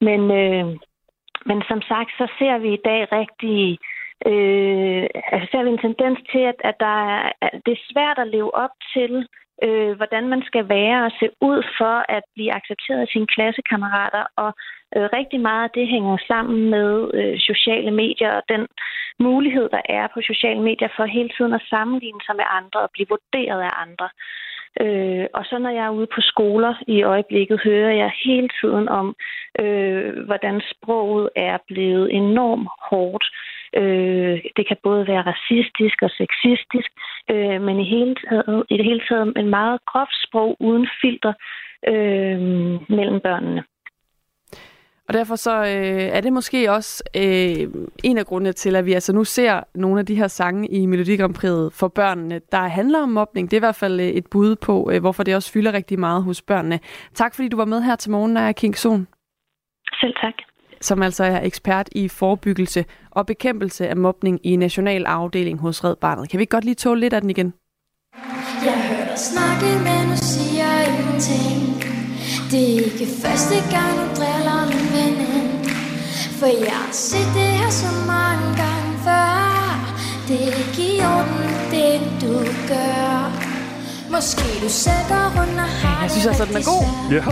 men, 0.00 0.20
øh, 0.40 0.66
men 1.46 1.62
som 1.68 1.80
sagt, 1.82 2.10
så 2.18 2.26
ser 2.38 2.58
vi 2.58 2.72
i 2.74 2.84
dag 2.84 3.00
rigtig 3.12 3.78
øh, 4.30 5.04
altså 5.32 5.46
ser 5.50 5.62
vi 5.62 5.70
en 5.70 5.84
tendens 5.86 6.18
til, 6.32 6.42
at, 6.52 6.58
at 6.70 6.76
der 6.80 6.96
er, 7.14 7.32
at 7.42 7.50
det 7.66 7.72
er 7.72 7.88
svært 7.92 8.18
at 8.18 8.28
leve 8.36 8.54
op 8.54 8.74
til, 8.94 9.12
øh, 9.66 9.92
hvordan 9.98 10.28
man 10.28 10.42
skal 10.48 10.68
være 10.68 11.04
og 11.06 11.12
se 11.20 11.26
ud 11.40 11.62
for 11.78 11.96
at 12.16 12.24
blive 12.34 12.54
accepteret 12.58 13.00
af 13.00 13.08
sine 13.12 13.26
klassekammerater. 13.26 14.24
Og 14.36 14.50
øh, 14.96 15.08
rigtig 15.18 15.40
meget 15.40 15.64
af 15.64 15.74
det 15.78 15.86
hænger 15.88 16.16
sammen 16.32 16.70
med 16.70 17.10
øh, 17.14 17.38
sociale 17.38 17.90
medier 17.90 18.32
og 18.38 18.42
den 18.48 18.66
mulighed, 19.18 19.68
der 19.76 19.82
er 19.98 20.06
på 20.14 20.20
sociale 20.30 20.62
medier 20.62 20.88
for 20.96 21.04
hele 21.04 21.30
tiden 21.36 21.52
at 21.54 21.66
sammenligne 21.70 22.20
sig 22.26 22.36
med 22.36 22.44
andre 22.58 22.80
og 22.80 22.90
blive 22.92 23.12
vurderet 23.14 23.60
af 23.68 23.74
andre. 23.84 24.08
Øh, 24.80 25.26
og 25.34 25.44
så 25.44 25.58
når 25.58 25.70
jeg 25.70 25.84
er 25.86 25.96
ude 25.98 26.06
på 26.14 26.20
skoler 26.20 26.74
i 26.86 27.02
øjeblikket, 27.02 27.60
hører 27.64 27.94
jeg 28.02 28.12
hele 28.24 28.48
tiden 28.60 28.88
om, 28.88 29.16
øh, 29.60 30.24
hvordan 30.26 30.62
sproget 30.72 31.28
er 31.36 31.58
blevet 31.68 32.14
enormt 32.14 32.68
hårdt. 32.90 33.24
Øh, 33.24 33.61
det 34.56 34.64
kan 34.68 34.76
både 34.82 35.06
være 35.06 35.22
racistisk 35.32 36.02
og 36.02 36.10
sexistisk, 36.10 36.90
øh, 37.30 37.62
men 37.66 37.80
i, 37.80 37.84
hele 37.84 38.14
taget, 38.14 38.64
i 38.70 38.76
det 38.76 38.84
hele 38.84 39.02
taget 39.08 39.32
en 39.36 39.50
meget 39.50 39.78
groft 39.86 40.16
sprog 40.26 40.56
uden 40.60 40.88
filter 41.00 41.32
øh, 41.88 42.40
mellem 42.96 43.20
børnene. 43.20 43.62
Og 45.08 45.14
derfor 45.14 45.36
så 45.36 45.56
øh, 45.60 46.16
er 46.16 46.20
det 46.20 46.32
måske 46.32 46.72
også 46.72 47.04
øh, 47.16 47.86
en 48.04 48.18
af 48.18 48.26
grundene 48.26 48.52
til, 48.52 48.76
at 48.76 48.86
vi 48.86 48.92
altså 48.92 49.12
nu 49.12 49.24
ser 49.24 49.60
nogle 49.74 50.00
af 50.00 50.06
de 50.06 50.14
her 50.14 50.28
sange 50.28 50.68
i 50.68 50.86
Melodi 50.86 51.16
for 51.72 51.88
børnene, 51.88 52.40
der 52.52 52.68
handler 52.68 53.02
om 53.02 53.08
mobning. 53.08 53.50
Det 53.50 53.56
er 53.56 53.60
i 53.60 53.66
hvert 53.68 53.80
fald 53.84 54.00
øh, 54.00 54.06
et 54.06 54.26
bud 54.32 54.56
på, 54.56 54.90
øh, 54.92 55.00
hvorfor 55.00 55.22
det 55.22 55.36
også 55.36 55.52
fylder 55.52 55.72
rigtig 55.72 55.98
meget 55.98 56.24
hos 56.24 56.42
børnene. 56.42 56.78
Tak 57.14 57.34
fordi 57.34 57.48
du 57.48 57.56
var 57.56 57.64
med 57.64 57.82
her 57.82 57.96
til 57.96 58.10
morgen, 58.10 58.32
Naja 58.32 58.52
King 58.52 58.76
Son. 58.76 59.06
Selv 60.00 60.14
tak. 60.22 60.51
Som 60.82 61.02
altså 61.02 61.24
er 61.24 61.40
ekspert 61.42 61.88
i 61.92 62.08
forebyggelse 62.08 62.84
og 63.10 63.26
bekæmpelse 63.26 63.88
af 63.88 63.96
mobning 63.96 64.40
i 64.46 64.56
national 64.56 65.06
afdeling 65.06 65.58
hos 65.58 65.84
Red 65.84 65.96
Barnet. 65.96 66.28
Kan 66.30 66.40
vi 66.40 66.44
godt 66.44 66.64
lige 66.64 66.74
tåle 66.74 67.00
lidt 67.00 67.12
af 67.12 67.20
den 67.20 67.30
igen? 67.30 67.52
Jeg 68.64 68.88
hører 68.88 69.06
dig 69.08 69.18
snakke, 69.18 69.66
men 69.84 70.10
du 70.10 70.16
siger 70.16 70.70
ingenting. 70.98 71.82
Det 72.52 72.64
er 72.74 72.84
ikke 72.84 73.06
første 73.22 73.54
gang, 73.74 73.92
du 74.00 74.06
driller 74.18 74.60
min 74.72 74.86
veninde 74.96 75.68
For 76.38 76.46
jeg 76.46 76.78
har 76.84 76.92
set 76.92 77.30
det 77.34 77.50
her 77.58 77.70
så 77.70 77.90
mange 78.14 78.46
gange 78.62 78.92
før 79.04 79.34
Det 80.28 80.38
er 80.48 80.52
ikke 80.62 80.84
i 80.94 81.00
orden, 81.00 81.42
det 81.74 82.00
du 82.22 82.34
gør 82.68 83.41
Måske 84.12 84.42
du 84.64 84.68
går 85.08 85.40
rundt 85.40 85.54
og 85.54 85.68
har 85.82 86.02
Jeg 86.02 86.10
synes 86.10 86.26
altså, 86.26 86.44
den 86.44 86.56
er 86.56 86.64
god. 86.72 86.84
Ja. 87.12 87.22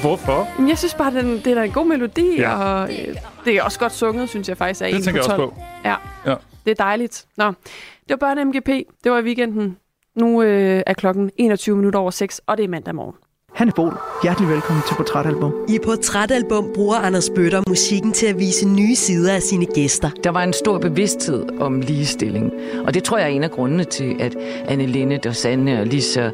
Hvorfor? 0.00 0.66
Jeg 0.68 0.78
synes 0.78 0.94
bare, 0.94 1.10
den, 1.14 1.26
det 1.38 1.46
er 1.46 1.54
da 1.54 1.64
en 1.64 1.70
god 1.72 1.86
melodi, 1.86 2.36
Ja. 2.38 2.56
og 2.56 2.90
øh, 2.92 3.16
det 3.44 3.56
er 3.56 3.62
også 3.62 3.78
godt 3.78 3.92
sunget, 3.92 4.28
synes 4.28 4.48
jeg 4.48 4.56
faktisk 4.56 4.82
er 4.82 4.86
Det 4.86 4.96
en 4.96 5.02
tænker 5.02 5.22
på 5.22 5.30
jeg 5.30 5.36
12. 5.38 5.42
også 5.42 5.54
på. 5.54 5.62
Ja, 5.84 5.94
Ja. 6.26 6.34
det 6.64 6.70
er 6.70 6.74
dejligt. 6.84 7.26
Nå, 7.36 7.46
det 7.46 8.10
var 8.10 8.16
Børne 8.16 8.44
MGP. 8.44 8.68
Det 9.04 9.12
var 9.12 9.18
i 9.18 9.22
weekenden. 9.22 9.76
Nu 10.16 10.42
øh, 10.42 10.82
er 10.86 10.92
klokken 10.94 11.30
21 11.36 11.76
minutter 11.76 11.98
over 12.00 12.10
6, 12.10 12.40
og 12.46 12.56
det 12.56 12.64
er 12.64 12.68
mandag 12.68 12.94
morgen. 12.94 13.14
Hanne 13.54 13.72
Bol, 13.76 13.96
hjertelig 14.22 14.48
velkommen 14.48 14.82
til 14.88 14.94
Portrætalbum. 14.94 15.54
I 15.68 15.78
Portrætalbum 15.84 16.70
bruger 16.74 16.96
Anders 16.96 17.30
Bøtter 17.34 17.62
musikken 17.68 18.12
til 18.12 18.26
at 18.26 18.38
vise 18.38 18.68
nye 18.68 18.94
sider 18.94 19.34
af 19.34 19.42
sine 19.42 19.66
gæster. 19.66 20.10
Der 20.24 20.30
var 20.30 20.42
en 20.42 20.52
stor 20.52 20.78
bevidsthed 20.78 21.60
om 21.60 21.80
ligestilling. 21.80 22.52
Og 22.86 22.94
det 22.94 23.04
tror 23.04 23.18
jeg 23.18 23.24
er 23.24 23.30
en 23.30 23.44
af 23.44 23.50
grundene 23.50 23.84
til, 23.84 24.16
at 24.20 24.36
Anne 24.68 24.86
Linnet 24.86 25.26
og 25.26 25.36
Sanne 25.36 25.80
og 25.80 25.86
Lisa, 25.86 26.30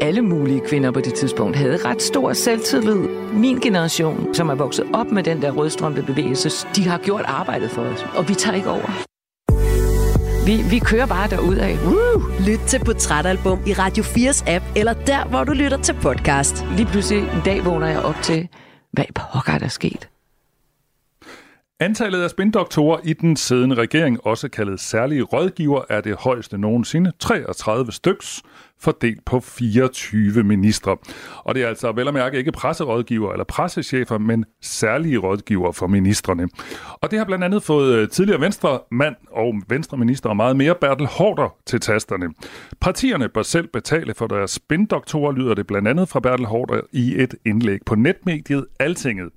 alle 0.00 0.22
mulige 0.22 0.60
kvinder 0.60 0.90
på 0.90 1.00
det 1.00 1.14
tidspunkt, 1.14 1.56
havde 1.56 1.76
ret 1.76 2.02
stor 2.02 2.32
selvtillid. 2.32 3.08
Min 3.32 3.58
generation, 3.58 4.34
som 4.34 4.48
er 4.48 4.54
vokset 4.54 4.86
op 4.92 5.12
med 5.12 5.22
den 5.22 5.42
der 5.42 5.50
rødstrømpe 5.50 6.02
bevægelse, 6.02 6.66
de 6.76 6.88
har 6.88 6.98
gjort 6.98 7.24
arbejdet 7.26 7.70
for 7.70 7.82
os. 7.82 8.06
Og 8.16 8.28
vi 8.28 8.34
tager 8.34 8.56
ikke 8.56 8.70
over. 8.70 9.13
Vi, 10.46 10.56
vi 10.70 10.78
kører 10.78 11.06
bare 11.06 11.30
derudad. 11.30 11.76
Woo! 11.86 12.22
Lyt 12.46 12.60
til 12.68 12.84
Portrætalbum 12.84 13.58
i 13.66 13.72
Radio 13.72 14.04
4's 14.04 14.50
app, 14.50 14.64
eller 14.76 14.92
der, 14.92 15.24
hvor 15.24 15.44
du 15.44 15.52
lytter 15.52 15.82
til 15.82 15.94
podcast. 16.02 16.64
Lige 16.76 16.86
pludselig 16.86 17.22
en 17.22 17.40
dag 17.44 17.64
vågner 17.64 17.86
jeg 17.86 18.02
op 18.02 18.14
til, 18.22 18.48
hvad 18.92 19.04
pokker 19.14 19.52
er 19.52 19.58
der 19.58 19.68
sket? 19.68 20.08
Antallet 21.80 22.22
af 22.22 22.30
spindoktorer 22.30 23.00
i 23.04 23.12
den 23.12 23.36
siddende 23.36 23.76
regering, 23.76 24.26
også 24.26 24.48
kaldet 24.48 24.80
særlige 24.80 25.22
rådgiver, 25.22 25.82
er 25.88 26.00
det 26.00 26.16
højeste 26.16 26.58
nogensinde. 26.58 27.12
33 27.20 27.92
styks, 27.92 28.42
fordelt 28.80 29.24
på 29.24 29.40
24 29.40 30.42
ministre. 30.42 30.96
Og 31.44 31.54
det 31.54 31.62
er 31.62 31.68
altså 31.68 31.92
vel 31.92 32.08
at 32.08 32.14
mærke 32.14 32.38
ikke 32.38 32.52
presserådgiver 32.52 33.32
eller 33.32 33.44
pressechefer, 33.44 34.18
men 34.18 34.44
særlige 34.62 35.18
rådgiver 35.18 35.72
for 35.72 35.86
ministerne. 35.86 36.48
Og 37.00 37.10
det 37.10 37.18
har 37.18 37.26
blandt 37.26 37.44
andet 37.44 37.62
fået 37.62 37.94
øh, 37.94 38.08
tidligere 38.08 38.40
venstremand 38.40 39.14
og 39.30 39.54
venstreminister 39.68 40.28
og 40.28 40.36
meget 40.36 40.56
mere 40.56 40.74
Bertel 40.80 41.06
Hårder 41.06 41.56
til 41.66 41.80
tasterne. 41.80 42.26
Partierne 42.80 43.28
bør 43.28 43.42
selv 43.42 43.68
betale 43.68 44.14
for 44.14 44.26
deres 44.26 44.50
spindoktorer, 44.50 45.32
lyder 45.32 45.54
det 45.54 45.66
blandt 45.66 45.88
andet 45.88 46.08
fra 46.08 46.20
Bertel 46.20 46.46
Hårder 46.46 46.80
i 46.92 47.14
et 47.22 47.34
indlæg 47.44 47.78
på 47.86 47.94
netmediet 47.94 48.66
Altinget. 48.80 49.30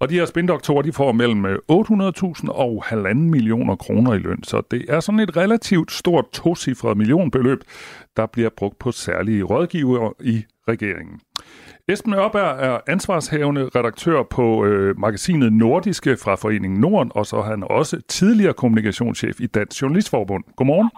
Og 0.00 0.10
de 0.10 0.14
her 0.14 0.26
spindoktorer, 0.26 0.82
de 0.82 0.92
får 0.92 1.12
mellem 1.12 1.46
øh, 1.46 1.58
800.000 1.72 2.48
og 2.48 2.84
1,5 2.86 3.14
millioner 3.14 3.76
kroner 3.76 4.14
i 4.14 4.18
løn, 4.18 4.42
så 4.42 4.62
det 4.70 4.84
er 4.88 5.00
sådan 5.00 5.20
et 5.20 5.36
relativt 5.36 5.92
stort 5.92 6.24
tocifret 6.32 6.96
millionbeløb, 6.96 7.60
der 8.20 8.26
bliver 8.26 8.50
brugt 8.58 8.78
på 8.78 8.90
særlige 8.92 9.42
rådgivere 9.42 10.12
i 10.20 10.36
regeringen. 10.68 11.20
Esben 11.88 12.14
Ørberg 12.14 12.52
er 12.68 12.78
ansvarshævende 12.88 13.64
redaktør 13.76 14.22
på 14.22 14.64
øh, 14.64 14.98
magasinet 14.98 15.52
Nordiske 15.52 16.16
fra 16.24 16.34
Foreningen 16.34 16.80
Norden, 16.80 17.12
og 17.14 17.26
så 17.26 17.36
er 17.36 17.42
han 17.42 17.62
også 17.70 18.02
tidligere 18.08 18.54
kommunikationschef 18.54 19.40
i 19.40 19.46
Dansk 19.46 19.82
Journalistforbund. 19.82 20.44
Godmorgen. 20.56 20.90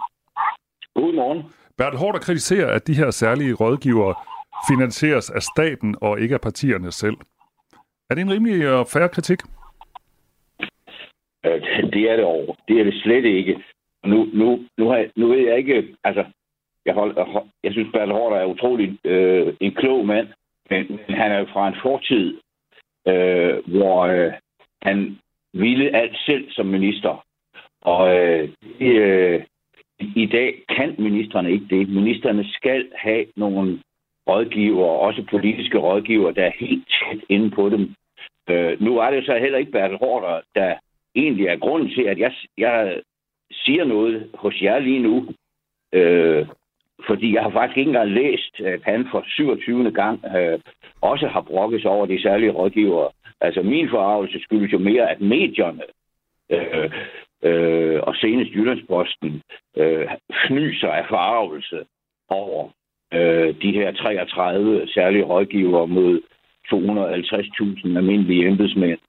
Godmorgen. 0.95 1.43
Bertel 1.77 1.99
Hårder 1.99 2.19
kritiserer, 2.19 2.69
at 2.75 2.87
de 2.87 2.93
her 2.93 3.11
særlige 3.11 3.53
rådgivere 3.53 4.15
finansieres 4.69 5.29
af 5.29 5.41
staten 5.41 5.95
og 6.01 6.19
ikke 6.19 6.35
af 6.35 6.41
partierne 6.41 6.91
selv. 6.91 7.17
Er 8.09 8.15
det 8.15 8.21
en 8.21 8.31
rimelig 8.31 8.69
og 8.73 8.87
færre 8.87 9.09
kritik? 9.09 9.39
Øh, 11.45 11.61
Det 11.93 12.03
er 12.11 12.15
det 12.15 12.25
over. 12.25 12.55
Det 12.67 12.79
er 12.79 12.83
det 12.83 12.93
slet 13.03 13.25
ikke. 13.25 13.63
Nu, 14.05 14.25
nu, 14.33 14.59
nu, 14.77 14.89
har 14.89 14.97
jeg, 14.97 15.09
nu 15.15 15.27
ved 15.27 15.39
jeg 15.47 15.57
ikke, 15.57 15.95
altså, 16.03 16.23
jeg, 16.85 16.93
hold, 16.93 17.13
jeg, 17.17 17.43
jeg 17.63 17.71
synes, 17.71 17.91
Bertel 17.93 18.13
Hårder 18.13 18.37
er 18.37 18.45
utrolig 18.45 18.97
øh, 19.03 19.53
en 19.59 19.71
klog 19.71 20.05
mand, 20.05 20.27
men, 20.69 20.87
men 21.07 21.15
han 21.15 21.31
er 21.31 21.39
jo 21.39 21.45
fra 21.45 21.67
en 21.67 21.75
fortid, 21.81 22.37
øh, 23.07 23.55
hvor 23.67 23.99
øh, 24.01 24.33
han 24.81 25.19
ville 25.53 25.95
alt 25.95 26.17
selv 26.25 26.51
som 26.51 26.65
minister. 26.65 27.25
Og 27.81 28.15
øh, 28.17 28.49
i, 28.79 28.85
øh, 28.85 29.43
i 30.15 30.25
dag 30.25 30.63
kan 30.69 30.95
ministerne 30.97 31.51
ikke 31.51 31.65
det. 31.69 31.89
Ministerne 31.89 32.45
skal 32.49 32.91
have 32.95 33.25
nogle 33.35 33.79
rådgiver, 34.29 34.85
også 34.85 35.25
politiske 35.29 35.77
rådgivere, 35.77 36.33
der 36.33 36.45
er 36.45 36.51
helt 36.59 36.87
tæt 36.87 37.19
inde 37.29 37.49
på 37.49 37.69
dem. 37.69 37.93
Øh, 38.49 38.81
nu 38.81 38.97
er 38.97 39.11
det 39.11 39.25
så 39.25 39.37
heller 39.37 39.57
ikke 39.57 39.71
Bertel 39.71 39.97
Hårder, 39.97 40.41
der 40.55 40.75
egentlig 41.15 41.47
er 41.47 41.57
grunden 41.57 41.89
til, 41.89 42.01
at 42.01 42.19
jeg, 42.19 42.33
jeg 42.57 43.01
siger 43.51 43.83
noget 43.83 44.29
hos 44.33 44.61
jer 44.61 44.79
lige 44.79 44.99
nu. 44.99 45.27
Øh, 45.93 46.47
fordi 47.07 47.33
jeg 47.35 47.43
har 47.43 47.49
faktisk 47.49 47.77
ikke 47.77 47.89
engang 47.89 48.09
læst, 48.09 48.59
at 48.59 48.79
han 48.83 49.07
for 49.11 49.23
27. 49.27 49.91
gang 49.91 50.25
øh, 50.37 50.59
også 51.01 51.27
har 51.27 51.41
brokket 51.41 51.81
sig 51.81 51.91
over 51.91 52.05
de 52.05 52.21
særlige 52.21 52.51
rådgivere. 52.51 53.09
Altså 53.41 53.61
min 53.61 53.89
forarvelse 53.89 54.39
skyldes 54.39 54.73
jo 54.73 54.77
mere, 54.77 55.11
at 55.11 55.21
medierne 55.21 55.83
øh, 56.49 56.91
øh, 57.43 57.99
og 58.03 58.15
senest 58.15 58.51
Jyllandsposten 58.51 59.41
øh, 59.77 60.07
fnyser 60.47 60.87
af 60.87 61.05
forarvelse 61.09 61.85
over 62.29 62.69
øh, 63.13 63.61
de 63.61 63.71
her 63.71 63.91
33 63.91 64.87
særlige 64.87 65.23
rådgivere 65.23 65.87
mod 65.87 66.21
250.000 66.73 67.97
almindelige 67.97 68.47
embedsmænd. 68.47 68.99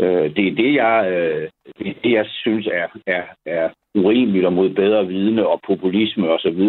Øh, 0.00 0.36
det 0.36 0.48
er 0.48 0.54
det, 0.54 0.74
jeg, 0.74 1.10
øh, 1.12 1.50
det, 1.78 1.88
er 1.88 1.94
det, 2.04 2.12
jeg 2.12 2.26
synes 2.26 2.66
er, 2.66 2.88
er, 3.06 3.22
er 3.46 3.70
urimeligt 3.94 4.46
og 4.46 4.52
mod 4.52 4.70
bedre 4.70 5.06
vidne 5.06 5.46
og 5.46 5.60
populisme 5.66 6.30
osv. 6.30 6.62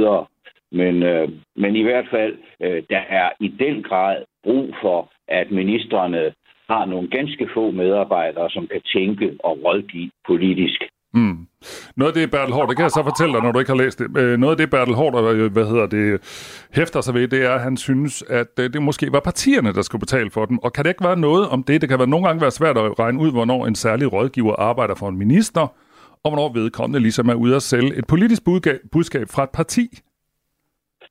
Men, 0.73 1.03
øh, 1.03 1.29
men 1.55 1.75
i 1.75 1.83
hvert 1.83 2.07
fald, 2.11 2.37
øh, 2.61 2.83
der 2.89 3.01
er 3.09 3.29
i 3.39 3.47
den 3.47 3.83
grad 3.83 4.23
brug 4.43 4.75
for, 4.81 5.11
at 5.27 5.51
ministerne 5.51 6.33
har 6.69 6.85
nogle 6.85 7.07
ganske 7.09 7.49
få 7.53 7.71
medarbejdere, 7.71 8.49
som 8.49 8.67
kan 8.67 8.81
tænke 8.81 9.37
og 9.39 9.59
rådgive 9.65 10.11
politisk. 10.27 10.81
Mm. 11.13 11.37
Noget 11.97 12.11
af 12.11 12.19
det, 12.19 12.31
Bertel 12.31 12.53
Hård, 12.53 12.67
det 12.67 12.75
kan 12.77 12.83
jeg 12.83 12.91
så 12.91 13.03
fortælle 13.03 13.33
dig, 13.33 13.41
når 13.43 13.51
du 13.51 13.59
ikke 13.59 13.71
har 13.71 13.83
læst 13.83 13.99
det. 13.99 14.17
Øh, 14.17 14.37
noget 14.39 14.53
af 14.53 14.57
det, 14.57 14.69
Bertel 14.69 14.95
Hård, 14.95 15.35
øh, 15.35 15.51
hvad 15.51 15.65
hedder 15.65 15.87
det, 15.87 16.07
hæfter 16.73 17.01
sig 17.01 17.13
ved, 17.13 17.27
det 17.27 17.45
er, 17.45 17.51
at 17.51 17.61
han 17.61 17.77
synes, 17.77 18.23
at 18.29 18.53
øh, 18.59 18.73
det 18.73 18.81
måske 18.81 19.11
var 19.11 19.19
partierne, 19.19 19.73
der 19.73 19.81
skulle 19.81 19.99
betale 19.99 20.29
for 20.31 20.45
dem. 20.45 20.57
Og 20.57 20.73
kan 20.73 20.83
det 20.83 20.89
ikke 20.89 21.03
være 21.03 21.19
noget 21.19 21.49
om 21.49 21.63
det? 21.63 21.81
Det 21.81 21.89
kan 21.89 21.99
være 21.99 22.07
nogle 22.07 22.25
gange 22.27 22.41
være 22.41 22.51
svært 22.51 22.77
at 22.77 22.99
regne 22.99 23.19
ud, 23.19 23.31
hvornår 23.31 23.67
en 23.67 23.75
særlig 23.75 24.13
rådgiver 24.13 24.55
arbejder 24.55 24.95
for 24.95 25.09
en 25.09 25.17
minister, 25.17 25.61
og 26.23 26.31
hvornår 26.31 26.53
vedkommende 26.53 26.99
ligesom 26.99 27.29
er 27.29 27.33
ude 27.33 27.55
at 27.55 27.61
sælge 27.61 27.97
et 27.97 28.07
politisk 28.07 28.41
budskab 28.91 29.25
fra 29.35 29.43
et 29.43 29.49
parti. 29.53 29.87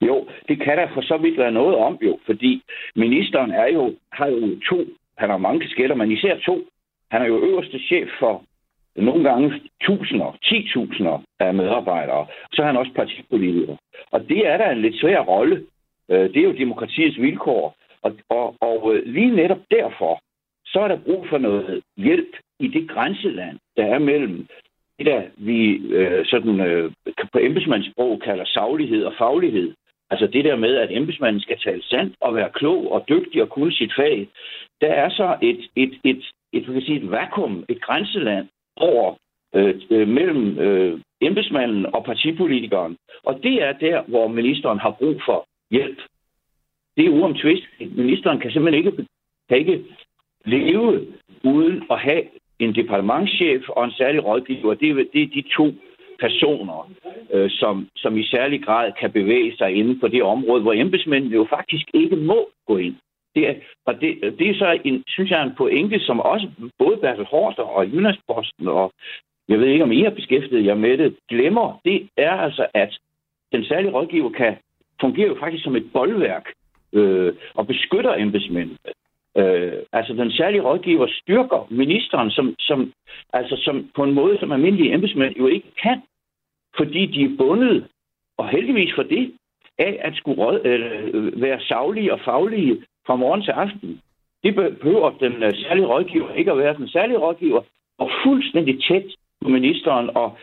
Jo, 0.00 0.26
det 0.48 0.60
kan 0.60 0.78
der 0.78 0.88
for 0.94 1.00
så 1.00 1.16
vidt 1.16 1.38
være 1.38 1.52
noget 1.52 1.76
om 1.76 1.98
jo, 2.02 2.18
fordi 2.26 2.62
ministeren 2.96 3.50
er 3.50 3.68
jo, 3.72 3.94
har 4.12 4.26
jo 4.26 4.60
to, 4.70 4.86
han 5.18 5.30
har 5.30 5.36
mange 5.36 5.60
kasketter, 5.60 5.96
men 5.96 6.12
især 6.12 6.36
to. 6.36 6.64
Han 7.10 7.22
er 7.22 7.26
jo 7.26 7.44
øverste 7.44 7.78
chef 7.78 8.08
for 8.18 8.44
nogle 8.96 9.30
gange 9.30 9.60
tusinder, 9.82 10.38
ti 10.44 10.68
tusinder 10.72 11.22
af 11.40 11.54
medarbejdere. 11.54 12.26
Så 12.52 12.62
er 12.62 12.66
han 12.66 12.76
også 12.76 12.92
partipolitiker. 12.92 13.76
Og 14.10 14.28
det 14.28 14.46
er 14.46 14.56
da 14.56 14.72
en 14.72 14.82
lidt 14.82 15.00
svær 15.00 15.20
rolle. 15.20 15.66
Øh, 16.10 16.34
det 16.34 16.36
er 16.36 16.48
jo 16.48 16.52
demokratiets 16.52 17.20
vilkår. 17.20 17.76
Og, 18.02 18.12
og, 18.28 18.56
og 18.60 18.94
øh, 18.94 19.02
lige 19.06 19.36
netop 19.36 19.62
derfor, 19.70 20.20
så 20.66 20.80
er 20.80 20.88
der 20.88 21.04
brug 21.06 21.26
for 21.28 21.38
noget 21.38 21.82
hjælp 21.96 22.36
i 22.58 22.68
det 22.68 22.90
grænseland, 22.90 23.58
der 23.76 23.84
er 23.84 23.98
mellem 23.98 24.46
det, 24.98 25.06
der 25.06 25.22
vi 25.36 25.76
øh, 25.76 26.26
sådan, 26.26 26.60
øh, 26.60 26.92
på 27.32 27.38
embedsmandssprog 27.38 28.20
kalder 28.24 28.44
saglighed 28.44 29.04
og 29.04 29.14
faglighed. 29.18 29.74
Altså 30.12 30.26
det 30.26 30.44
der 30.44 30.56
med, 30.56 30.76
at 30.76 30.96
embedsmanden 30.96 31.42
skal 31.42 31.58
tale 31.58 31.82
sandt 31.82 32.16
og 32.20 32.34
være 32.34 32.50
klog 32.54 32.92
og 32.92 33.04
dygtig 33.08 33.42
og 33.42 33.48
kunne 33.48 33.72
sit 33.72 33.92
fag. 33.96 34.28
Der 34.80 34.92
er 35.02 35.08
så 35.08 35.36
et, 35.42 35.60
et, 35.76 35.92
et, 36.04 36.22
et, 36.52 36.68
et, 36.68 36.84
sige, 36.84 36.98
et 37.02 37.10
vakuum, 37.10 37.64
et 37.68 37.80
grænseland 37.82 38.48
over 38.76 39.14
øh, 39.54 39.74
øh, 39.90 40.08
mellem 40.08 40.58
øh, 40.58 41.00
embedsmanden 41.20 41.86
og 41.94 42.04
partipolitikeren. 42.04 42.96
Og 43.24 43.40
det 43.42 43.62
er 43.62 43.72
der, 43.72 44.02
hvor 44.02 44.28
ministeren 44.28 44.78
har 44.78 44.90
brug 44.90 45.22
for 45.26 45.46
hjælp. 45.70 45.98
Det 46.96 47.06
er 47.06 47.10
uomtvisteligt. 47.10 47.96
Ministeren 47.96 48.40
kan 48.40 48.50
simpelthen 48.50 48.84
ikke, 48.84 49.06
kan 49.48 49.58
ikke 49.58 49.84
leve 50.44 51.06
uden 51.44 51.82
at 51.90 51.98
have 51.98 52.22
en 52.58 52.74
departementschef 52.74 53.68
og 53.68 53.84
en 53.84 53.92
særlig 53.92 54.24
rådgiver. 54.24 54.74
Det 54.74 54.90
er, 54.90 55.04
det 55.12 55.22
er 55.22 55.26
de 55.34 55.42
to 55.56 55.66
personer, 56.24 56.78
øh, 57.34 57.50
som, 57.50 57.88
som 57.96 58.12
i 58.18 58.24
særlig 58.26 58.64
grad 58.64 58.92
kan 59.00 59.10
bevæge 59.12 59.56
sig 59.56 59.70
inden 59.74 59.96
for 60.00 60.08
det 60.08 60.22
område, 60.22 60.62
hvor 60.62 60.72
embedsmændene 60.72 61.34
jo 61.34 61.46
faktisk 61.56 61.86
ikke 61.94 62.16
må 62.16 62.40
gå 62.66 62.76
ind. 62.76 62.96
Det 63.34 63.48
er, 63.48 63.54
og 63.86 64.00
det, 64.00 64.10
det 64.38 64.50
er 64.50 64.54
så, 64.54 64.78
en, 64.84 65.02
synes 65.08 65.30
jeg, 65.30 65.42
en 65.42 65.54
pointe, 65.56 65.98
som 66.00 66.20
også 66.20 66.46
både 66.78 66.96
Bertel 66.96 67.24
Horster 67.24 67.62
og 67.62 67.86
Jyllandsposten, 67.86 68.68
og 68.68 68.92
jeg 69.48 69.58
ved 69.60 69.66
ikke, 69.66 69.84
om 69.84 69.92
I 69.92 70.02
har 70.02 70.10
beskæftiget 70.10 70.66
jer 70.66 70.74
med 70.74 70.98
det, 70.98 71.16
glemmer. 71.28 71.80
Det 71.84 72.08
er 72.16 72.30
altså, 72.30 72.66
at 72.74 72.98
den 73.52 73.64
særlige 73.64 73.92
rådgiver 73.92 74.30
kan 74.30 74.56
fungere 75.00 75.28
jo 75.28 75.36
faktisk 75.40 75.64
som 75.64 75.76
et 75.76 75.92
boldværk 75.92 76.46
øh, 76.92 77.32
og 77.54 77.66
beskytter 77.66 78.14
embedsmændene. 78.14 78.78
Øh, 79.36 79.72
altså 79.92 80.12
den 80.12 80.32
særlige 80.32 80.62
rådgiver 80.62 81.06
styrker 81.20 81.66
ministeren 81.70 82.30
som, 82.30 82.54
som, 82.58 82.92
altså 83.32 83.56
som, 83.64 83.90
på 83.96 84.02
en 84.04 84.14
måde, 84.14 84.38
som 84.38 84.52
almindelige 84.52 84.94
embedsmænd 84.94 85.34
jo 85.36 85.46
ikke 85.46 85.70
kan, 85.82 86.02
fordi 86.76 87.06
de 87.06 87.24
er 87.24 87.36
bundet, 87.38 87.86
og 88.38 88.48
heldigvis 88.48 88.94
for 88.94 89.02
det, 89.02 89.32
af 89.78 90.00
at 90.00 90.16
skulle 90.16 90.42
råd, 90.42 90.60
øh, 90.64 91.42
være 91.42 91.60
savlige 91.60 92.12
og 92.12 92.20
faglige 92.24 92.84
fra 93.06 93.16
morgen 93.16 93.42
til 93.42 93.50
aften. 93.50 94.00
Det 94.44 94.54
behøver 94.54 95.10
den 95.10 95.42
øh, 95.42 95.52
særlige 95.54 95.86
rådgiver 95.86 96.34
ikke 96.34 96.50
at 96.50 96.58
være. 96.58 96.76
Den 96.76 96.88
særlige 96.88 97.18
rådgiver, 97.18 97.62
og 97.98 98.10
fuldstændig 98.24 98.84
tæt 98.84 99.06
på 99.42 99.48
ministeren 99.48 100.10
og, 100.14 100.36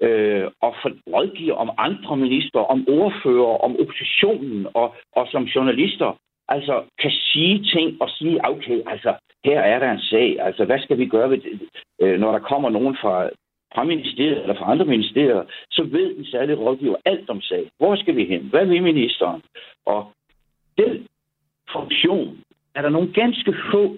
øh, 0.00 0.44
og 0.60 0.74
for 0.82 0.90
rådgiver 1.14 1.54
om 1.54 1.70
andre 1.78 2.16
minister, 2.16 2.60
om 2.60 2.86
ordfører, 2.88 3.64
om 3.64 3.76
oppositionen 3.80 4.66
og, 4.74 4.94
og 5.12 5.28
som 5.30 5.42
journalister. 5.44 6.18
Altså 6.48 6.82
kan 6.98 7.10
sige 7.10 7.64
ting 7.64 8.02
og 8.02 8.08
sige, 8.10 8.48
okay, 8.48 8.82
altså 8.86 9.14
her 9.44 9.60
er 9.60 9.78
der 9.78 9.90
en 9.92 10.00
sag, 10.00 10.40
altså 10.40 10.64
hvad 10.64 10.78
skal 10.78 10.98
vi 10.98 11.06
gøre 11.06 11.30
ved 11.30 11.38
det, 11.38 11.60
øh, 12.02 12.20
når 12.20 12.32
der 12.32 12.38
kommer 12.38 12.70
nogen 12.70 12.96
fra, 13.00 13.30
fra 13.74 13.84
ministeriet 13.84 14.42
eller 14.42 14.54
fra 14.54 14.70
andre 14.70 14.84
ministerier, 14.84 15.44
så 15.70 15.82
ved 15.82 16.16
den 16.16 16.24
særlige 16.24 16.56
rådgiver 16.56 16.96
alt 17.04 17.30
om 17.30 17.40
sag. 17.40 17.70
Hvor 17.78 17.96
skal 17.96 18.16
vi 18.16 18.24
hen? 18.24 18.42
Hvad 18.42 18.66
vil 18.66 18.82
ministeren? 18.82 19.42
Og 19.86 20.12
den 20.78 21.08
funktion 21.72 22.38
er 22.74 22.82
der 22.82 22.88
nogle 22.88 23.12
ganske 23.12 23.54
få 23.72 23.96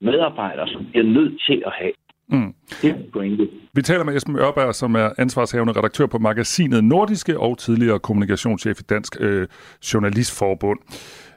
medarbejdere, 0.00 0.68
som 0.68 0.86
bliver 0.90 1.04
nødt 1.04 1.42
til 1.46 1.62
at 1.66 1.72
have. 1.72 1.92
Mm. 2.28 2.54
Det 2.82 2.90
er 2.90 2.94
pointe. 3.12 3.48
Vi 3.74 3.82
taler 3.82 4.04
med 4.04 4.16
Esben 4.16 4.36
Ørberg, 4.36 4.74
som 4.74 4.94
er 4.94 5.10
ansvarshavende 5.18 5.72
redaktør 5.72 6.06
på 6.06 6.18
magasinet 6.18 6.84
Nordiske 6.84 7.38
og 7.38 7.58
tidligere 7.58 7.98
kommunikationschef 7.98 8.80
i 8.80 8.82
Dansk 8.82 9.16
øh, 9.20 9.48
Journalistforbund. 9.94 10.78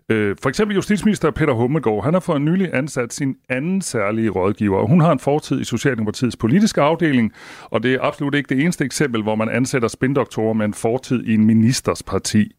Øh, 0.09 0.35
for 0.41 0.49
eksempel 0.49 0.75
justitsminister 0.75 1.31
Peter 1.31 1.53
Hummelgaard, 1.53 2.03
han 2.03 2.13
har 2.13 2.19
for 2.19 2.37
nylig 2.37 2.69
ansat 2.73 3.13
sin 3.13 3.35
anden 3.49 3.81
særlige 3.81 4.29
rådgiver. 4.29 4.87
Hun 4.87 5.01
har 5.01 5.11
en 5.11 5.19
fortid 5.19 5.61
i 5.61 5.63
Socialdemokratiets 5.63 6.37
politiske 6.37 6.81
afdeling, 6.81 7.33
og 7.63 7.83
det 7.83 7.93
er 7.93 7.99
absolut 8.01 8.35
ikke 8.35 8.55
det 8.55 8.63
eneste 8.63 8.85
eksempel, 8.85 9.23
hvor 9.23 9.35
man 9.35 9.49
ansætter 9.49 9.87
spindoktorer 9.87 10.53
med 10.53 10.65
en 10.65 10.73
fortid 10.73 11.23
i 11.23 11.33
en 11.33 11.45
ministers 11.45 12.03
parti. 12.03 12.51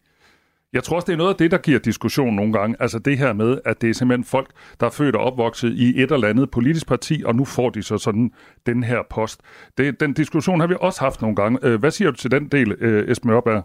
Jeg 0.73 0.83
tror 0.83 0.95
også, 0.95 1.05
det 1.05 1.13
er 1.13 1.23
noget 1.23 1.33
af 1.33 1.39
det, 1.39 1.51
der 1.51 1.57
giver 1.67 1.79
diskussion 1.79 2.35
nogle 2.35 2.53
gange. 2.53 2.75
Altså 2.79 2.99
det 2.99 3.17
her 3.17 3.33
med, 3.33 3.51
at 3.65 3.81
det 3.81 3.89
er 3.89 3.93
simpelthen 3.93 4.23
folk, 4.35 4.49
der 4.79 4.85
er 4.85 4.95
født 4.97 5.15
og 5.15 5.23
opvokset 5.23 5.71
i 5.85 5.87
et 6.03 6.11
eller 6.11 6.27
andet 6.27 6.51
politisk 6.51 6.87
parti, 6.87 7.15
og 7.25 7.35
nu 7.35 7.45
får 7.55 7.69
de 7.69 7.81
så 7.83 7.97
sådan 7.97 8.31
den 8.65 8.83
her 8.83 9.01
post. 9.15 9.37
Det, 9.77 9.99
den 9.99 10.13
diskussion 10.13 10.59
har 10.59 10.67
vi 10.67 10.75
også 10.81 11.01
haft 11.01 11.21
nogle 11.21 11.35
gange. 11.35 11.59
Øh, 11.65 11.79
hvad 11.79 11.91
siger 11.91 12.11
du 12.11 12.17
til 12.17 12.31
den 12.31 12.47
del, 12.47 12.69
øh, 12.85 13.11
Esben 13.11 13.31
Ørberg? 13.31 13.63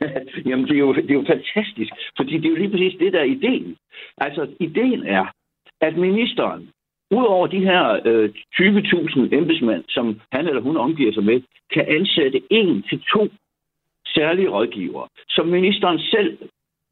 Jamen, 0.48 0.64
det 0.68 0.74
er, 0.74 0.84
jo, 0.86 0.94
det 0.94 1.10
er 1.10 1.20
jo 1.20 1.24
fantastisk, 1.34 1.92
fordi 2.16 2.32
det 2.38 2.46
er 2.46 2.50
jo 2.50 2.56
lige 2.62 2.70
præcis 2.70 2.94
det, 3.00 3.12
der 3.12 3.20
er 3.20 3.32
ideen. 3.38 3.76
Altså, 4.18 4.42
ideen 4.60 5.02
er, 5.06 5.24
at 5.80 5.96
ministeren, 5.96 6.68
udover 7.10 7.46
de 7.46 7.60
her 7.60 8.00
øh, 8.04 8.30
20.000 8.54 9.34
embedsmænd, 9.38 9.84
som 9.88 10.20
han 10.32 10.46
eller 10.48 10.62
hun 10.62 10.76
omgiver 10.76 11.12
sig 11.12 11.24
med, 11.24 11.40
kan 11.74 11.84
ansætte 11.88 12.42
en 12.50 12.82
til 12.82 13.00
to 13.12 13.28
særlige 14.14 14.48
rådgivere, 14.48 15.08
som 15.28 15.46
ministeren 15.46 15.98
selv 15.98 16.38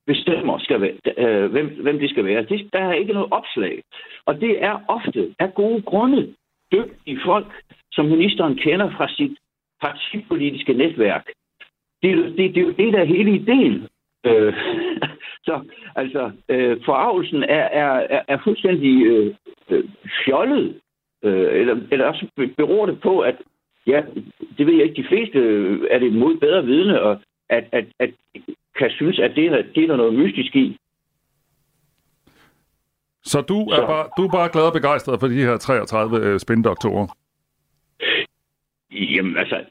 bestemmer, 0.07 0.59
skal 0.59 0.81
være, 0.81 0.97
øh, 1.19 1.51
hvem, 1.51 1.67
hvem 1.83 1.99
det 1.99 2.11
skal 2.11 2.25
være. 2.25 2.43
Det, 2.43 2.69
der 2.73 2.79
er 2.79 2.93
ikke 2.93 3.13
noget 3.13 3.33
opslag. 3.33 3.83
Og 4.27 4.41
det 4.41 4.65
er 4.65 4.85
ofte 4.89 5.35
af 5.39 5.55
gode 5.55 5.83
grunde 5.83 6.35
dygtige 6.73 7.21
folk, 7.25 7.47
som 7.93 8.05
ministeren 8.05 8.57
kender 8.57 8.91
fra 8.91 9.09
sit 9.09 9.39
partipolitiske 9.83 10.73
netværk. 10.73 11.27
Det, 12.03 12.17
det, 12.17 12.37
det, 12.37 12.55
det 12.55 12.61
er 12.61 12.67
jo 12.67 12.79
det, 12.83 12.93
der 12.93 13.01
er 13.01 13.15
hele 13.17 13.35
ideen. 13.35 13.89
Øh, 14.27 14.55
så 15.47 15.55
altså, 15.97 16.33
øh, 16.49 16.85
forarvelsen 16.85 17.43
er, 17.43 17.67
er, 17.83 18.23
er 18.29 18.39
fuldstændig 18.45 19.07
øh, 19.07 19.35
øh, 19.71 19.85
fjollet. 20.25 20.81
Øh, 21.25 21.61
eller, 21.61 21.77
eller 21.93 22.07
også 22.07 22.27
beror 22.57 22.87
det 22.87 23.01
på, 23.01 23.21
at 23.21 23.37
ja, 23.89 24.03
det 24.59 24.67
ved 24.67 24.75
jeg 24.75 24.85
ikke, 24.85 25.03
de 25.03 25.09
fleste 25.09 25.39
øh, 25.39 25.89
er 25.91 25.99
det 25.99 26.13
mod 26.13 26.37
bedre 26.37 26.65
vidne, 26.65 27.03
og 27.03 27.21
at, 27.49 27.65
at, 27.73 27.85
at 27.99 28.11
kan 28.79 28.91
synes, 28.91 29.19
at 29.19 29.33
det 29.37 29.47
er, 29.47 29.63
det 29.75 29.83
er 29.83 29.87
der 29.87 29.97
noget 29.97 30.15
mystisk 30.15 30.57
i. 30.57 30.77
Så 33.23 33.41
du 33.41 33.59
er, 33.61 33.77
så. 33.77 33.87
Bare, 33.87 34.09
du 34.17 34.23
er 34.25 34.31
bare 34.31 34.49
glad 34.53 34.63
og 34.63 34.73
begejstret 34.73 35.21
for 35.21 35.27
de 35.27 35.43
her 35.43 35.57
33 35.57 36.19
øh, 36.19 36.39
spindoktorer? 36.39 37.07
Jamen 38.91 39.37
altså, 39.37 39.65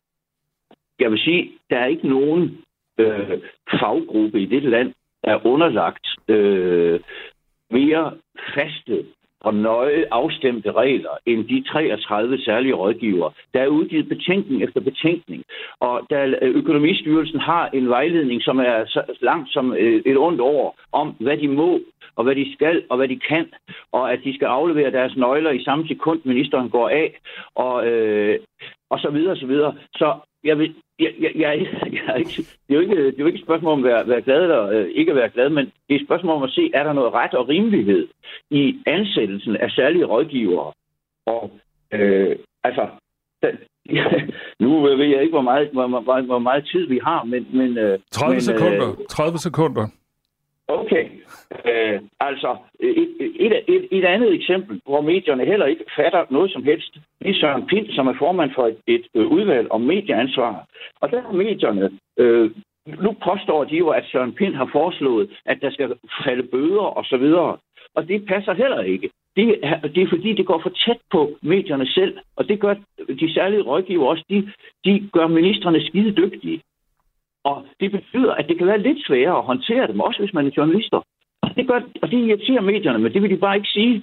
jeg 0.99 1.11
vil 1.11 1.19
sige, 1.19 1.51
der 1.69 1.77
er 1.77 1.85
ikke 1.85 2.07
nogen 2.07 2.57
øh, 2.97 3.41
faggruppe 3.79 4.41
i 4.41 4.45
det 4.45 4.63
land, 4.63 4.93
der 5.23 5.31
er 5.31 5.45
underlagt 5.45 6.07
øh, 6.27 6.99
mere 7.71 8.17
faste 8.55 9.05
og 9.41 9.53
nøje 9.53 10.05
afstemte 10.11 10.71
regler 10.71 11.09
end 11.25 11.47
de 11.47 11.63
33 11.63 12.37
særlige 12.37 12.73
rådgivere. 12.73 13.31
Der 13.53 13.61
er 13.61 13.67
udgivet 13.67 14.09
betænkning 14.09 14.63
efter 14.63 14.81
betænkning, 14.81 15.43
og 15.79 16.01
der, 16.09 16.35
øh, 16.41 16.55
Økonomistyrelsen 16.55 17.39
har 17.39 17.69
en 17.73 17.89
vejledning, 17.89 18.41
som 18.41 18.59
er 18.59 18.85
så 18.87 19.01
langt 19.21 19.53
som 19.53 19.73
øh, 19.73 20.01
et 20.05 20.17
ondt 20.17 20.41
år, 20.41 20.77
om 20.91 21.07
hvad 21.19 21.37
de 21.37 21.47
må, 21.47 21.79
og 22.15 22.23
hvad 22.23 22.35
de 22.35 22.53
skal, 22.53 22.83
og 22.89 22.97
hvad 22.97 23.07
de 23.07 23.19
kan, 23.19 23.45
og 23.91 24.13
at 24.13 24.19
de 24.23 24.35
skal 24.35 24.45
aflevere 24.45 24.91
deres 24.91 25.15
nøgler 25.15 25.51
i 25.51 25.63
samme 25.63 25.87
sekund, 25.87 26.19
ministeren 26.23 26.69
går 26.69 26.89
af, 26.89 27.19
og, 27.55 27.87
øh, 27.87 28.39
og 28.89 28.99
så 28.99 29.09
videre, 29.09 29.31
og 29.31 29.37
så 29.37 29.45
videre. 29.45 29.75
Så 29.95 30.15
jeg 30.43 30.59
vil, 30.59 30.73
jeg, 30.99 31.11
jeg, 31.21 31.31
jeg, 31.35 31.67
jeg 31.93 32.19
ikke, 32.19 32.37
det, 32.67 32.69
er 32.69 32.73
jo 32.73 32.79
ikke, 32.79 32.95
det 32.95 33.13
er 33.13 33.19
jo 33.19 33.25
ikke 33.25 33.39
et 33.39 33.45
spørgsmål 33.45 33.73
om 33.73 33.85
at 33.85 33.91
være, 33.91 34.07
være 34.07 34.21
glad 34.21 34.41
eller 34.41 34.63
øh, 34.67 34.87
ikke 34.87 35.11
at 35.11 35.15
være 35.15 35.29
glad, 35.29 35.49
men 35.49 35.65
det 35.65 35.95
er 35.95 35.99
et 35.99 36.07
spørgsmål 36.07 36.35
om 36.35 36.43
at 36.43 36.49
se, 36.51 36.71
er 36.73 36.83
der 36.83 36.93
noget 36.93 37.13
ret 37.13 37.33
og 37.33 37.49
rimelighed 37.49 38.07
i 38.49 38.75
ansættelsen 38.85 39.57
af 39.57 39.69
særlige 39.71 40.05
rådgivere. 40.05 40.73
Og 41.25 41.51
øh, 41.93 42.35
altså, 42.63 42.87
da, 43.43 43.47
nu 44.63 44.81
ved 44.81 45.05
jeg 45.05 45.21
ikke, 45.21 45.33
hvor 45.37 45.41
meget, 45.41 45.69
hvor, 45.73 45.87
hvor, 45.87 46.21
hvor 46.21 46.39
meget 46.39 46.69
tid 46.71 46.87
vi 46.87 46.99
har, 47.03 47.23
men... 47.23 47.47
men 47.53 47.99
30 48.11 48.33
men, 48.33 48.41
sekunder. 48.41 48.89
Øh, 48.89 49.05
30 49.09 49.37
sekunder. 49.37 49.87
Okay. 50.67 51.05
Øh, 51.65 52.01
altså, 52.19 52.57
et, 52.79 53.07
et, 53.39 53.63
et, 53.67 53.87
et 53.91 54.05
andet 54.05 54.33
eksempel, 54.33 54.81
hvor 54.85 55.01
medierne 55.01 55.45
heller 55.45 55.65
ikke 55.65 55.85
fatter 55.95 56.25
noget 56.29 56.51
som 56.51 56.63
helst, 56.63 56.97
det 57.21 57.29
er 57.29 57.39
Søren 57.39 57.67
Pind, 57.67 57.87
som 57.89 58.07
er 58.07 58.13
formand 58.19 58.51
for 58.55 58.67
et, 58.67 58.77
et 58.87 59.05
øh, 59.15 59.27
udvalg 59.27 59.71
om 59.71 59.81
medieansvar. 59.81 60.65
Og 61.01 61.11
der 61.11 61.21
har 61.21 61.31
medierne... 61.31 61.99
Øh, 62.17 62.51
nu 62.87 63.15
påstår 63.23 63.63
de 63.63 63.75
jo, 63.75 63.89
at 63.89 64.05
Søren 64.11 64.33
Pind 64.33 64.55
har 64.55 64.69
foreslået, 64.71 65.29
at 65.45 65.57
der 65.61 65.71
skal 65.71 65.93
falde 66.25 66.43
bøder 66.43 66.87
og 66.97 67.05
så 67.05 67.17
videre. 67.17 67.57
Og 67.95 68.07
det 68.07 68.25
passer 68.25 68.53
heller 68.53 68.81
ikke. 68.81 69.09
Det 69.35 69.59
er, 69.63 69.79
det 69.79 70.03
er 70.03 70.07
fordi, 70.09 70.33
det 70.33 70.45
går 70.45 70.59
for 70.63 70.69
tæt 70.69 70.97
på 71.11 71.37
medierne 71.41 71.87
selv, 71.87 72.17
og 72.35 72.47
det 72.47 72.59
gør 72.59 72.75
de 73.19 73.33
særlige 73.33 73.61
rådgiver 73.61 74.07
også. 74.07 74.23
De, 74.29 74.51
de 74.85 75.09
gør 75.13 75.27
ministerne 75.27 75.81
skide 75.85 76.11
dygtige. 76.11 76.61
Og 77.49 77.55
det 77.81 77.89
betyder, 77.91 78.31
at 78.39 78.45
det 78.49 78.57
kan 78.57 78.67
være 78.67 78.85
lidt 78.87 78.99
sværere 79.07 79.37
at 79.37 79.47
håndtere 79.51 79.87
dem, 79.87 79.99
også 79.99 80.19
hvis 80.21 80.33
man 80.33 80.47
er 80.47 80.51
journalister. 80.57 80.99
Og 81.43 81.49
det, 81.55 81.67
gør, 81.67 81.79
og 82.01 82.07
det 82.11 82.17
irriterer 82.27 82.61
medierne, 82.61 82.99
men 83.03 83.13
det 83.13 83.21
vil 83.21 83.29
de 83.29 83.37
bare 83.37 83.55
ikke 83.55 83.73
sige. 83.77 83.95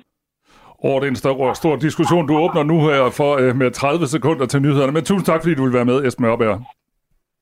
Og 0.78 1.00
det 1.00 1.07
er 1.07 1.11
en 1.11 1.22
stor, 1.24 1.52
stor 1.52 1.76
diskussion, 1.76 2.26
du 2.26 2.35
åbner 2.44 2.62
nu 2.62 2.76
her 2.88 3.11
for 3.20 3.30
øh, 3.42 3.57
med 3.57 3.70
30 3.70 4.07
sekunder 4.07 4.46
til 4.46 4.62
nyhederne. 4.62 4.92
Men 4.92 5.04
tusind 5.04 5.26
tak, 5.26 5.40
fordi 5.42 5.54
du 5.54 5.64
vil 5.64 5.72
være 5.72 5.85
med, 5.85 6.07
Esben 6.07 6.26
Ørberg. 6.26 6.61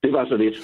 Det 0.03 0.13
var 0.13 0.25
så 0.25 0.37
lidt. 0.37 0.57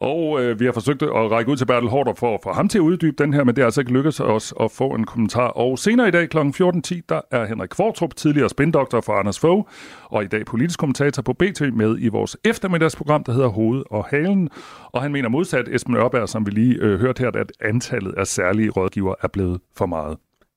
Og 0.00 0.42
øh, 0.42 0.60
vi 0.60 0.64
har 0.64 0.72
forsøgt 0.72 1.02
at 1.02 1.30
række 1.30 1.50
ud 1.50 1.56
til 1.56 1.66
Bertel 1.66 1.88
Hårder 1.88 2.14
for 2.14 2.34
at 2.34 2.40
få 2.42 2.52
ham 2.52 2.68
til 2.68 2.78
at 2.78 2.82
uddybe 2.82 3.24
den 3.24 3.34
her, 3.34 3.44
men 3.44 3.56
det 3.56 3.62
er 3.62 3.66
altså 3.66 3.80
ikke 3.80 3.92
lykkedes 3.92 4.20
os 4.20 4.54
at 4.60 4.70
få 4.70 4.88
en 4.88 5.04
kommentar. 5.04 5.46
Og 5.46 5.78
senere 5.78 6.08
i 6.08 6.10
dag 6.10 6.28
kl. 6.28 6.38
14.10, 6.38 7.00
der 7.08 7.20
er 7.30 7.46
Henrik 7.46 7.68
Kvartrup, 7.68 8.16
tidligere 8.16 8.48
spindoktor 8.48 9.00
for 9.00 9.12
Anders 9.12 9.38
Fogh, 9.38 9.64
og 10.04 10.24
i 10.24 10.26
dag 10.26 10.44
politisk 10.46 10.78
kommentator 10.78 11.22
på 11.22 11.32
BT 11.32 11.60
med 11.72 11.96
i 11.98 12.08
vores 12.08 12.36
eftermiddagsprogram, 12.44 13.24
der 13.24 13.32
hedder 13.32 13.48
Hoved 13.48 13.82
og 13.90 14.04
Halen. 14.04 14.48
Og 14.92 15.02
han 15.02 15.12
mener 15.12 15.28
modsat 15.28 15.68
Esben 15.68 15.96
Ørberg, 15.96 16.28
som 16.28 16.46
vi 16.46 16.50
lige 16.50 16.74
øh, 16.74 17.00
hørte 17.00 17.20
her, 17.20 17.30
at 17.30 17.52
antallet 17.60 18.14
af 18.16 18.26
særlige 18.26 18.70
rådgiver 18.70 19.14
er 19.22 19.28
blevet 19.28 19.60
for 19.76 19.86
meget. 19.86 20.16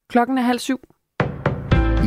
Klokken 0.09 0.37
er 0.37 0.41
halv 0.41 0.59
syv. 0.59 0.79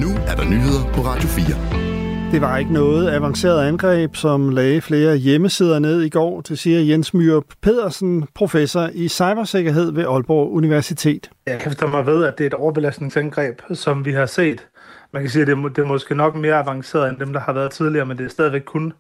Nu 0.03 0.09
er 0.27 0.35
der 0.37 0.45
nyheder 0.45 0.93
på 0.95 1.01
Radio 1.01 1.29
4. 1.29 1.86
Det 2.33 2.41
var 2.41 2.57
ikke 2.57 2.73
noget 2.73 3.11
avanceret 3.11 3.69
angreb, 3.69 4.17
som 4.17 4.49
lagde 4.49 4.81
flere 4.81 5.17
hjemmesider 5.17 5.79
ned 5.79 6.03
i 6.03 6.09
går, 6.09 6.41
til 6.41 6.59
siger 6.59 6.81
Jens 6.81 7.15
Myrup 7.15 7.45
Pedersen, 7.63 8.27
professor 8.35 8.91
i 8.93 9.09
cybersikkerhed 9.09 9.93
ved 9.93 10.05
Aalborg 10.05 10.53
Universitet. 10.53 11.31
Jeg 11.47 11.59
kan 11.61 11.71
forstå 11.71 11.87
mig 11.87 12.07
ved, 12.07 12.25
at 12.25 12.39
det 12.39 12.45
er 12.45 12.47
et 12.47 12.55
overbelastningsangreb, 12.55 13.61
som 13.75 14.05
vi 14.05 14.13
har 14.13 14.27
set. 14.27 14.67
Man 15.13 15.23
kan 15.23 15.31
sige, 15.31 15.43
at 15.43 15.49
det 15.49 15.59
er, 15.59 15.69
det 15.69 15.79
er 15.79 15.87
måske 15.87 16.15
nok 16.15 16.35
mere 16.35 16.55
avanceret 16.55 17.11
end 17.11 17.19
dem, 17.19 17.33
der 17.33 17.41
har 17.41 17.53
været 17.53 17.71
tidligere, 17.71 18.07
men 18.07 18.19
det 18.19 18.25
er 18.25 18.31
stadigvæk 18.31 18.63
kun 18.63 18.93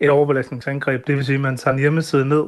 et 0.00 0.10
overbelastningsangreb. 0.10 1.06
Det 1.06 1.16
vil 1.16 1.24
sige, 1.24 1.34
at 1.34 1.40
man 1.40 1.56
tager 1.56 1.74
en 1.74 1.80
hjemmeside 1.80 2.28
ned 2.28 2.44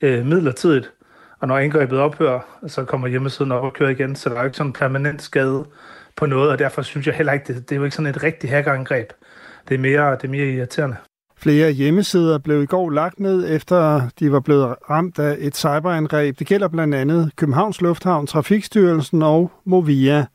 øh, 0.00 0.26
midlertidigt, 0.26 0.92
og 1.40 1.48
når 1.48 1.58
angrebet 1.58 1.98
ophører, 1.98 2.40
så 2.66 2.84
kommer 2.84 3.08
hjemmesiden 3.08 3.52
op 3.52 3.64
og 3.64 3.72
kører 3.72 3.90
igen, 3.90 4.16
så 4.16 4.30
der 4.30 4.36
er 4.36 4.44
ikke 4.44 4.56
sådan 4.56 4.70
en 4.70 4.72
permanent 4.72 5.22
skade 5.22 5.64
på 6.16 6.26
noget, 6.26 6.50
og 6.50 6.58
derfor 6.58 6.82
synes 6.82 7.06
jeg 7.06 7.14
heller 7.14 7.32
ikke, 7.32 7.54
det, 7.54 7.68
det 7.68 7.74
er 7.74 7.78
jo 7.78 7.84
ikke 7.84 7.96
sådan 7.96 8.10
et 8.10 8.22
rigtigt 8.22 8.52
hackerangreb 8.52 9.12
det 9.68 9.74
er 9.74 9.78
mere, 9.78 10.10
det 10.10 10.24
er 10.24 10.28
mere 10.28 10.46
irriterende. 10.46 10.96
Flere 11.38 11.70
hjemmesider 11.70 12.38
blev 12.38 12.62
i 12.62 12.66
går 12.66 12.90
lagt 12.90 13.20
ned, 13.20 13.54
efter 13.54 14.08
de 14.20 14.32
var 14.32 14.40
blevet 14.40 14.74
ramt 14.90 15.18
af 15.18 15.36
et 15.38 15.56
cyberangreb. 15.56 16.38
Det 16.38 16.46
gælder 16.46 16.68
blandt 16.68 16.94
andet 16.94 17.30
Københavns 17.36 17.80
Lufthavn, 17.80 18.26
Trafikstyrelsen 18.26 19.22
og 19.22 19.52
Movia. 19.64 20.26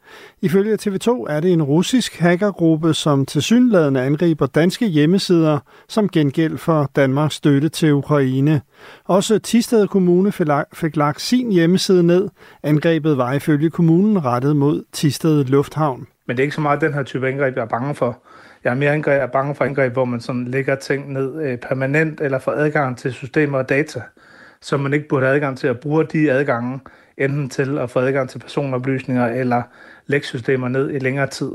Ifølge 0.41 0.77
TV2 0.81 1.25
er 1.29 1.39
det 1.39 1.53
en 1.53 1.63
russisk 1.63 2.19
hackergruppe, 2.19 2.93
som 2.93 3.25
tilsyneladende 3.25 4.01
angriber 4.01 4.45
danske 4.45 4.87
hjemmesider 4.87 5.59
som 5.89 6.09
gengæld 6.09 6.57
for 6.57 6.89
Danmarks 6.95 7.35
støtte 7.35 7.69
til 7.69 7.93
Ukraine. 7.93 8.61
Også 9.05 9.39
Tisted 9.39 9.87
Kommune 9.87 10.31
fik 10.73 10.95
lagt 10.95 11.21
sin 11.21 11.51
hjemmeside 11.51 12.03
ned. 12.03 12.29
Angrebet 12.63 13.17
var 13.17 13.33
ifølge 13.33 13.69
kommunen 13.69 14.25
rettet 14.25 14.55
mod 14.55 14.83
Tisted 14.93 15.45
Lufthavn. 15.45 16.07
Men 16.31 16.37
det 16.37 16.43
er 16.43 16.45
ikke 16.45 16.55
så 16.55 16.61
meget 16.61 16.81
den 16.81 16.93
her 16.93 17.03
type 17.03 17.27
angreb, 17.27 17.55
jeg 17.55 17.61
er 17.61 17.67
bange 17.67 17.95
for. 17.95 18.23
Jeg 18.63 18.71
er 18.71 18.75
mere 18.75 18.91
angreb, 18.91 19.21
er 19.21 19.25
bange 19.25 19.55
for 19.55 19.65
angreb, 19.65 19.93
hvor 19.93 20.05
man 20.05 20.19
sådan 20.19 20.45
lægger 20.45 20.75
ting 20.75 21.13
ned 21.13 21.43
øh, 21.43 21.57
permanent 21.57 22.21
eller 22.21 22.39
får 22.39 22.51
adgang 22.51 22.97
til 22.97 23.13
systemer 23.13 23.57
og 23.57 23.69
data, 23.69 24.01
som 24.61 24.79
man 24.79 24.93
ikke 24.93 25.07
burde 25.07 25.25
have 25.25 25.35
adgang 25.35 25.57
til 25.57 25.67
at 25.67 25.79
bruge 25.79 26.05
de 26.05 26.31
adgange, 26.31 26.79
enten 27.17 27.49
til 27.49 27.77
at 27.77 27.89
få 27.89 27.99
adgang 27.99 28.29
til 28.29 28.39
personoplysninger 28.39 29.27
eller 29.27 29.61
lægge 30.07 30.27
systemer 30.27 30.67
ned 30.67 30.91
i 30.91 30.99
længere 30.99 31.27
tid. 31.27 31.51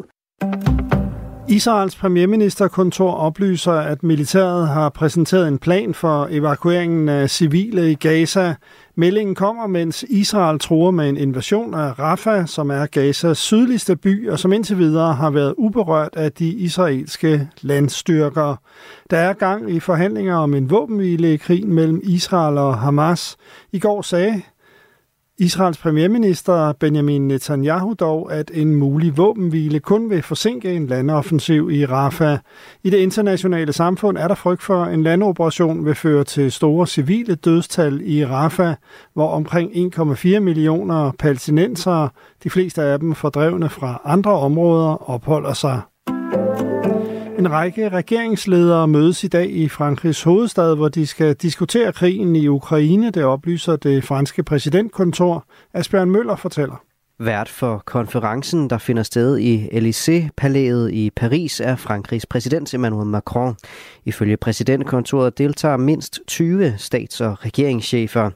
Israels 1.48 1.96
premierministerkontor 1.96 3.12
oplyser, 3.12 3.72
at 3.72 4.02
militæret 4.02 4.68
har 4.68 4.88
præsenteret 4.88 5.48
en 5.48 5.58
plan 5.58 5.94
for 5.94 6.28
evakueringen 6.30 7.08
af 7.08 7.30
civile 7.30 7.90
i 7.90 7.94
Gaza. 7.94 8.54
Meldingen 8.98 9.34
kommer, 9.34 9.66
mens 9.66 10.02
Israel 10.08 10.58
tror 10.58 10.90
med 10.90 11.08
en 11.08 11.16
invasion 11.16 11.74
af 11.74 11.98
Rafah, 11.98 12.46
som 12.46 12.70
er 12.70 12.86
Gazas 12.86 13.38
sydligste 13.38 13.96
by, 13.96 14.30
og 14.30 14.38
som 14.38 14.52
indtil 14.52 14.78
videre 14.78 15.14
har 15.14 15.30
været 15.30 15.54
uberørt 15.58 16.16
af 16.16 16.32
de 16.32 16.48
israelske 16.48 17.48
landstyrker. 17.60 18.56
Der 19.10 19.16
er 19.16 19.32
gang 19.32 19.70
i 19.70 19.80
forhandlinger 19.80 20.36
om 20.36 20.54
en 20.54 20.70
våbenhvile 20.70 21.34
i 21.34 21.36
krigen 21.36 21.72
mellem 21.72 22.00
Israel 22.02 22.58
og 22.58 22.78
Hamas. 22.78 23.36
I 23.72 23.78
går 23.78 24.02
sagde 24.02 24.42
Israels 25.38 25.78
premierminister 25.78 26.72
Benjamin 26.72 27.28
Netanyahu 27.28 27.94
dog, 27.94 28.32
at 28.32 28.50
en 28.54 28.76
mulig 28.76 29.16
våbenhvile 29.16 29.80
kun 29.80 30.10
vil 30.10 30.22
forsinke 30.22 30.72
en 30.76 30.86
landoffensiv 30.86 31.70
i 31.70 31.86
Rafah. 31.86 32.38
I 32.82 32.90
det 32.90 32.98
internationale 32.98 33.72
samfund 33.72 34.18
er 34.18 34.28
der 34.28 34.34
frygt 34.34 34.62
for, 34.62 34.84
at 34.84 34.94
en 34.94 35.02
landoperation 35.02 35.84
vil 35.84 35.94
føre 35.94 36.24
til 36.24 36.52
store 36.52 36.86
civile 36.86 37.34
dødstal 37.34 38.00
i 38.04 38.26
Rafah, 38.26 38.74
hvor 39.14 39.28
omkring 39.28 39.70
1,4 39.94 40.38
millioner 40.38 41.12
palæstinensere, 41.18 42.08
de 42.44 42.50
fleste 42.50 42.82
af 42.82 42.98
dem 42.98 43.14
fordrevne 43.14 43.68
fra 43.68 44.00
andre 44.04 44.32
områder, 44.32 45.10
opholder 45.10 45.52
sig. 45.52 45.80
En 47.38 47.50
række 47.50 47.88
regeringsledere 47.88 48.88
mødes 48.88 49.24
i 49.24 49.28
dag 49.28 49.50
i 49.50 49.68
Frankrigs 49.68 50.22
hovedstad, 50.22 50.74
hvor 50.76 50.88
de 50.88 51.06
skal 51.06 51.34
diskutere 51.34 51.92
krigen 51.92 52.36
i 52.36 52.48
Ukraine. 52.48 53.10
Det 53.10 53.24
oplyser 53.24 53.76
det 53.76 54.04
franske 54.04 54.42
præsidentkontor. 54.42 55.44
Asbjørn 55.74 56.10
Møller 56.10 56.36
fortæller. 56.36 56.82
Vært 57.18 57.48
for 57.48 57.82
konferencen, 57.86 58.70
der 58.70 58.78
finder 58.78 59.02
sted 59.02 59.38
i 59.38 59.68
Élysée-palæet 59.68 60.90
i 60.92 61.10
Paris, 61.16 61.60
er 61.60 61.76
Frankrigs 61.76 62.26
præsident 62.26 62.74
Emmanuel 62.74 63.06
Macron. 63.06 63.56
Ifølge 64.04 64.36
præsidentkontoret 64.36 65.38
deltager 65.38 65.76
mindst 65.76 66.20
20 66.26 66.74
stats- 66.78 67.20
og 67.20 67.44
regeringschefer. 67.44 68.30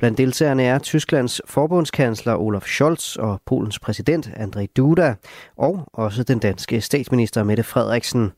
Blandt 0.00 0.18
deltagerne 0.18 0.62
er 0.62 0.78
Tysklands 0.78 1.40
forbundskansler 1.44 2.34
Olaf 2.36 2.62
Scholz 2.62 3.16
og 3.16 3.40
Polens 3.46 3.78
præsident 3.78 4.30
Andrzej 4.36 4.66
Duda, 4.76 5.14
og 5.56 5.88
også 5.92 6.22
den 6.22 6.38
danske 6.38 6.80
statsminister 6.80 7.44
Mette 7.44 7.62
Frederiksen. 7.62 8.32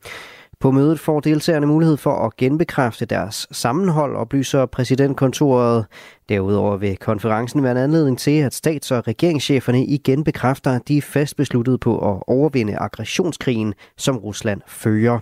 På 0.59 0.71
mødet 0.71 0.99
får 0.99 1.19
deltagerne 1.19 1.65
mulighed 1.65 1.97
for 1.97 2.25
at 2.25 2.37
genbekræfte 2.37 3.05
deres 3.05 3.47
sammenhold, 3.51 4.15
oplyser 4.15 4.65
præsidentkontoret. 4.65 5.85
Derudover 6.29 6.77
vil 6.77 6.97
konferencen 6.97 7.63
være 7.63 7.71
en 7.71 7.77
anledning 7.77 8.19
til, 8.19 8.39
at 8.39 8.53
stats- 8.53 8.91
og 8.91 9.07
regeringscheferne 9.07 9.85
igen 9.85 10.23
bekræfter, 10.23 10.71
at 10.71 10.87
de 10.87 10.97
er 10.97 11.01
fast 11.01 11.35
besluttet 11.35 11.79
på 11.79 12.11
at 12.11 12.23
overvinde 12.27 12.77
aggressionskrigen, 12.77 13.73
som 13.97 14.17
Rusland 14.17 14.61
fører. 14.67 15.19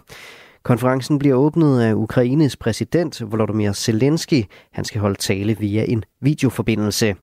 Konferencen 0.64 1.20
bliver 1.20 1.36
åbnet 1.36 1.82
af 1.82 1.94
Ukraines 1.94 2.58
præsident 2.58 3.32
Volodymyr 3.32 3.72
Zelensky. 3.72 4.44
Han 4.72 4.86
skal 4.86 5.02
holde 5.02 5.20
tale 5.20 5.58
via 5.60 5.86
en 5.88 6.04
videoforbindelse. 6.22 7.16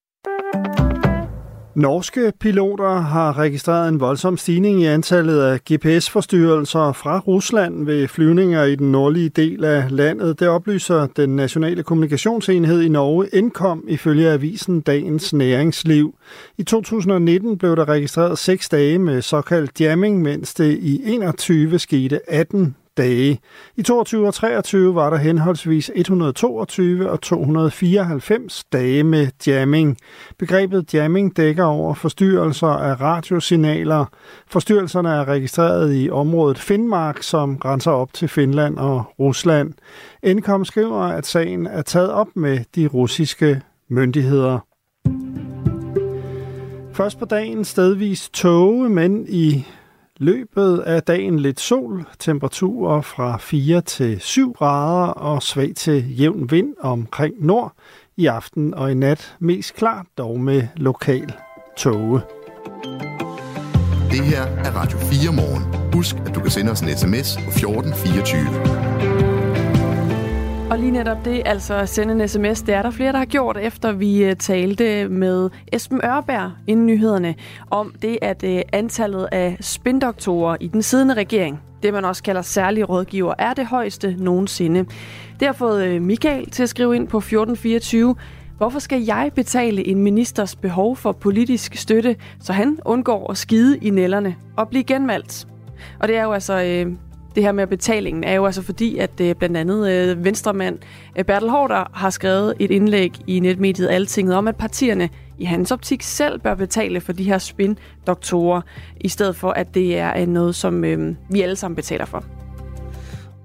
Norske 1.79 2.33
piloter 2.41 3.01
har 3.01 3.39
registreret 3.39 3.89
en 3.89 4.01
voldsom 4.01 4.37
stigning 4.37 4.83
i 4.83 4.87
antallet 4.87 5.41
af 5.41 5.61
GPS-forstyrrelser 5.73 6.93
fra 6.93 7.19
Rusland 7.19 7.87
ved 7.87 8.09
flyvninger 8.09 8.65
i 8.65 8.77
den 8.77 8.93
nordlige 8.93 9.29
del 9.29 9.65
af 9.65 9.85
landet. 9.91 10.41
Det 10.41 10.49
oplyser 10.49 11.07
den 11.07 11.37
nationale 11.37 11.83
kommunikationsenhed 11.83 12.83
i 12.83 12.89
Norge 12.89 13.29
indkom 13.33 13.85
ifølge 13.89 14.31
avisen 14.31 14.81
Dagens 14.81 15.33
Næringsliv. 15.33 16.15
I 16.59 16.63
2019 16.63 17.59
blev 17.59 17.77
der 17.77 17.89
registreret 17.89 18.39
seks 18.39 18.69
dage 18.69 18.99
med 18.99 19.23
såkaldt 19.23 19.81
jamming, 19.81 20.23
mens 20.23 20.55
det 20.55 20.79
i 20.79 21.03
21 21.05 21.79
skete 21.79 22.21
18 22.31 22.77
dage. 22.99 23.39
I 23.77 23.83
22 23.83 24.27
og 24.27 24.35
23 24.35 24.95
var 24.95 25.11
der 25.11 25.17
henholdsvis 25.17 25.91
122 25.95 27.11
og 27.11 27.21
294 27.21 28.65
dage 28.73 29.05
med 29.05 29.29
jamming. 29.47 29.97
Begrebet 30.39 30.95
jamming 30.95 31.37
dækker 31.37 31.65
over 31.65 31.95
forstyrrelser 31.95 32.67
af 32.67 33.01
radiosignaler. 33.01 34.05
Forstyrrelserne 34.51 35.09
er 35.09 35.29
registreret 35.29 35.95
i 35.95 36.11
området 36.11 36.59
Finnmark, 36.59 37.23
som 37.23 37.59
grænser 37.59 37.91
op 37.91 38.13
til 38.13 38.29
Finland 38.29 38.79
og 38.79 39.05
Rusland. 39.19 39.73
Indkom 40.23 40.65
skriver, 40.65 41.01
at 41.01 41.27
sagen 41.27 41.67
er 41.67 41.83
taget 41.83 42.11
op 42.11 42.29
med 42.37 42.59
de 42.75 42.87
russiske 42.87 43.63
myndigheder. 43.91 44.59
Først 46.93 47.19
på 47.19 47.25
dagen 47.25 47.65
stedvis 47.65 48.29
tåge, 48.29 48.89
men 48.89 49.27
i 49.29 49.67
løbet 50.19 50.79
af 50.79 51.03
dagen 51.03 51.39
lidt 51.39 51.61
sol, 51.61 52.05
temperaturer 52.19 53.01
fra 53.01 53.37
4 53.41 53.81
til 53.81 54.21
7 54.21 54.53
grader 54.53 55.07
og 55.07 55.43
svag 55.43 55.73
til 55.77 56.19
jævn 56.21 56.51
vind 56.51 56.75
omkring 56.81 57.35
nord. 57.39 57.73
I 58.17 58.27
aften 58.27 58.75
og 58.75 58.91
i 58.91 58.95
nat 58.95 59.37
mest 59.39 59.75
klart, 59.75 60.07
dog 60.19 60.41
med 60.41 60.63
lokal 60.77 61.33
tåge. 61.77 62.21
Det 64.11 64.25
her 64.25 64.43
er 64.43 64.71
Radio 64.71 64.99
4 64.99 65.33
morgen. 65.33 65.93
Husk, 65.95 66.17
at 66.27 66.35
du 66.35 66.41
kan 66.41 66.51
sende 66.51 66.73
os 66.73 66.81
en 66.81 66.89
sms 66.89 67.37
på 67.37 67.51
1424. 67.51 68.98
Og 70.71 70.79
lige 70.79 70.91
netop 70.91 71.25
det, 71.25 71.43
altså 71.45 71.75
at 71.75 71.89
sende 71.89 72.13
en 72.23 72.29
sms, 72.29 72.63
det 72.63 72.75
er 72.75 72.83
der 72.83 72.91
flere, 72.91 73.13
der 73.13 73.19
har 73.19 73.25
gjort, 73.25 73.57
efter 73.57 73.93
vi 73.93 74.25
øh, 74.25 74.37
talte 74.37 75.09
med 75.09 75.51
Esben 75.73 76.01
Ørberg 76.05 76.53
inden 76.67 76.87
nyhederne, 76.87 77.35
om 77.71 77.95
det, 78.03 78.19
at 78.23 78.45
øh, 78.45 78.63
antallet 78.73 79.29
af 79.33 79.57
spindoktorer 79.61 80.57
i 80.61 80.67
den 80.69 80.83
siddende 80.83 81.15
regering, 81.15 81.61
det 81.83 81.93
man 81.93 82.05
også 82.05 82.23
kalder 82.23 82.43
særlige 82.43 82.85
rådgiver, 82.85 83.35
er 83.39 83.55
det 83.55 83.67
højeste 83.67 84.17
nogensinde. 84.19 84.85
Det 85.41 85.49
har 85.49 85.53
fået 85.53 85.85
øh, 85.85 86.03
Michael 86.03 86.51
til 86.51 86.63
at 86.63 86.69
skrive 86.69 86.97
ind 86.97 87.09
på 87.09 87.19
1424. 87.19 88.15
Hvorfor 88.59 88.79
skal 88.79 89.03
jeg 89.03 89.31
betale 89.35 89.87
en 89.87 90.03
ministers 90.03 90.57
behov 90.57 90.97
for 90.97 91.13
politisk 91.13 91.75
støtte, 91.75 92.17
så 92.41 92.53
han 92.53 92.79
undgår 92.85 93.31
at 93.31 93.39
skide 93.39 93.79
i 93.79 93.91
nælderne 93.91 94.37
og 94.57 94.69
blive 94.69 94.85
genvalgt? 94.85 95.47
Og 96.01 96.09
det 96.09 96.17
er 96.17 96.23
jo 96.23 96.33
altså 96.33 96.87
det 97.39 97.45
her 97.45 97.53
med 97.53 97.67
betalingen, 97.67 98.25
er 98.25 98.35
jo 98.35 98.47
altså 98.47 98.63
fordi, 98.63 98.99
at 98.99 99.21
øh, 99.21 99.35
blandt 99.35 99.57
andet 99.57 99.91
øh, 99.91 100.25
venstremand 100.25 100.79
øh, 101.19 101.25
Bertel 101.25 101.51
Hårder 101.51 101.85
har 101.95 102.11
skrevet 102.11 102.55
et 102.59 102.71
indlæg 102.71 103.13
i 103.27 103.41
netmediet 103.41 103.89
Altinget 103.89 104.35
om, 104.35 104.49
at 104.49 104.57
partierne 104.57 105.09
i 105.39 105.45
hans 105.45 105.73
optik 105.73 106.03
selv 106.03 106.41
bør 106.41 106.55
betale 106.55 107.01
for 107.01 107.13
de 107.13 107.25
her 107.25 107.39
spin-doktorer, 107.39 108.61
i 109.01 109.09
stedet 109.09 109.37
for 109.37 109.51
at 109.51 109.75
det 109.75 109.99
er 109.99 110.21
øh, 110.21 110.27
noget, 110.27 110.55
som 110.55 110.85
øh, 110.85 111.15
vi 111.31 111.41
alle 111.41 111.57
sammen 111.57 111.77
betaler 111.77 112.05
for. 112.05 112.25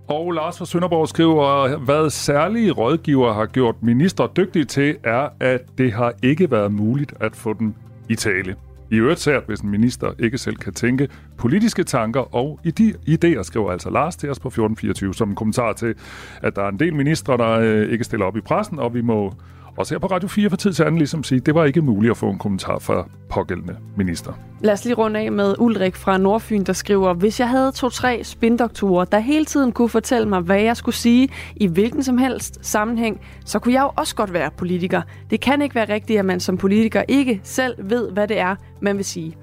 Og 0.08 0.32
Lars 0.32 0.58
fra 0.58 0.65
Sønderborg 0.65 1.08
skriver, 1.08 1.77
hvad 1.77 2.10
særlige 2.10 2.71
rådgiver 2.71 3.34
har 3.34 3.45
gjort 3.45 3.75
minister 3.82 4.27
dygtig 4.27 4.67
til, 4.67 4.95
er, 5.03 5.29
at 5.39 5.62
det 5.77 5.93
har 5.93 6.13
ikke 6.23 6.51
været 6.51 6.71
muligt 6.71 7.13
at 7.19 7.36
få 7.36 7.53
den 7.53 7.75
i 8.10 8.15
tale. 8.15 8.56
I 8.91 8.96
øvrigt 8.96 9.19
sært, 9.19 9.43
hvis 9.48 9.60
en 9.60 9.69
minister 9.69 10.12
ikke 10.19 10.38
selv 10.38 10.56
kan 10.56 10.74
tænke 10.74 11.08
politiske 11.38 11.84
tanker 11.84 12.36
og 12.36 12.60
idéer, 13.08 13.43
skriver 13.43 13.72
altså 13.72 13.89
Lars 13.89 14.15
til 14.15 14.30
os 14.30 14.39
på 14.39 14.48
1424 14.48 15.13
som 15.13 15.30
en 15.30 15.36
kommentar 15.36 15.74
til, 15.74 15.96
at 16.41 16.56
der 16.56 16.63
er 16.63 16.69
en 16.69 16.80
del 16.80 16.96
ministre, 16.96 17.38
der 17.38 17.50
øh, 17.50 17.91
ikke 17.91 18.04
stiller 18.04 18.26
op 18.26 18.38
i 18.38 18.41
pressen, 18.41 18.80
og 18.80 18.93
vi 18.93 19.02
må 19.02 19.34
også 19.77 19.93
her 19.93 19.99
på 19.99 20.07
Radio 20.07 20.27
4 20.27 20.49
for 20.49 20.57
tid 20.57 20.73
til 20.73 20.83
anden 20.83 20.97
ligesom 20.97 21.23
sige, 21.23 21.39
det 21.39 21.55
var 21.55 21.65
ikke 21.65 21.81
muligt 21.81 22.12
at 22.12 22.17
få 22.17 22.29
en 22.29 22.38
kommentar 22.38 22.79
fra 22.79 23.07
pågældende 23.29 23.77
minister. 23.97 24.33
Lad 24.62 24.73
os 24.73 24.86
lige 24.86 24.95
runde 24.95 25.19
af 25.19 25.31
med 25.31 25.55
Ulrik 25.59 25.95
fra 25.95 26.17
Nordfyn, 26.17 26.63
der 26.63 26.73
skriver, 26.73 27.13
hvis 27.13 27.39
jeg 27.39 27.49
havde 27.49 27.71
to-tre 27.71 28.23
spindoktorer, 28.23 29.05
der 29.05 29.19
hele 29.19 29.45
tiden 29.45 29.71
kunne 29.71 29.89
fortælle 29.89 30.29
mig, 30.29 30.41
hvad 30.41 30.62
jeg 30.62 30.77
skulle 30.77 30.95
sige 30.95 31.29
i 31.55 31.67
hvilken 31.67 32.03
som 32.03 32.17
helst 32.17 32.59
sammenhæng, 32.62 33.21
så 33.45 33.59
kunne 33.59 33.73
jeg 33.73 33.81
jo 33.81 33.91
også 33.95 34.15
godt 34.15 34.33
være 34.33 34.49
politiker. 34.57 35.01
Det 35.29 35.41
kan 35.41 35.62
ikke 35.62 35.75
være 35.75 35.93
rigtigt, 35.93 36.19
at 36.19 36.25
man 36.25 36.39
som 36.39 36.57
politiker 36.57 37.03
ikke 37.07 37.41
selv 37.43 37.75
ved, 37.89 38.12
hvad 38.12 38.27
det 38.27 38.39
er, 38.39 38.55
man 38.81 38.97
vil 38.97 39.05
sige. 39.05 39.36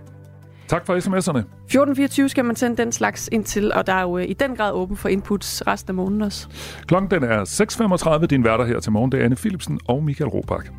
Tak 0.70 0.87
for 0.87 0.94
sms'erne. 0.94 1.38
1424 1.38 2.28
skal 2.28 2.44
man 2.44 2.56
sende 2.56 2.76
den 2.76 2.92
slags 2.92 3.28
ind 3.33 3.44
til, 3.44 3.72
og 3.72 3.87
der 3.87 3.92
er 3.92 4.02
jo 4.02 4.18
øh, 4.18 4.24
i 4.28 4.33
den 4.33 4.56
grad 4.56 4.72
åben 4.72 4.96
for 4.96 5.09
inputs 5.09 5.66
resten 5.66 5.90
af 5.90 5.94
morgenen 5.94 6.22
også. 6.22 6.48
Klokken 6.87 7.11
den 7.11 7.22
er 7.22 7.44
6.35. 8.20 8.26
Din 8.26 8.44
værter 8.44 8.64
her 8.64 8.80
til 8.80 8.92
morgen, 8.92 9.12
det 9.12 9.20
er 9.20 9.24
Anne 9.24 9.37
Philipsen 9.37 9.80
og 9.88 10.04
Michael 10.04 10.30
Robach. 10.30 10.70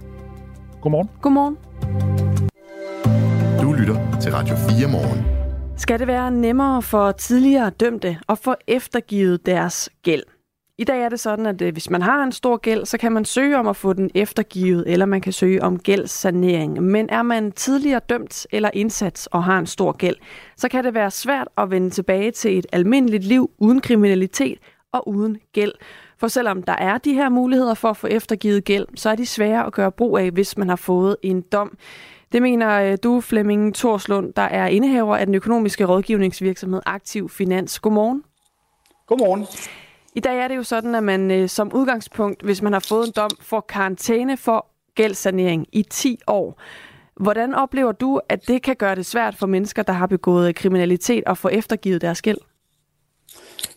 Godmorgen. 0.81 1.09
Godmorgen. 1.21 1.57
Du 3.61 3.73
lytter 3.73 4.19
til 4.21 4.31
Radio 4.31 4.55
4 4.55 4.87
morgen. 4.87 5.25
Skal 5.77 5.99
det 5.99 6.07
være 6.07 6.31
nemmere 6.31 6.81
for 6.81 7.11
tidligere 7.11 7.69
dømte 7.69 8.17
at 8.29 8.37
få 8.37 8.55
eftergivet 8.67 9.45
deres 9.45 9.89
gæld? 10.03 10.23
I 10.81 10.83
dag 10.83 11.01
er 11.01 11.09
det 11.09 11.19
sådan, 11.19 11.45
at 11.45 11.61
øh, 11.61 11.73
hvis 11.73 11.89
man 11.89 12.01
har 12.01 12.23
en 12.23 12.31
stor 12.31 12.57
gæld, 12.57 12.85
så 12.85 12.97
kan 12.97 13.11
man 13.11 13.25
søge 13.25 13.57
om 13.57 13.67
at 13.67 13.75
få 13.75 13.93
den 13.93 14.11
eftergivet, 14.15 14.83
eller 14.87 15.05
man 15.05 15.21
kan 15.21 15.33
søge 15.33 15.63
om 15.63 15.79
gældssanering. 15.79 16.83
Men 16.83 17.09
er 17.09 17.21
man 17.21 17.51
tidligere 17.51 18.01
dømt 18.09 18.47
eller 18.51 18.69
indsat 18.73 19.27
og 19.31 19.43
har 19.43 19.59
en 19.59 19.65
stor 19.65 19.91
gæld, 19.91 20.15
så 20.57 20.69
kan 20.69 20.83
det 20.83 20.93
være 20.93 21.11
svært 21.11 21.47
at 21.57 21.71
vende 21.71 21.89
tilbage 21.89 22.31
til 22.31 22.57
et 22.57 22.65
almindeligt 22.71 23.23
liv 23.23 23.51
uden 23.57 23.81
kriminalitet 23.81 24.57
og 24.91 25.07
uden 25.07 25.37
gæld. 25.53 25.73
For 26.17 26.27
selvom 26.27 26.63
der 26.63 26.73
er 26.73 26.97
de 26.97 27.13
her 27.13 27.29
muligheder 27.29 27.73
for 27.73 27.89
at 27.89 27.97
få 27.97 28.07
eftergivet 28.07 28.63
gæld, 28.63 28.87
så 28.95 29.09
er 29.09 29.15
de 29.15 29.25
svære 29.25 29.65
at 29.65 29.73
gøre 29.73 29.91
brug 29.91 30.17
af, 30.17 30.31
hvis 30.31 30.57
man 30.57 30.69
har 30.69 30.75
fået 30.75 31.15
en 31.23 31.41
dom. 31.41 31.77
Det 32.31 32.41
mener 32.41 32.91
øh, 32.91 32.97
du, 33.03 33.21
Flemming 33.21 33.75
Torslund, 33.75 34.33
der 34.33 34.41
er 34.41 34.67
indehaver 34.67 35.17
af 35.17 35.25
den 35.25 35.35
økonomiske 35.35 35.85
rådgivningsvirksomhed 35.85 36.81
Aktiv 36.85 37.29
Finans. 37.29 37.79
Godmorgen. 37.79 38.23
Godmorgen. 39.07 39.45
I 40.15 40.19
dag 40.19 40.39
er 40.39 40.47
det 40.47 40.55
jo 40.55 40.63
sådan, 40.63 40.95
at 40.95 41.03
man 41.03 41.31
øh, 41.31 41.49
som 41.49 41.73
udgangspunkt, 41.73 42.41
hvis 42.43 42.61
man 42.61 42.73
har 42.73 42.79
fået 42.79 43.07
en 43.07 43.13
dom, 43.15 43.31
får 43.41 43.65
karantæne 43.69 44.37
for 44.37 44.65
gældssanering 44.95 45.67
i 45.71 45.83
10 45.83 46.19
år. 46.27 46.61
Hvordan 47.15 47.55
oplever 47.55 47.91
du, 47.91 48.21
at 48.29 48.47
det 48.47 48.61
kan 48.61 48.75
gøre 48.75 48.95
det 48.95 49.05
svært 49.05 49.35
for 49.35 49.47
mennesker, 49.47 49.83
der 49.83 49.93
har 49.93 50.07
begået 50.07 50.47
øh, 50.47 50.53
kriminalitet 50.53 51.23
at 51.25 51.37
få 51.37 51.47
eftergivet 51.47 52.01
deres 52.01 52.21
gæld? 52.21 52.37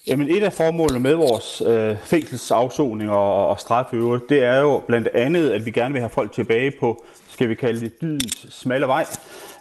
Jamen 0.07 0.29
et 0.29 0.43
af 0.43 0.53
formålene 0.53 1.01
med 1.01 1.15
vores 1.15 1.63
øh, 1.67 1.97
fængselsafsoning 2.05 3.11
og, 3.11 3.49
og 3.49 3.61
straføver, 3.61 4.19
det 4.29 4.45
er 4.45 4.61
jo 4.61 4.83
blandt 4.87 5.09
andet, 5.09 5.51
at 5.51 5.67
vi 5.67 5.71
gerne 5.71 5.93
vil 5.93 6.01
have 6.01 6.11
folk 6.11 6.33
tilbage 6.33 6.73
på, 6.81 7.05
skal 7.29 7.49
vi 7.49 7.55
kalde 7.55 7.81
det, 7.81 8.01
dydens 8.01 8.47
smalle 8.51 8.87
vej. 8.87 9.07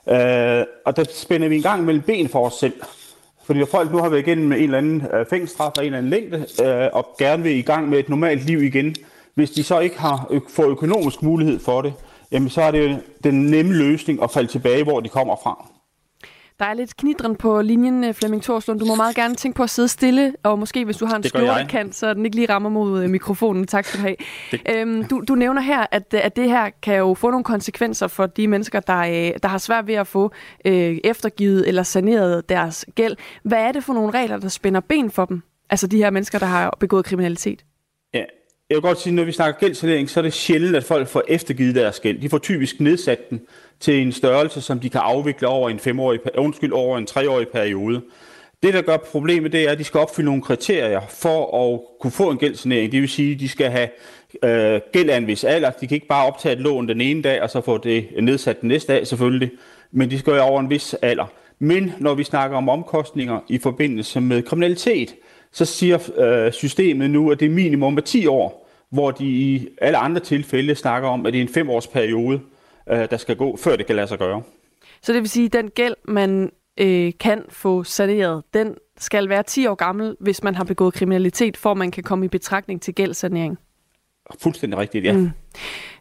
Øh, 0.10 0.66
og 0.86 0.96
der 0.96 1.04
spænder 1.14 1.48
vi 1.48 1.56
en 1.56 1.62
gang 1.62 1.84
mellem 1.84 2.04
ben 2.04 2.30
for 2.30 2.46
os 2.46 2.54
selv. 2.54 2.74
Fordi 3.46 3.66
folk 3.72 3.92
nu 3.92 3.98
har 3.98 4.10
været 4.10 4.28
igennem 4.28 4.52
en 4.52 4.64
eller 4.64 4.78
anden 4.78 5.04
øh, 5.14 5.26
fængselsstraf 5.30 5.72
af 5.78 5.82
en 5.82 5.86
eller 5.86 5.98
anden 5.98 6.10
længde, 6.12 6.46
øh, 6.66 6.90
og 6.94 7.08
gerne 7.20 7.44
vil 7.44 7.52
i 7.58 7.62
gang 7.62 7.90
med 7.90 8.00
et 8.00 8.10
normalt 8.10 8.46
liv 8.46 8.64
igen, 8.64 8.96
hvis 9.34 9.52
de 9.52 9.64
så 9.64 9.80
ikke 9.80 10.00
har 10.00 10.28
ø- 10.32 10.40
får 10.50 10.64
økonomisk 10.70 11.24
mulighed 11.24 11.60
for 11.60 11.82
det, 11.82 11.94
jamen 12.32 12.50
så 12.50 12.62
er 12.62 12.72
det 12.72 13.00
den 13.24 13.46
nemme 13.46 13.74
løsning 13.74 14.24
at 14.24 14.32
falde 14.32 14.48
tilbage, 14.52 14.84
hvor 14.84 15.00
de 15.00 15.10
kommer 15.10 15.36
fra. 15.44 15.68
Der 16.64 16.70
er 16.70 16.74
lidt 16.74 16.98
knidren 16.98 17.36
på 17.36 17.62
linjen, 17.62 18.04
øh, 18.04 18.14
Flemming 18.14 18.44
Torslund. 18.44 18.80
Du 18.80 18.86
må 18.86 18.96
meget 18.96 19.16
gerne 19.16 19.36
tænke 19.36 19.56
på 19.56 19.64
at 19.64 19.70
sidde 19.70 19.88
stille, 19.88 20.34
og 20.44 20.60
måske 20.60 20.86
hvis 20.86 20.98
du 20.98 21.06
har 21.06 21.16
en 21.16 21.24
skjortekant, 21.24 21.96
så 21.96 22.14
den 22.14 22.26
ikke 22.26 22.36
lige 22.36 22.50
rammer 22.50 22.70
mod 22.70 23.04
øh, 23.04 23.10
mikrofonen. 23.10 23.68
Tak 23.68 23.86
skal 23.86 24.00
du 24.00 24.06
have. 24.06 24.16
Øhm, 24.70 25.04
du, 25.04 25.24
du 25.28 25.36
nævner 25.36 25.62
her, 25.62 25.86
at, 25.92 26.14
at 26.14 26.36
det 26.36 26.50
her 26.50 26.70
kan 26.82 26.98
jo 26.98 27.14
få 27.14 27.30
nogle 27.30 27.44
konsekvenser 27.44 28.08
for 28.08 28.26
de 28.26 28.48
mennesker, 28.48 28.80
der, 28.80 29.00
øh, 29.00 29.32
der 29.44 29.48
har 29.48 29.58
svært 29.58 29.88
ved 29.88 29.96
at 29.96 30.08
få 30.08 30.32
øh, 30.66 30.98
eftergivet 31.04 31.68
eller 31.68 31.84
saneret 31.84 32.50
deres 32.50 32.86
gæld. 32.96 33.16
Hvad 33.44 33.60
er 33.60 33.72
det 33.72 33.84
for 33.84 33.94
nogle 33.94 34.12
regler, 34.12 34.38
der 34.38 34.50
spænder 34.50 34.80
ben 34.80 35.12
for 35.12 35.26
dem? 35.26 35.42
Altså 35.70 35.88
de 35.88 35.98
her 35.98 36.10
mennesker, 36.10 36.40
der 36.40 36.46
har 36.46 36.78
begået 36.80 37.06
kriminalitet? 37.06 37.64
Jeg 38.70 38.76
vil 38.76 38.82
godt 38.82 39.00
sige, 39.00 39.16
når 39.16 39.24
vi 39.24 39.32
snakker 39.32 39.60
gældsanering, 39.60 40.10
så 40.10 40.20
er 40.20 40.22
det 40.22 40.34
sjældent, 40.34 40.76
at 40.76 40.84
folk 40.84 41.08
får 41.08 41.24
eftergivet 41.28 41.76
deres 41.76 42.00
gæld. 42.00 42.22
De 42.22 42.30
får 42.30 42.38
typisk 42.38 42.80
nedsat 42.80 43.30
den 43.30 43.42
til 43.80 44.02
en 44.02 44.12
størrelse, 44.12 44.62
som 44.62 44.80
de 44.80 44.90
kan 44.90 45.02
afvikle 45.04 45.48
over 45.48 45.70
en 45.70 45.80
femårig, 45.80 46.20
undskyld, 46.38 46.72
over 46.72 46.98
en 46.98 47.06
treårig 47.06 47.48
periode. 47.48 48.02
Det, 48.64 48.74
der 48.74 48.82
gør 48.82 48.98
problemet, 48.98 49.52
det 49.52 49.68
er, 49.68 49.72
at 49.72 49.78
de 49.78 49.84
skal 49.84 50.00
opfylde 50.00 50.26
nogle 50.26 50.42
kriterier 50.42 51.02
for 51.10 51.74
at 51.74 51.80
kunne 52.02 52.12
få 52.12 52.30
en 52.30 52.38
gældsanering. 52.38 52.92
Det 52.92 53.02
vil 53.02 53.10
sige, 53.10 53.34
at 53.34 53.40
de 53.40 53.50
skal 53.50 53.72
have 53.72 53.90
øh, 54.44 54.82
gæld 54.94 55.10
af 55.10 55.18
en 55.18 55.28
vis 55.28 55.44
alder. 55.44 55.72
De 55.72 55.88
kan 55.88 55.96
ikke 55.96 56.08
bare 56.08 56.28
optage 56.28 56.54
et 56.54 56.62
lån 56.62 56.88
den 56.88 57.02
ene 57.02 57.22
dag, 57.22 57.42
og 57.42 57.50
så 57.50 57.62
få 57.62 57.78
det 57.78 58.08
nedsat 58.22 58.62
den 58.62 58.70
næste 58.70 58.94
dag 58.94 59.08
selvfølgelig. 59.08 59.52
Men 59.92 60.12
de 60.12 60.20
skal 60.20 60.34
jo 60.34 60.42
over 60.42 60.60
en 60.60 60.70
vis 60.70 60.94
alder. 60.94 61.26
Men 61.60 61.94
når 62.00 62.14
vi 62.14 62.24
snakker 62.24 62.58
om 62.58 62.70
omkostninger 62.70 63.40
i 63.48 63.58
forbindelse 63.58 64.22
med 64.22 64.44
kriminalitet, 64.44 65.16
så 65.54 65.66
siger 65.66 66.20
øh, 66.20 66.52
systemet 66.52 67.10
nu, 67.10 67.32
at 67.32 67.40
det 67.40 67.46
er 67.46 67.50
minimum 67.50 67.98
af 67.98 68.04
10 68.04 68.28
år, 68.28 68.70
hvor 68.90 69.12
de 69.12 69.26
i 69.26 69.68
alle 69.82 69.98
andre 69.98 70.22
tilfælde 70.22 70.76
snakker 70.76 71.10
om, 71.10 71.26
at 71.26 71.34
det 71.34 71.40
er 71.40 71.44
en 71.44 71.54
femårs 71.54 71.88
periode, 71.88 72.40
øh, 72.90 73.10
der 73.10 73.18
skal 73.18 73.36
gå, 73.36 73.58
før 73.58 73.76
det 73.76 73.86
kan 73.86 73.96
lade 73.96 74.08
sig 74.08 74.20
gøre. 74.20 74.42
Så 75.02 75.14
det 75.14 75.22
vil 75.22 75.30
sige, 75.30 75.46
at 75.46 75.54
den 75.54 75.70
gæld, 75.70 75.96
man 76.08 76.52
øh, 76.80 77.12
kan 77.20 77.44
få 77.50 77.84
saneret, 77.84 78.44
den 78.54 78.76
skal 78.98 79.30
være 79.30 79.44
10 79.44 79.68
år 79.68 79.76
gammel, 79.76 80.16
hvis 80.20 80.44
man 80.44 80.56
har 80.56 80.64
begået 80.64 80.94
kriminalitet, 80.94 81.58
for 81.58 81.74
man 81.74 81.92
kan 81.92 82.04
komme 82.04 82.26
i 82.26 82.28
betragtning 82.28 82.82
til 82.82 82.96
gældssanering. 82.96 83.58
Fuldstændig 84.40 84.80
rigtigt, 84.80 85.06
ja. 85.06 85.14
Mm. 85.14 85.30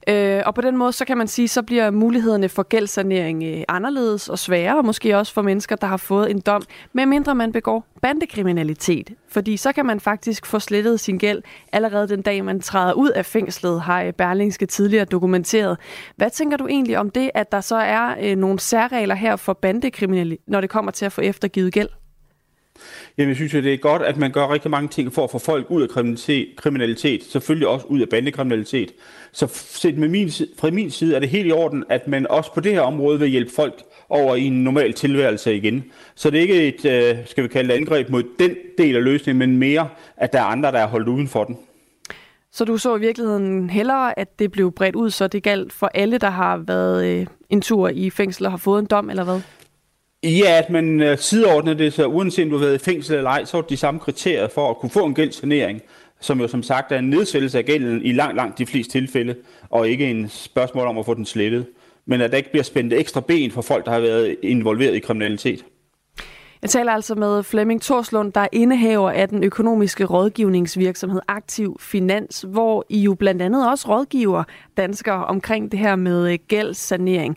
Øh, 0.09 0.43
og 0.47 0.55
på 0.55 0.61
den 0.61 0.77
måde, 0.77 0.93
så 0.93 1.05
kan 1.05 1.19
man 1.19 1.29
sige, 1.29 1.49
så 1.49 1.63
bliver 1.63 1.91
mulighederne 1.91 2.49
for 2.49 2.63
gældssanering 2.63 3.45
øh, 3.45 3.63
anderledes 3.69 4.29
og 4.29 4.39
sværere, 4.39 4.77
og 4.77 4.85
måske 4.85 5.19
også 5.19 5.33
for 5.33 5.43
mennesker, 5.43 5.77
der 5.77 5.87
har 5.87 5.97
fået 5.97 6.31
en 6.31 6.41
dom, 6.41 6.63
medmindre 6.93 7.35
man 7.35 7.53
begår 7.53 7.87
bandekriminalitet. 8.03 9.11
Fordi 9.29 9.57
så 9.57 9.73
kan 9.73 9.87
man 9.87 10.01
faktisk 10.01 10.47
få 10.47 10.59
slettet 10.59 11.01
sin 11.01 11.19
gæld 11.19 11.43
allerede 11.73 12.09
den 12.09 12.23
dag, 12.23 12.45
man 12.45 12.61
træder 12.61 12.93
ud 12.93 13.11
af 13.11 13.27
fængslet, 13.27 13.81
har 13.81 14.03
øh, 14.03 14.13
Berlingske 14.13 14.67
tidligere 14.67 15.05
dokumenteret. 15.05 15.79
Hvad 16.17 16.31
tænker 16.31 16.57
du 16.57 16.67
egentlig 16.67 16.99
om 16.99 17.11
det, 17.11 17.31
at 17.35 17.53
der 17.53 17.61
så 17.61 17.77
er 17.77 18.15
øh, 18.23 18.37
nogle 18.37 18.61
særregler 18.61 19.15
her 19.15 19.37
for 19.37 19.53
bandekriminalitet, 19.53 20.39
når 20.47 20.61
det 20.61 20.71
kommer 20.71 20.93
til 20.93 21.05
at 21.05 21.13
få 21.13 21.21
eftergivet 21.21 21.73
gæld? 21.73 21.89
Jamen, 23.19 23.29
jeg 23.29 23.37
synes, 23.37 23.55
at 23.55 23.65
det 23.65 23.75
er 23.75 23.79
godt, 23.79 24.03
at 24.03 24.17
man 24.17 24.31
gør 24.31 24.53
rigtig 24.53 24.71
mange 24.71 24.89
ting 24.89 25.13
for 25.13 25.25
at 25.25 25.31
få 25.31 25.39
folk 25.39 25.71
ud 25.71 25.83
af 25.83 25.89
kriminalitet, 26.57 27.25
selvfølgelig 27.25 27.69
også 27.69 27.87
ud 27.87 28.01
af 28.01 28.09
bandekriminalitet. 28.09 28.93
Så 29.33 29.47
set 29.53 29.99
med 29.99 30.09
min, 30.09 30.31
fra 30.59 30.71
min 30.71 30.91
side 30.91 31.17
er 31.17 31.21
det 31.21 31.29
helt 31.29 31.47
i 31.47 31.53
orden, 31.53 31.85
at 31.89 32.09
man 32.09 32.27
også 32.27 32.55
på 32.55 32.61
det 32.61 32.73
her 32.73 32.81
område 32.81 33.19
vil 33.19 33.29
hjælpe 33.29 33.51
folk 33.57 33.83
over 34.09 34.35
i 34.35 34.45
en 34.45 34.65
normal 34.65 34.93
tilværelse 34.93 35.57
igen. 35.57 35.85
Så 36.15 36.31
det 36.31 36.39
er 36.39 36.43
ikke 36.43 36.69
et, 36.69 36.85
øh, 36.85 37.27
skal 37.27 37.45
vi 37.45 37.49
kalde 37.49 37.69
det, 37.69 37.75
angreb 37.75 38.09
mod 38.09 38.23
den 38.39 38.55
del 38.79 38.97
af 38.97 39.05
løsningen, 39.05 39.39
men 39.39 39.59
mere, 39.59 39.89
at 40.17 40.33
der 40.33 40.39
er 40.39 40.45
andre, 40.45 40.73
der 40.73 40.79
er 40.79 40.87
holdt 40.87 41.09
uden 41.09 41.29
for 41.29 41.45
den. 41.45 41.59
Så 42.53 42.65
du 42.65 42.77
så 42.77 42.97
i 42.97 43.01
virkeligheden 43.01 43.71
hellere, 43.71 44.19
at 44.19 44.39
det 44.39 44.53
blev 44.53 44.73
bredt 44.73 44.97
ud, 44.97 45.11
så 45.11 45.29
det 45.29 45.43
galt 45.43 45.73
for 45.73 45.91
alle, 45.95 46.19
der 46.19 46.31
har 46.31 46.57
været 46.57 47.07
øh, 47.07 47.27
en 47.51 47.61
tur 47.61 47.89
i 47.89 48.11
fængsel 48.11 48.47
og 48.47 48.53
har 48.53 48.59
fået 48.59 48.81
en 48.81 48.87
dom, 48.87 49.11
eller 49.11 49.25
hvad? 49.25 49.41
Ja, 50.25 50.59
at 50.59 50.71
man 50.71 51.01
øh, 51.01 51.19
sideordner 51.19 51.75
det, 51.75 51.93
så 51.93 52.07
uanset 52.07 52.45
om 52.45 52.51
du 52.51 52.57
har 52.57 52.65
været 52.65 52.81
i 52.81 52.85
fængsel 52.85 53.17
eller 53.17 53.31
ej, 53.31 53.45
så 53.45 53.57
er 53.57 53.61
det 53.61 53.71
de 53.71 53.77
samme 53.77 54.01
kriterier 54.01 54.49
for 54.49 54.71
at 54.71 54.77
kunne 54.77 54.91
få 54.91 55.07
en 55.07 55.15
gældssanering, 55.15 55.83
som 56.21 56.41
jo 56.41 56.49
som 56.49 56.63
sagt 56.63 56.93
er 56.93 56.99
en 56.99 57.11
nedsættelse 57.11 57.59
af 57.59 57.65
gælden 57.65 58.03
i 58.05 58.13
langt, 58.13 58.37
langt 58.37 58.59
de 58.59 58.67
fleste 58.67 58.93
tilfælde, 58.93 59.35
og 59.71 59.89
ikke 59.89 60.11
en 60.11 60.29
spørgsmål 60.29 60.87
om 60.87 60.99
at 60.99 61.07
få 61.07 61.15
den 61.15 61.27
slettet. 61.27 61.67
Men 62.07 62.21
at 62.21 62.31
der 62.31 62.37
ikke 62.37 62.51
bliver 62.51 62.63
spændt 62.63 62.93
ekstra 62.93 63.21
ben 63.21 63.51
for 63.51 63.63
folk, 63.63 63.85
der 63.85 63.91
har 63.91 64.01
været 64.01 64.37
involveret 64.43 64.95
i 64.95 64.99
kriminalitet. 64.99 65.65
Jeg 66.63 66.71
taler 66.71 66.93
altså 66.93 67.15
med 67.15 67.43
Flemming 67.43 67.83
Torslund, 67.83 68.33
der 68.33 68.41
er 68.41 68.49
indehaver 68.53 69.11
af 69.11 69.29
den 69.29 69.45
økonomiske 69.45 70.05
rådgivningsvirksomhed 70.05 71.21
Aktiv 71.29 71.77
Finans, 71.81 72.45
hvor 72.49 72.85
I 72.89 73.01
jo 73.01 73.15
blandt 73.15 73.43
andet 73.43 73.71
også 73.71 73.89
rådgiver 73.89 74.45
danskere 74.77 75.25
omkring 75.25 75.73
det 75.73 75.79
her 75.79 75.97
med 75.97 76.33
øh, 76.33 76.39
gældssanering. 76.49 77.37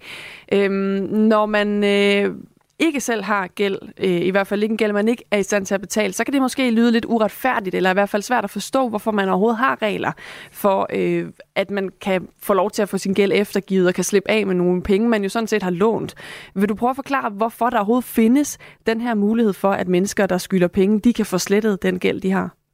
Øhm, 0.52 0.74
når 1.12 1.46
man 1.46 1.84
øh, 1.84 2.36
ikke 2.80 3.02
selv 3.02 3.24
har 3.24 3.48
gæld, 3.48 3.78
øh, 3.98 4.22
i 4.22 4.30
hvert 4.30 4.48
fald 4.48 4.64
ikke 4.64 4.74
en 4.74 4.78
gæld, 4.78 4.94
man 4.94 5.08
ikke 5.08 5.24
er 5.32 5.38
i 5.38 5.44
stand 5.44 5.66
til 5.66 5.76
at 5.76 5.82
betale, 5.82 6.14
så 6.14 6.24
kan 6.24 6.34
det 6.34 6.42
måske 6.42 6.72
lyde 6.72 6.92
lidt 6.92 7.06
uretfærdigt, 7.06 7.76
eller 7.76 7.90
i 7.90 7.94
hvert 7.94 8.10
fald 8.10 8.22
svært 8.22 8.44
at 8.44 8.50
forstå, 8.50 8.90
hvorfor 8.90 9.12
man 9.12 9.30
overhovedet 9.30 9.58
har 9.58 9.82
regler 9.82 10.12
for, 10.52 10.88
øh, 10.94 11.28
at 11.56 11.72
man 11.72 11.90
kan 12.02 12.28
få 12.40 12.54
lov 12.54 12.72
til 12.72 12.82
at 12.82 12.90
få 12.90 12.98
sin 12.98 13.14
gæld 13.14 13.32
eftergivet 13.36 13.88
og 13.88 13.94
kan 13.94 14.04
slippe 14.04 14.32
af 14.32 14.48
med 14.48 14.56
nogle 14.56 14.82
penge, 14.82 15.10
man 15.10 15.24
jo 15.24 15.30
sådan 15.30 15.48
set 15.48 15.64
har 15.64 15.72
lånt. 15.72 16.16
Vil 16.56 16.70
du 16.70 16.76
prøve 16.76 16.90
at 16.90 16.96
forklare, 16.96 17.30
hvorfor 17.30 17.70
der 17.70 17.78
overhovedet 17.78 18.06
findes 18.06 18.58
den 18.88 19.02
her 19.02 19.14
mulighed 19.14 19.54
for, 19.54 19.72
at 19.72 19.88
mennesker, 19.88 20.26
der 20.26 20.38
skylder 20.38 20.68
penge, 20.68 21.00
de 21.00 21.14
kan 21.14 21.26
få 21.26 21.38
slettet 21.38 21.84
den 21.84 22.00
gæld, 22.00 22.22
de 22.22 22.32
har? 22.32 22.65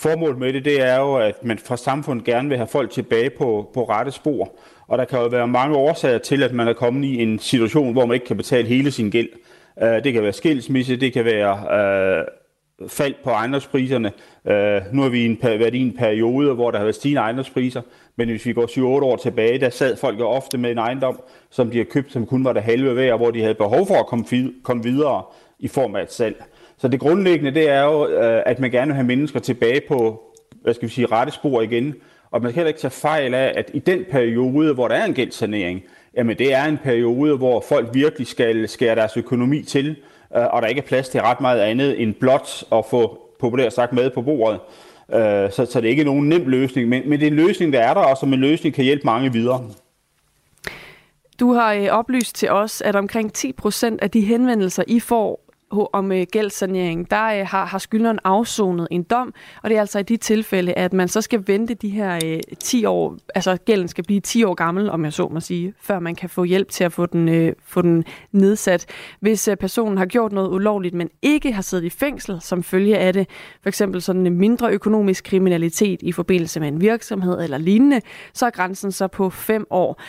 Formålet 0.00 0.38
med 0.38 0.52
det, 0.52 0.64
det 0.64 0.82
er 0.82 1.00
jo, 1.00 1.16
at 1.16 1.44
man 1.44 1.58
fra 1.58 1.76
samfundet 1.76 2.24
gerne 2.24 2.48
vil 2.48 2.58
have 2.58 2.68
folk 2.68 2.90
tilbage 2.90 3.30
på, 3.30 3.70
på 3.74 3.84
rette 3.84 4.12
spor. 4.12 4.52
Og 4.86 4.98
der 4.98 5.04
kan 5.04 5.18
jo 5.18 5.26
være 5.26 5.48
mange 5.48 5.76
årsager 5.76 6.18
til, 6.18 6.42
at 6.42 6.52
man 6.52 6.68
er 6.68 6.72
kommet 6.72 7.04
i 7.04 7.22
en 7.22 7.38
situation, 7.38 7.92
hvor 7.92 8.06
man 8.06 8.14
ikke 8.14 8.26
kan 8.26 8.36
betale 8.36 8.68
hele 8.68 8.90
sin 8.90 9.10
gæld. 9.10 9.28
Øh, 9.82 10.04
det 10.04 10.12
kan 10.12 10.22
være 10.22 10.32
skilsmisse, 10.32 10.96
det 10.96 11.12
kan 11.12 11.24
være 11.24 11.78
øh, 11.80 12.24
fald 12.88 13.14
på 13.24 13.30
ejendomspriserne. 13.30 14.12
Øh, 14.48 14.80
nu 14.92 15.02
har 15.02 15.08
vi 15.08 15.24
en, 15.24 15.38
været 15.42 15.74
i 15.74 15.80
en 15.80 15.96
periode, 15.96 16.54
hvor 16.54 16.70
der 16.70 16.78
har 16.78 16.84
været 16.84 16.94
stigende 16.94 17.20
ejendomspriser, 17.20 17.82
men 18.16 18.28
hvis 18.28 18.46
vi 18.46 18.52
går 18.52 18.66
7-8 18.66 19.04
år 19.04 19.16
tilbage, 19.16 19.60
der 19.60 19.70
sad 19.70 19.96
folk 19.96 20.18
jo 20.18 20.28
ofte 20.28 20.58
med 20.58 20.70
en 20.70 20.78
ejendom, 20.78 21.20
som 21.50 21.70
de 21.70 21.76
har 21.78 21.84
købt, 21.84 22.12
som 22.12 22.26
kun 22.26 22.44
var 22.44 22.52
det 22.52 22.62
halve 22.62 22.96
værd, 22.96 23.18
hvor 23.18 23.30
de 23.30 23.42
havde 23.42 23.54
behov 23.54 23.86
for 23.86 23.94
at 23.94 24.06
komme, 24.06 24.24
komme 24.62 24.82
videre 24.82 25.22
i 25.58 25.68
form 25.68 25.96
af 25.96 26.02
et 26.02 26.12
salg. 26.12 26.44
Så 26.78 26.88
det 26.88 27.00
grundlæggende, 27.00 27.54
det 27.54 27.70
er 27.70 27.82
jo, 27.82 28.08
øh, 28.08 28.42
at 28.46 28.58
man 28.58 28.70
gerne 28.70 28.86
vil 28.86 28.94
have 28.94 29.06
mennesker 29.06 29.40
tilbage 29.40 29.80
på, 29.88 30.22
hvad 30.62 30.74
skal 30.74 30.88
vi 30.88 30.92
sige, 30.94 31.06
rette 31.06 31.32
spor 31.32 31.62
igen, 31.62 31.94
og 32.30 32.42
man 32.42 32.52
kan 32.52 32.54
heller 32.54 32.68
ikke 32.68 32.80
tage 32.80 32.90
fejl 32.90 33.34
af, 33.34 33.52
at 33.56 33.70
i 33.74 33.78
den 33.78 34.04
periode, 34.10 34.74
hvor 34.74 34.88
der 34.88 34.94
er 34.94 35.04
en 35.04 35.14
gældsanering, 35.14 35.82
jamen 36.16 36.38
det 36.38 36.54
er 36.54 36.64
en 36.64 36.78
periode, 36.78 37.36
hvor 37.36 37.64
folk 37.68 37.88
virkelig 37.92 38.26
skal 38.26 38.68
skære 38.68 38.94
deres 38.94 39.16
økonomi 39.16 39.62
til, 39.62 39.96
øh, 40.36 40.46
og 40.50 40.62
der 40.62 40.68
ikke 40.68 40.80
er 40.80 40.86
plads 40.86 41.08
til 41.08 41.20
ret 41.20 41.40
meget 41.40 41.60
andet 41.60 42.02
end 42.02 42.14
blot 42.14 42.64
at 42.72 42.84
få 42.90 43.20
populært 43.40 43.72
sagt 43.72 43.92
med 43.92 44.10
på 44.10 44.22
bordet. 44.22 44.60
Øh, 45.14 45.52
så, 45.52 45.66
så 45.70 45.80
det 45.80 45.86
er 45.86 45.90
ikke 45.90 46.04
nogen 46.04 46.28
nem 46.28 46.48
løsning, 46.48 46.88
men, 46.88 47.02
men 47.08 47.20
det 47.20 47.26
er 47.26 47.30
en 47.30 47.36
løsning, 47.36 47.72
der 47.72 47.80
er 47.80 47.94
der, 47.94 48.00
og 48.00 48.16
som 48.16 48.32
en 48.32 48.40
løsning 48.40 48.74
kan 48.74 48.84
hjælpe 48.84 49.02
mange 49.04 49.32
videre. 49.32 49.64
Du 51.40 51.52
har 51.52 51.90
oplyst 51.90 52.36
til 52.36 52.50
os, 52.50 52.80
at 52.80 52.96
omkring 52.96 53.32
10 53.32 53.52
procent 53.52 54.02
af 54.02 54.10
de 54.10 54.20
henvendelser, 54.20 54.84
I 54.86 55.00
får 55.00 55.47
om 55.70 56.12
øh, 56.12 56.26
gældssanering, 56.32 57.10
der 57.10 57.24
øh, 57.24 57.46
har, 57.46 57.66
har 57.66 57.78
skyldneren 57.78 58.18
afsonet 58.24 58.88
en 58.90 59.02
dom, 59.02 59.34
og 59.62 59.70
det 59.70 59.76
er 59.76 59.80
altså 59.80 59.98
i 59.98 60.02
de 60.02 60.16
tilfælde, 60.16 60.72
at 60.72 60.92
man 60.92 61.08
så 61.08 61.20
skal 61.20 61.44
vente 61.46 61.74
de 61.74 61.88
her 61.88 62.18
øh, 62.24 62.40
10 62.60 62.84
år, 62.84 63.16
altså 63.34 63.56
gælden 63.56 63.88
skal 63.88 64.04
blive 64.04 64.20
10 64.20 64.44
år 64.44 64.54
gammel, 64.54 64.90
om 64.90 65.04
jeg 65.04 65.12
så 65.12 65.28
må 65.28 65.40
sige, 65.40 65.74
før 65.80 65.98
man 65.98 66.14
kan 66.14 66.28
få 66.28 66.44
hjælp 66.44 66.68
til 66.68 66.84
at 66.84 66.92
få 66.92 67.06
den, 67.06 67.28
øh, 67.28 67.52
få 67.64 67.82
den 67.82 68.04
nedsat. 68.32 68.86
Hvis 69.20 69.48
øh, 69.48 69.56
personen 69.56 69.98
har 69.98 70.06
gjort 70.06 70.32
noget 70.32 70.50
ulovligt, 70.50 70.94
men 70.94 71.08
ikke 71.22 71.52
har 71.52 71.62
siddet 71.62 71.84
i 71.84 71.90
fængsel 71.90 72.40
som 72.40 72.62
følge 72.62 72.98
af 72.98 73.12
det, 73.12 73.28
for 73.62 73.68
eksempel 73.68 74.02
sådan 74.02 74.26
en 74.26 74.38
mindre 74.38 74.70
økonomisk 74.70 75.24
kriminalitet 75.24 76.02
i 76.02 76.12
forbindelse 76.12 76.60
med 76.60 76.68
en 76.68 76.80
virksomhed 76.80 77.42
eller 77.42 77.58
lignende, 77.58 78.00
så 78.34 78.46
er 78.46 78.50
grænsen 78.50 78.92
så 78.92 79.06
på 79.06 79.30
5 79.30 79.66
år. 79.70 80.00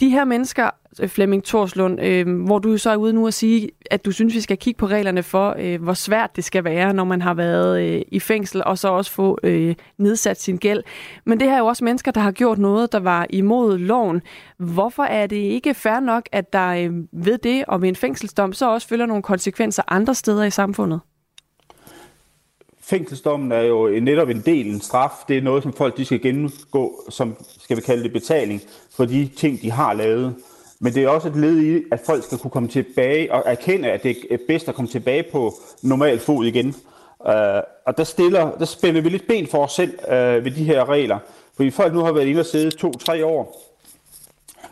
De 0.00 0.10
her 0.10 0.24
mennesker, 0.24 0.70
Øh, 1.00 1.08
Flemming 1.08 1.44
Torslund, 1.44 2.00
øh, 2.02 2.44
hvor 2.44 2.58
du 2.58 2.76
så 2.76 2.90
er 2.90 2.96
ude 2.96 3.12
nu 3.12 3.26
og 3.26 3.34
sige, 3.34 3.70
at 3.90 4.04
du 4.04 4.12
synes, 4.12 4.34
vi 4.34 4.40
skal 4.40 4.56
kigge 4.56 4.78
på 4.78 4.86
reglerne 4.86 5.22
for, 5.22 5.56
øh, 5.58 5.82
hvor 5.82 5.94
svært 5.94 6.36
det 6.36 6.44
skal 6.44 6.64
være, 6.64 6.94
når 6.94 7.04
man 7.04 7.22
har 7.22 7.34
været 7.34 7.82
øh, 7.82 8.02
i 8.08 8.20
fængsel, 8.20 8.62
og 8.64 8.78
så 8.78 8.88
også 8.88 9.10
få 9.12 9.38
øh, 9.42 9.74
nedsat 9.98 10.40
sin 10.40 10.56
gæld. 10.56 10.82
Men 11.24 11.40
det 11.40 11.48
her 11.48 11.54
er 11.54 11.58
jo 11.58 11.66
også 11.66 11.84
mennesker, 11.84 12.10
der 12.10 12.20
har 12.20 12.32
gjort 12.32 12.58
noget, 12.58 12.92
der 12.92 13.00
var 13.00 13.26
imod 13.30 13.78
loven. 13.78 14.22
Hvorfor 14.58 15.02
er 15.02 15.26
det 15.26 15.36
ikke 15.36 15.74
fair 15.74 16.00
nok, 16.00 16.28
at 16.32 16.52
der 16.52 16.68
øh, 16.68 16.90
ved 17.12 17.38
det 17.38 17.64
og 17.68 17.82
ved 17.82 17.88
en 17.88 17.96
fængselsdom, 17.96 18.52
så 18.52 18.70
også 18.70 18.88
følger 18.88 19.06
nogle 19.06 19.22
konsekvenser 19.22 19.82
andre 19.88 20.14
steder 20.14 20.44
i 20.44 20.50
samfundet? 20.50 21.00
Fængselsdommen 22.88 23.52
er 23.52 23.60
jo 23.60 24.00
netop 24.00 24.28
en 24.28 24.40
del 24.40 24.66
en 24.66 24.80
straf. 24.80 25.12
Det 25.28 25.38
er 25.38 25.42
noget, 25.42 25.62
som 25.62 25.72
folk 25.72 25.96
de 25.96 26.04
skal 26.04 26.20
gennemgå, 26.22 27.04
som 27.08 27.36
skal 27.58 27.76
vi 27.76 27.82
kalde 27.82 28.02
det 28.02 28.12
betaling 28.12 28.60
for 28.96 29.04
de 29.04 29.28
ting, 29.36 29.62
de 29.62 29.70
har 29.70 29.92
lavet. 29.92 30.34
Men 30.80 30.94
det 30.94 31.04
er 31.04 31.08
også 31.08 31.28
et 31.28 31.36
led 31.36 31.58
i, 31.58 31.82
at 31.92 32.00
folk 32.06 32.24
skal 32.24 32.38
kunne 32.38 32.50
komme 32.50 32.68
tilbage 32.68 33.32
og 33.32 33.42
erkende, 33.46 33.90
at 33.90 34.02
det 34.02 34.16
er 34.30 34.38
bedst 34.46 34.68
at 34.68 34.74
komme 34.74 34.88
tilbage 34.88 35.24
på 35.32 35.54
normal 35.82 36.18
fod 36.18 36.46
igen. 36.46 36.74
Uh, 37.20 37.32
og 37.86 37.96
der, 37.96 38.04
stiller, 38.04 38.50
der 38.58 38.64
spænder 38.64 39.00
vi 39.00 39.08
lidt 39.08 39.28
ben 39.28 39.46
for 39.46 39.64
os 39.64 39.72
selv 39.72 39.98
uh, 40.04 40.44
ved 40.44 40.50
de 40.50 40.64
her 40.64 40.88
regler. 40.88 41.18
Fordi 41.56 41.70
folk 41.70 41.94
nu 41.94 42.00
har 42.00 42.12
været 42.12 42.26
inde 42.26 42.40
og 42.40 42.46
sidde 42.46 42.70
to-tre 42.70 43.26
år, 43.26 43.74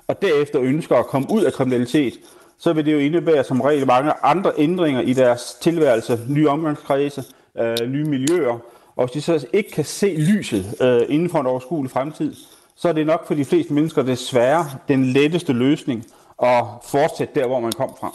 og 0.09 0.22
derefter 0.22 0.61
ønsker 0.62 0.96
at 0.96 1.07
komme 1.07 1.28
ud 1.30 1.42
af 1.42 1.52
kriminalitet, 1.52 2.14
så 2.59 2.72
vil 2.72 2.86
det 2.86 2.92
jo 2.92 2.98
indebære 2.98 3.44
som 3.44 3.61
regel 3.61 3.86
mange 3.86 4.12
andre 4.22 4.52
ændringer 4.59 5.00
i 5.00 5.12
deres 5.12 5.57
tilværelse, 5.61 6.20
nye 6.28 6.48
omgangskredse, 6.48 7.24
uh, 7.54 7.86
nye 7.88 8.04
miljøer, 8.04 8.59
og 8.96 9.07
hvis 9.07 9.12
de 9.12 9.20
så 9.20 9.46
ikke 9.52 9.70
kan 9.70 9.84
se 9.84 10.16
lyset 10.16 10.74
uh, 10.80 11.14
inden 11.14 11.30
for 11.30 11.38
en 11.40 11.46
overskuelig 11.46 11.90
fremtid, 11.90 12.34
så 12.77 12.89
er 12.89 12.93
det 12.93 13.07
nok 13.07 13.27
for 13.27 13.35
de 13.35 13.45
fleste 13.45 13.74
mennesker 13.74 14.03
desværre 14.03 14.64
den 14.89 15.05
letteste 15.05 15.53
løsning 15.53 16.05
at 16.43 16.64
fortsætte 16.85 17.41
der, 17.41 17.47
hvor 17.47 17.61
man 17.61 17.72
kom 17.72 17.91
fra. 18.01 18.12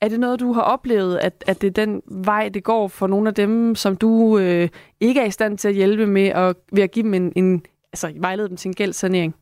Er 0.00 0.08
det 0.08 0.20
noget, 0.20 0.40
du 0.40 0.52
har 0.52 0.62
oplevet, 0.62 1.18
at, 1.18 1.44
at 1.46 1.60
det 1.60 1.66
er 1.66 1.84
den 1.86 2.02
vej, 2.06 2.48
det 2.48 2.64
går 2.64 2.88
for 2.88 3.06
nogle 3.06 3.28
af 3.28 3.34
dem, 3.34 3.74
som 3.74 3.96
du 3.96 4.38
øh, 4.38 4.68
ikke 5.00 5.20
er 5.20 5.24
i 5.24 5.30
stand 5.30 5.58
til 5.58 5.68
at 5.68 5.74
hjælpe 5.74 6.06
med, 6.06 6.32
og 6.32 6.54
ved 6.72 6.82
at 6.82 6.90
give 6.90 7.02
dem 7.02 7.14
en, 7.14 7.32
en 7.36 7.62
altså 7.92 8.12
vejlede 8.16 8.48
dem 8.48 8.56
til 8.56 8.68
en 8.68 8.74
gældssanering? 8.74 9.34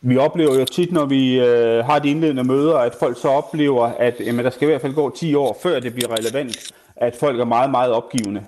Vi 0.00 0.16
oplever 0.16 0.58
jo 0.58 0.64
tit, 0.64 0.92
når 0.92 1.06
vi 1.06 1.40
øh, 1.40 1.84
har 1.84 1.98
de 1.98 2.10
indledende 2.10 2.44
møder, 2.44 2.76
at 2.78 2.94
folk 2.94 3.20
så 3.20 3.28
oplever, 3.28 3.86
at 3.86 4.14
jamen, 4.20 4.44
der 4.44 4.50
skal 4.50 4.68
i 4.68 4.70
hvert 4.70 4.80
fald 4.80 4.94
gå 4.94 5.10
10 5.10 5.34
år, 5.34 5.58
før 5.62 5.80
det 5.80 5.94
bliver 5.94 6.18
relevant, 6.18 6.72
at 6.96 7.16
folk 7.16 7.40
er 7.40 7.44
meget, 7.44 7.70
meget 7.70 7.92
opgivende. 7.92 8.44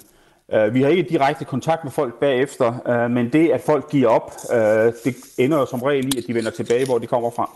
Øh, 0.53 0.75
vi 0.75 0.83
har 0.83 0.89
ikke 0.89 1.09
direkte 1.09 1.45
kontakt 1.45 1.85
med 1.85 1.93
folk 1.93 2.15
bagefter, 2.21 2.89
øh, 2.89 3.11
men 3.11 3.33
det, 3.33 3.51
at 3.51 3.61
folk 3.61 3.91
giver 3.91 4.09
op, 4.09 4.33
øh, 4.53 4.93
det 5.05 5.17
ender 5.39 5.59
jo 5.59 5.67
som 5.67 5.83
regel 5.83 6.15
i, 6.15 6.19
at 6.19 6.25
de 6.27 6.35
vender 6.35 6.51
tilbage, 6.51 6.87
hvor 6.87 6.99
de 6.99 7.07
kommer 7.07 7.31
fra. 7.31 7.51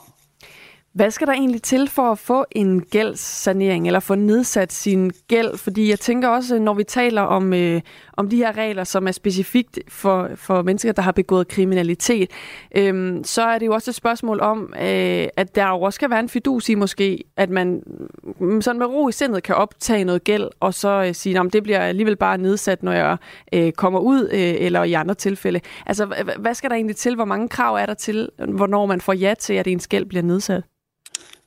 Hvad 0.98 1.10
skal 1.10 1.26
der 1.26 1.32
egentlig 1.32 1.62
til 1.62 1.88
for 1.88 2.12
at 2.12 2.18
få 2.18 2.44
en 2.50 2.80
gældssanering, 2.80 3.86
eller 3.86 4.00
få 4.00 4.14
nedsat 4.14 4.72
sin 4.72 5.10
gæld? 5.28 5.58
Fordi 5.58 5.90
jeg 5.90 6.00
tænker 6.00 6.28
også, 6.28 6.58
når 6.58 6.74
vi 6.74 6.84
taler 6.84 7.22
om, 7.22 7.54
øh, 7.54 7.80
om 8.16 8.28
de 8.28 8.36
her 8.36 8.56
regler, 8.56 8.84
som 8.84 9.08
er 9.08 9.12
specifikt 9.12 9.78
for, 9.88 10.30
for 10.34 10.62
mennesker, 10.62 10.92
der 10.92 11.02
har 11.02 11.12
begået 11.12 11.48
kriminalitet, 11.48 12.30
øh, 12.76 13.20
så 13.24 13.42
er 13.42 13.58
det 13.58 13.66
jo 13.66 13.74
også 13.74 13.90
et 13.90 13.94
spørgsmål 13.94 14.40
om, 14.40 14.72
øh, 14.76 15.28
at 15.36 15.54
der 15.54 15.68
jo 15.68 15.80
også 15.80 15.96
skal 15.96 16.10
være 16.10 16.20
en 16.20 16.28
fidus 16.28 16.68
i 16.68 16.74
måske, 16.74 17.24
at 17.36 17.50
man 17.50 17.82
mm, 18.40 18.62
sådan 18.62 18.78
med 18.78 18.86
ro 18.86 19.08
i 19.08 19.12
sindet 19.12 19.42
kan 19.42 19.54
optage 19.54 20.04
noget 20.04 20.24
gæld, 20.24 20.48
og 20.60 20.74
så 20.74 21.04
øh, 21.06 21.14
sige, 21.14 21.40
at 21.40 21.52
det 21.52 21.62
bliver 21.62 21.80
alligevel 21.80 22.16
bare 22.16 22.38
nedsat, 22.38 22.82
når 22.82 22.92
jeg 22.92 23.16
øh, 23.52 23.72
kommer 23.72 24.00
ud, 24.00 24.28
øh, 24.32 24.54
eller 24.58 24.84
i 24.84 24.92
andre 24.92 25.14
tilfælde. 25.14 25.60
Altså, 25.86 26.24
hvad 26.38 26.54
skal 26.54 26.70
der 26.70 26.76
egentlig 26.76 26.96
til? 26.96 27.14
Hvor 27.14 27.24
mange 27.24 27.48
krav 27.48 27.74
er 27.74 27.86
der 27.86 27.94
til, 27.94 28.28
hvornår 28.48 28.86
man 28.86 29.00
får 29.00 29.12
ja 29.12 29.34
til, 29.38 29.54
at 29.54 29.66
ens 29.66 29.88
gæld 29.88 30.04
bliver 30.04 30.22
nedsat? 30.22 30.62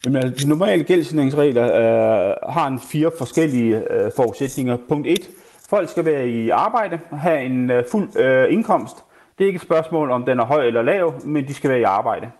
Jamen, 0.06 0.24
altså, 0.24 0.46
de 0.46 0.50
normale 0.50 0.84
gældssaneringsregler 0.84 1.66
øh, 1.66 2.36
har 2.54 2.68
en 2.68 2.80
fire 2.80 3.12
forskellige 3.18 3.94
øh, 3.94 4.12
forudsætninger. 4.16 4.78
Punkt 4.90 5.08
1. 5.08 5.30
Folk 5.70 5.90
skal 5.90 6.06
være 6.06 6.28
i 6.28 6.50
arbejde, 6.50 7.00
have 7.12 7.42
en 7.44 7.72
øh, 7.72 7.84
fuld 7.92 8.20
øh, 8.20 8.54
indkomst. 8.54 8.96
Det 9.38 9.44
er 9.44 9.48
ikke 9.48 9.58
et 9.58 9.62
spørgsmål, 9.62 10.12
om 10.12 10.26
den 10.26 10.40
er 10.40 10.46
høj 10.46 10.66
eller 10.66 10.82
lav, 10.82 11.14
men 11.24 11.48
de 11.48 11.54
skal 11.54 11.70
være 11.70 11.80
i 11.80 11.84
arbejde. 11.84 12.32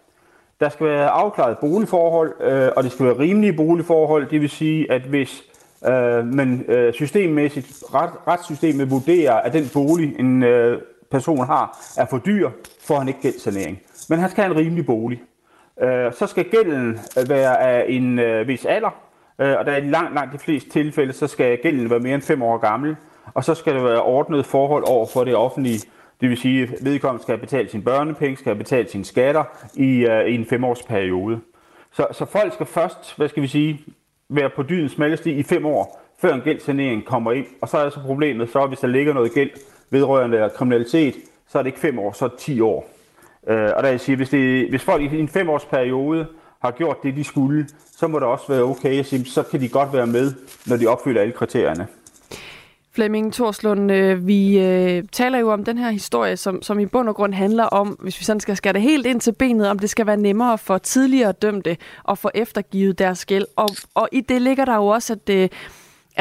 Der 0.60 0.70
skal 0.70 0.86
være 0.86 1.10
afklaret 1.10 1.58
boligforhold, 1.58 2.34
øh, 2.42 2.70
og 2.76 2.84
det 2.84 2.92
skal 2.92 3.06
være 3.06 3.20
rimelige 3.20 3.54
boligforhold. 3.54 4.30
Det 4.30 4.42
vil 4.42 4.50
sige, 4.50 4.92
at 4.92 5.02
hvis 5.02 5.44
øh, 5.88 6.26
man 6.26 6.66
øh, 6.68 6.94
systemmæssigt, 6.94 7.84
ret, 7.94 8.12
retssystemet 8.28 8.92
vurderer, 8.92 9.34
at 9.34 9.54
den 9.54 9.70
bolig, 9.74 10.16
en 10.20 10.44
øh, 10.44 10.82
person 11.12 11.46
har, 11.46 11.78
er 11.98 12.06
for 12.06 12.18
dyr, 12.18 12.50
får 12.82 12.98
han 12.98 13.08
ikke 13.08 13.22
gældssanering. 13.22 13.80
Men 14.10 14.20
han 14.20 14.30
skal 14.30 14.44
have 14.44 14.54
en 14.54 14.60
rimelig 14.60 14.86
bolig. 14.86 15.22
Øh, 15.82 16.14
så 16.14 16.28
skal 16.28 16.46
gælden 16.46 17.00
øh, 17.18 17.30
være 17.30 17.60
af 17.62 17.86
en 17.88 18.20
øh, 18.20 18.48
vis 18.48 18.66
alder, 18.66 18.90
øh, 19.40 19.56
og 19.60 19.66
der 19.66 19.72
er 19.72 19.78
i 19.78 19.90
langt, 19.90 20.14
langt 20.14 20.34
de 20.34 20.40
fleste 20.40 20.70
tilfælde, 20.70 21.14
så 21.14 21.28
skal 21.28 21.58
gælden 21.58 21.90
være 21.90 22.00
mere 22.00 22.16
end 22.16 22.22
5 22.22 22.42
år 22.42 22.58
gammel, 22.58 22.96
og 23.34 23.44
så 23.44 23.56
skal 23.56 23.76
der 23.76 23.84
være 23.84 24.02
ordnet 24.02 24.46
forhold 24.46 24.84
over 24.88 25.06
for 25.14 25.24
det 25.24 25.36
offentlige. 25.36 25.80
Det 26.22 26.30
vil 26.30 26.38
sige, 26.38 26.64
at 26.64 26.70
vedkommende 26.82 27.24
skal 27.24 27.38
betale 27.38 27.70
sin 27.70 27.84
børnepenge, 27.84 28.38
skal 28.38 28.56
betale 28.56 28.90
sine 28.90 29.06
skatter 29.06 29.44
i, 29.74 30.06
øh, 30.06 30.26
i 30.26 30.36
en 30.36 30.46
femårsperiode. 30.46 31.40
Så, 31.92 32.08
så 32.12 32.26
folk 32.26 32.54
skal 32.54 32.66
først, 32.66 33.18
hvad 33.18 33.30
skal 33.30 33.44
vi 33.44 33.48
sige, 33.48 33.86
være 34.30 34.50
på 34.50 34.64
dydens 34.64 34.92
smalleste 34.92 35.32
i 35.32 35.44
fem 35.44 35.66
år, 35.66 36.02
før 36.22 36.34
en 36.34 36.42
gældssanering 36.42 37.06
kommer 37.06 37.32
ind. 37.32 37.46
Og 37.62 37.70
så 37.70 37.78
er 37.78 37.82
altså 37.84 38.00
problemet, 38.00 38.50
så 38.50 38.68
hvis 38.68 38.80
der 38.80 38.88
ligger 38.88 39.14
noget 39.14 39.34
gæld 39.34 39.50
vedrørende 39.90 40.50
kriminalitet, 40.56 41.16
så 41.48 41.60
er 41.60 41.64
det 41.64 41.68
ikke 41.68 41.80
fem 41.80 42.00
år, 42.00 42.12
så 42.12 42.26
er 42.26 42.30
det 42.30 42.38
10 42.38 42.62
år. 42.62 42.90
Øh, 43.48 43.70
og 43.76 43.84
der 43.84 43.90
jeg 43.90 44.00
siger, 44.00 44.18
hvis, 44.18 44.30
det, 44.30 44.70
hvis 44.70 44.84
folk 44.84 45.14
i 45.14 45.20
en 45.20 45.28
femårsperiode 45.28 46.28
har 46.62 46.72
gjort 46.72 47.04
det, 47.04 47.16
de 47.16 47.24
skulle, 47.24 47.68
så 47.98 48.08
må 48.08 48.20
det 48.20 48.28
også 48.28 48.46
være 48.50 48.62
okay 48.62 49.00
at 49.00 49.06
sige, 49.06 49.26
så 49.26 49.44
kan 49.44 49.62
de 49.62 49.70
godt 49.70 49.94
være 49.94 50.08
med, 50.08 50.34
når 50.68 50.78
de 50.78 50.88
opfylder 50.88 51.22
alle 51.22 51.34
kriterierne. 51.34 51.88
Flemming 52.94 53.34
Torslund, 53.34 53.92
øh, 53.92 54.28
vi 54.28 54.60
øh, 54.60 55.04
taler 55.12 55.40
jo 55.40 55.52
om 55.52 55.64
den 55.64 55.78
her 55.78 55.92
historie, 55.92 56.38
som, 56.38 56.62
som 56.62 56.80
i 56.80 56.86
bund 56.86 57.10
og 57.10 57.16
grund 57.16 57.34
handler 57.34 57.64
om, 57.64 57.88
hvis 57.88 58.20
vi 58.20 58.26
sådan 58.26 58.40
skal 58.40 58.56
skære 58.56 58.74
det 58.74 58.82
helt 58.82 59.06
ind 59.06 59.22
til 59.22 59.32
benet, 59.32 59.70
om 59.70 59.80
det 59.80 59.90
skal 59.90 60.06
være 60.06 60.18
nemmere 60.18 60.58
for 60.58 60.78
tidligere 60.78 61.32
dømte 61.32 61.78
at 62.10 62.18
få 62.18 62.30
eftergivet 62.36 63.00
deres 63.00 63.26
gæld. 63.26 63.46
Og, 63.56 63.70
og 63.96 64.10
i 64.12 64.22
det 64.22 64.42
ligger 64.42 64.66
der 64.66 64.76
jo 64.76 64.88
også, 64.88 65.14
at 65.14 65.30
øh, 65.30 65.50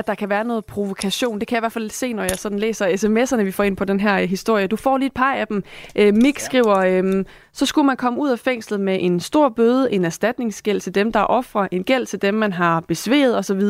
at 0.01 0.07
der 0.07 0.15
kan 0.15 0.29
være 0.29 0.45
noget 0.45 0.65
provokation. 0.65 1.39
Det 1.41 1.49
kan 1.49 1.55
jeg 1.55 1.61
i 1.61 1.63
hvert 1.63 1.73
fald 1.73 1.91
se, 1.91 2.13
når 2.13 2.23
jeg 2.23 2.39
sådan 2.39 2.59
læser 2.59 2.87
sms'erne, 2.87 3.43
vi 3.43 3.51
får 3.51 3.65
ind 3.65 3.77
på 3.77 3.85
den 3.85 4.01
her 4.01 4.19
historie. 4.19 4.67
Du 4.67 4.77
får 4.77 4.99
lige 4.99 5.07
et 5.07 5.13
par 5.13 5.35
af 5.35 5.47
dem. 5.47 5.63
Øh, 5.97 6.15
Mik 6.15 6.39
ja. 6.39 6.45
skriver, 6.45 6.77
øh, 6.77 7.25
så 7.53 7.67
skulle 7.67 7.87
man 7.87 7.97
komme 7.97 8.21
ud 8.21 8.31
af 8.31 8.39
fængslet 8.39 8.81
med 8.81 8.99
en 9.01 9.21
stor 9.21 9.49
bøde, 9.49 9.93
en 9.93 10.05
erstatningsgæld 10.05 10.81
til 10.81 10.95
dem, 10.95 11.13
der 11.13 11.21
er 11.21 11.25
ofre, 11.25 11.75
en 11.75 11.85
gæld 11.85 12.07
til 12.07 12.23
dem, 12.23 12.35
man 12.35 12.53
har 12.53 12.81
besværet 12.81 13.39
osv. 13.39 13.61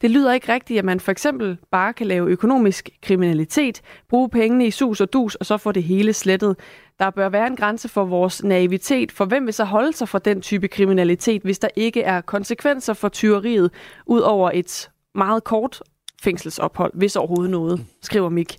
Det 0.00 0.10
lyder 0.10 0.32
ikke 0.32 0.52
rigtigt, 0.52 0.78
at 0.78 0.84
man 0.84 1.00
for 1.00 1.12
eksempel 1.12 1.58
bare 1.70 1.92
kan 1.92 2.06
lave 2.06 2.28
økonomisk 2.28 2.90
kriminalitet, 3.02 3.82
bruge 4.08 4.28
pengene 4.28 4.66
i 4.66 4.70
sus 4.70 5.00
og 5.00 5.12
dus, 5.12 5.34
og 5.34 5.46
så 5.46 5.56
få 5.56 5.72
det 5.72 5.82
hele 5.82 6.12
slettet. 6.12 6.56
Der 6.98 7.10
bør 7.10 7.28
være 7.28 7.46
en 7.46 7.56
grænse 7.56 7.88
for 7.88 8.04
vores 8.04 8.44
naivitet, 8.44 9.12
for 9.12 9.24
hvem 9.24 9.46
vil 9.46 9.54
så 9.54 9.64
holde 9.64 9.92
sig 9.92 10.08
for 10.08 10.18
den 10.18 10.40
type 10.40 10.68
kriminalitet, 10.68 11.42
hvis 11.42 11.58
der 11.58 11.68
ikke 11.76 12.02
er 12.02 12.20
konsekvenser 12.20 12.92
for 12.94 13.08
tyveriet, 13.08 13.70
ud 14.06 14.20
over 14.20 14.50
et 14.54 14.90
meget 15.16 15.44
kort 15.44 15.82
fængselsophold, 16.22 16.92
hvis 16.94 17.16
overhovedet 17.16 17.50
noget, 17.50 17.86
skriver 18.02 18.28
Mik. 18.28 18.56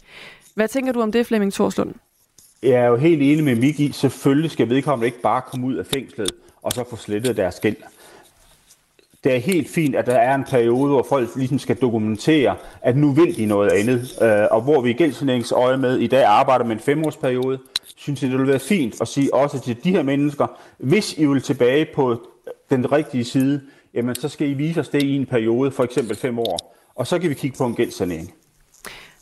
Hvad 0.56 0.68
tænker 0.68 0.92
du 0.92 1.02
om 1.02 1.12
det, 1.12 1.26
Flemming 1.26 1.54
Torslund? 1.54 1.94
Jeg 2.64 2.72
er 2.72 2.86
jo 2.86 2.96
helt 2.96 3.22
enig 3.22 3.44
med 3.44 3.56
Mik 3.56 3.80
i, 3.80 3.92
selvfølgelig 3.92 4.52
skal 4.52 4.70
vedkommende 4.70 5.06
ikke 5.06 5.22
bare 5.22 5.42
komme 5.42 5.68
ud 5.68 5.76
af 5.76 5.86
fængslet 5.86 6.32
og 6.62 6.72
så 6.72 6.84
få 6.90 6.96
slettet 6.96 7.38
deres 7.38 7.60
gæld. 7.60 7.76
Det 9.24 9.36
er 9.36 9.40
helt 9.40 9.70
fint, 9.70 9.96
at 9.96 10.06
der 10.06 10.16
er 10.16 10.36
en 10.36 10.44
periode, 10.44 10.88
hvor 10.88 11.06
folk 11.10 11.30
ligesom 11.36 11.60
skal 11.60 11.76
dokumentere, 11.76 12.56
at 12.82 12.98
nu 12.98 13.12
vil 13.12 13.38
de 13.38 13.46
noget 13.46 13.72
andet. 13.72 14.18
Øh, 14.22 14.48
og 14.52 14.62
hvor 14.62 14.82
vi 14.82 14.90
i 14.90 14.94
gældssaneringsøje 14.94 15.78
med 15.78 15.98
i 15.98 16.08
dag 16.08 16.24
arbejder 16.24 16.66
med 16.66 16.76
en 16.76 16.82
femårsperiode, 16.82 17.60
synes 17.96 18.24
jeg, 18.24 18.32
det 18.32 18.40
vil 18.40 18.48
være 18.48 18.60
fint 18.60 19.02
at 19.02 19.08
sige 19.08 19.34
også 19.34 19.60
til 19.60 19.84
de 19.84 19.92
her 19.92 20.04
mennesker, 20.04 20.48
hvis 20.78 21.18
I 21.18 21.26
vil 21.26 21.42
tilbage 21.42 21.88
på 21.96 22.22
den 22.70 22.92
rigtige 22.92 23.24
side, 23.24 23.62
jamen 23.98 24.16
så 24.16 24.30
skal 24.30 24.50
I 24.50 24.54
vise 24.54 24.80
os 24.80 24.90
det 24.90 25.04
i 25.04 25.16
en 25.16 25.26
periode, 25.26 25.72
for 25.72 25.84
eksempel 25.84 26.16
fem 26.18 26.40
år. 26.40 26.76
Og 26.96 27.08
så 27.08 27.20
kan 27.20 27.30
vi 27.30 27.36
kigge 27.36 27.58
på 27.58 27.66
en 27.66 27.76
gældssanering. 27.76 28.34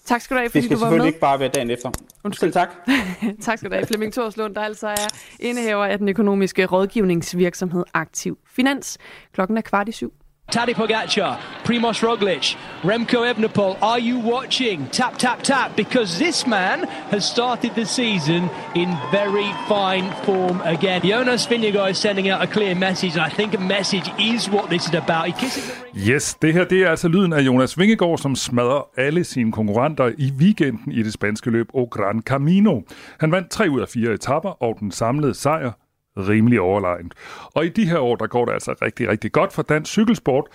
Tak 0.05 0.21
skal 0.21 0.35
du 0.35 0.39
have, 0.39 0.49
fordi 0.49 0.57
Det 0.57 0.65
skal 0.65 0.75
du 0.75 0.79
var 0.79 0.85
selvfølgelig 0.85 1.01
med. 1.01 1.07
ikke 1.07 1.19
bare 1.19 1.39
være 1.39 1.49
dagen 1.49 1.69
efter. 1.69 1.91
Undskyld. 2.23 2.51
tak. 2.51 2.69
tak 3.41 3.57
skal 3.57 3.69
du 3.69 3.75
have, 3.75 3.85
Flemming 3.85 4.13
Torslund, 4.13 4.55
der 4.55 4.61
altså 4.61 4.87
er 4.87 5.07
indehaver 5.39 5.85
af 5.85 5.97
den 5.97 6.09
økonomiske 6.09 6.65
rådgivningsvirksomhed 6.65 7.83
Aktiv 7.93 8.37
Finans. 8.47 8.97
Klokken 9.33 9.57
er 9.57 9.61
kvart 9.61 9.89
i 9.89 9.91
syv. 9.91 10.13
Tadej 10.51 10.73
Pogacar, 10.73 11.37
Primoz 11.65 12.03
Roglic, 12.03 12.55
Remco 12.83 13.25
Evenepoel, 13.25 13.77
are 13.81 13.99
you 13.99 14.19
watching? 14.19 14.87
Tap, 14.91 15.17
tap, 15.17 15.41
tap, 15.43 15.75
because 15.75 16.19
this 16.19 16.47
man 16.47 16.87
has 17.09 17.25
started 17.25 17.71
the 17.75 17.85
season 17.85 18.49
in 18.75 18.87
very 19.11 19.51
fine 19.67 20.11
form 20.23 20.61
again. 20.63 21.01
Jonas 21.01 21.47
Vingegaard 21.47 21.89
is 21.89 21.97
sending 21.97 22.29
out 22.29 22.41
a 22.41 22.47
clear 22.47 22.75
message, 22.75 23.17
and 23.17 23.25
I 23.25 23.29
think 23.29 23.53
a 23.53 23.59
message 23.59 24.11
is 24.19 24.49
what 24.49 24.69
this 24.69 24.85
is 24.85 24.93
about. 24.93 25.25
He 25.25 25.33
kisses 25.33 25.63
the 25.63 26.11
Yes, 26.13 26.33
det 26.41 26.53
her 26.53 26.63
det 26.65 26.83
er 26.83 26.89
altså 26.89 27.07
lyden 27.07 27.33
af 27.33 27.41
Jonas 27.41 27.77
Vingegaard, 27.77 28.17
som 28.17 28.35
smadrer 28.35 28.81
alle 28.97 29.23
sine 29.23 29.51
konkurrenter 29.51 30.11
i 30.17 30.31
weekenden 30.37 30.91
i 30.91 31.03
det 31.03 31.13
spanske 31.13 31.49
løb 31.49 31.67
O 31.73 31.83
Gran 31.91 32.21
Camino. 32.21 32.81
Han 33.19 33.31
vandt 33.31 33.49
tre 33.49 33.69
ud 33.69 33.81
af 33.81 33.87
fire 33.87 34.13
etapper, 34.13 34.63
og 34.63 34.77
den 34.79 34.91
samlede 34.91 35.33
sejr 35.33 35.71
rimelig 36.17 36.61
overlegent. 36.61 37.13
Og 37.53 37.65
i 37.65 37.69
de 37.69 37.89
her 37.89 37.99
år, 37.99 38.15
der 38.15 38.27
går 38.27 38.45
det 38.45 38.53
altså 38.53 38.75
rigtig, 38.81 39.09
rigtig 39.09 39.31
godt 39.31 39.53
for 39.53 39.61
dansk 39.61 39.91
cykelsport, 39.91 40.47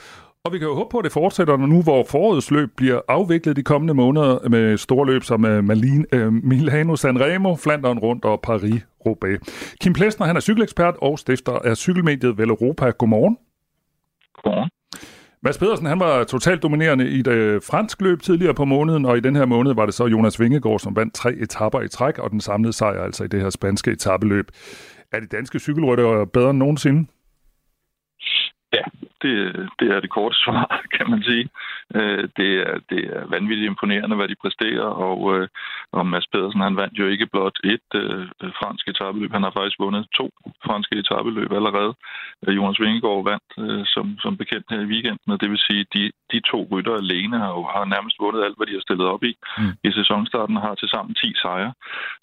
og 0.45 0.53
vi 0.53 0.59
kan 0.59 0.69
jo 0.69 0.75
håbe 0.75 0.89
på, 0.91 0.99
at 0.99 1.05
det 1.05 1.13
fortsætter 1.13 1.57
nu, 1.57 1.83
hvor 1.83 2.05
forårets 2.09 2.51
løb 2.51 2.71
bliver 2.77 3.01
afviklet 3.09 3.57
de 3.57 3.63
kommende 3.63 3.95
måneder 3.95 4.49
med 4.49 4.79
store 4.79 5.07
løb 5.07 5.23
som 5.23 5.45
uh, 5.45 5.65
Malin, 5.65 6.07
uh, 6.15 6.33
Milano 6.33 6.97
Sanremo, 6.97 7.57
Flandern 7.57 7.99
rundt 7.99 8.25
og 8.25 8.41
Paris-Roubaix. 8.47 9.39
Kim 9.81 9.93
Plesner, 9.93 10.27
han 10.27 10.37
er 10.37 10.41
cykelekspert 10.41 10.95
og 11.03 11.19
stifter 11.19 11.53
af 11.53 11.77
cykelmediet 11.77 12.39
Vel 12.39 12.49
Europa. 12.49 12.91
Godmorgen. 12.91 13.39
Godmorgen. 14.43 14.71
Mads 15.43 15.59
Pedersen, 15.59 15.87
han 15.87 16.01
var 16.01 16.25
totalt 16.25 16.63
dominerende 16.63 17.11
i 17.11 17.21
et 17.21 17.27
øh, 17.27 17.63
fransk 17.63 18.01
løb 18.01 18.23
tidligere 18.23 18.55
på 18.55 18.65
måneden, 18.65 19.05
og 19.05 19.17
i 19.17 19.21
den 19.21 19.37
her 19.37 19.45
måned 19.45 19.75
var 19.75 19.87
det 19.87 19.95
så 19.95 20.07
Jonas 20.07 20.41
Vingegaard, 20.41 20.79
som 20.79 20.97
vandt 20.97 21.15
tre 21.15 21.33
etapper 21.33 21.81
i 21.81 21.89
træk, 21.89 22.19
og 22.19 22.31
den 22.31 22.41
samlede 22.41 22.73
sejr 22.73 23.03
altså 23.03 23.25
i 23.25 23.29
det 23.29 23.41
her 23.41 23.51
spanske 23.51 23.91
etappeløb. 23.91 24.51
Er 25.13 25.21
de 25.21 25.27
danske 25.27 25.59
cykelryttere 25.59 26.27
bedre 26.27 26.51
end 26.51 26.59
nogensinde? 26.59 27.07
Ja, 28.73 28.85
det, 29.23 29.35
det 29.81 29.89
er 29.95 30.01
det 30.01 30.11
korte 30.11 30.37
svar, 30.45 30.83
kan 30.97 31.11
man 31.11 31.23
sige. 31.23 31.49
Øh, 31.95 32.29
Det 32.37 32.51
er, 32.67 32.75
det 32.91 33.03
er 33.17 33.23
vanvittigt 33.37 33.71
imponerende, 33.71 34.17
hvad 34.17 34.29
de 34.29 34.43
præsterer, 34.43 34.89
og, 35.07 35.21
øh, 35.35 35.49
og 35.93 36.07
Mads 36.07 36.27
Pedersen, 36.33 36.61
han 36.61 36.77
vandt 36.77 36.99
jo 36.99 37.07
ikke 37.07 37.27
blot 37.27 37.59
et 37.65 37.89
øh, 37.95 38.27
fransk 38.61 38.89
etabeløb, 38.89 39.33
han 39.33 39.43
har 39.43 39.53
faktisk 39.59 39.79
vundet 39.79 40.07
to 40.19 40.27
franske 40.67 40.95
etabeløb 40.97 41.53
allerede. 41.53 41.93
Øh, 42.47 42.57
Jonas 42.57 42.81
Vingegaard 42.81 43.25
vandt 43.31 43.51
øh, 43.65 43.87
som, 43.87 44.19
som 44.19 44.37
bekendt 44.37 44.67
her 44.71 44.81
i 44.81 44.91
weekenden, 44.93 45.33
og 45.33 45.41
det 45.41 45.51
vil 45.51 45.67
sige, 45.69 45.87
de, 45.95 46.13
de 46.33 46.41
to 46.51 46.69
rytter 46.73 46.95
alene 46.95 47.39
har 47.39 47.53
jo 47.59 47.63
har 47.75 47.85
nærmest 47.85 48.17
vundet 48.21 48.45
alt, 48.45 48.57
hvad 48.57 48.67
de 48.67 48.77
har 48.79 48.87
stillet 48.87 49.07
op 49.07 49.23
i. 49.31 49.33
Mm. 49.59 49.73
I 49.85 49.91
sæsonstarten 49.93 50.57
har 50.57 50.75
til 50.75 50.89
sammen 50.89 51.15
10 51.15 51.33
sejre. 51.43 51.73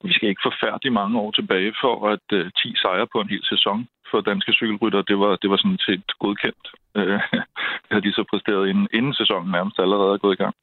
Vi 0.03 0.13
skal 0.13 0.29
ikke 0.29 0.47
forfærdeligt 0.49 0.93
mange 0.93 1.19
år 1.19 1.31
tilbage 1.31 1.73
for, 1.81 1.95
at 2.13 2.25
øh, 2.33 2.51
10 2.63 2.75
sejre 2.83 3.07
på 3.13 3.17
en 3.21 3.29
hel 3.29 3.45
sæson 3.53 3.87
for 4.11 4.21
danske 4.21 4.53
cykelrytter, 4.53 5.01
det 5.01 5.19
var, 5.19 5.35
det 5.41 5.49
var 5.49 5.57
sådan 5.57 5.83
set 5.87 6.07
godkendt. 6.19 6.65
Øh, 6.97 7.19
det 7.85 7.91
har 7.95 7.99
de 7.99 8.13
så 8.13 8.23
præsteret 8.31 8.69
inden, 8.69 8.87
inden 8.93 9.13
sæsonen 9.13 9.51
nærmest 9.51 9.79
allerede 9.79 10.13
er 10.13 10.23
gået 10.25 10.33
i 10.39 10.43
gang. 10.43 10.55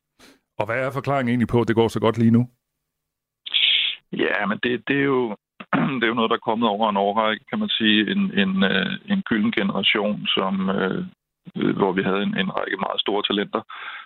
Og 0.59 0.67
hvad 0.67 0.79
er 0.87 0.91
forklaringen 0.91 1.31
egentlig 1.31 1.49
på, 1.49 1.61
at 1.61 1.69
det 1.69 1.77
går 1.77 1.89
så 1.89 2.01
godt 2.01 2.19
lige 2.19 2.37
nu? 2.39 2.43
Ja, 4.13 4.47
men 4.47 4.59
det, 4.63 4.89
det, 4.89 4.97
er 4.97 5.09
jo, 5.15 5.37
det 5.99 6.05
er 6.05 6.13
jo 6.13 6.19
noget, 6.19 6.31
der 6.31 6.37
er 6.37 6.49
kommet 6.49 6.69
over 6.69 6.91
en 6.91 6.97
årrække, 6.97 7.45
kan 7.51 7.59
man 7.59 7.69
sige. 7.69 8.11
En, 8.13 8.21
en, 8.43 8.63
øh, 8.63 8.93
en 9.13 9.23
gylden 9.23 9.53
generation, 9.53 10.27
som, 10.27 10.71
øh, 10.71 11.05
Øh, 11.57 11.77
hvor 11.77 11.93
vi 11.93 12.03
havde 12.03 12.23
en, 12.23 12.35
en 12.43 12.51
række 12.59 12.77
meget 12.77 13.01
store 13.01 13.23
talenter 13.29 13.63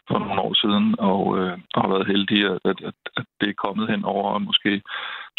for 0.08 0.18
nogle 0.18 0.40
år 0.46 0.54
siden, 0.62 0.86
og 0.98 1.38
øh, 1.38 1.54
har 1.80 1.88
været 1.88 2.06
heldige, 2.06 2.46
at, 2.46 2.60
at, 2.64 2.78
at, 3.16 3.24
det 3.40 3.48
er 3.48 3.62
kommet 3.64 3.90
hen 3.90 4.04
over 4.04 4.38
måske 4.38 4.82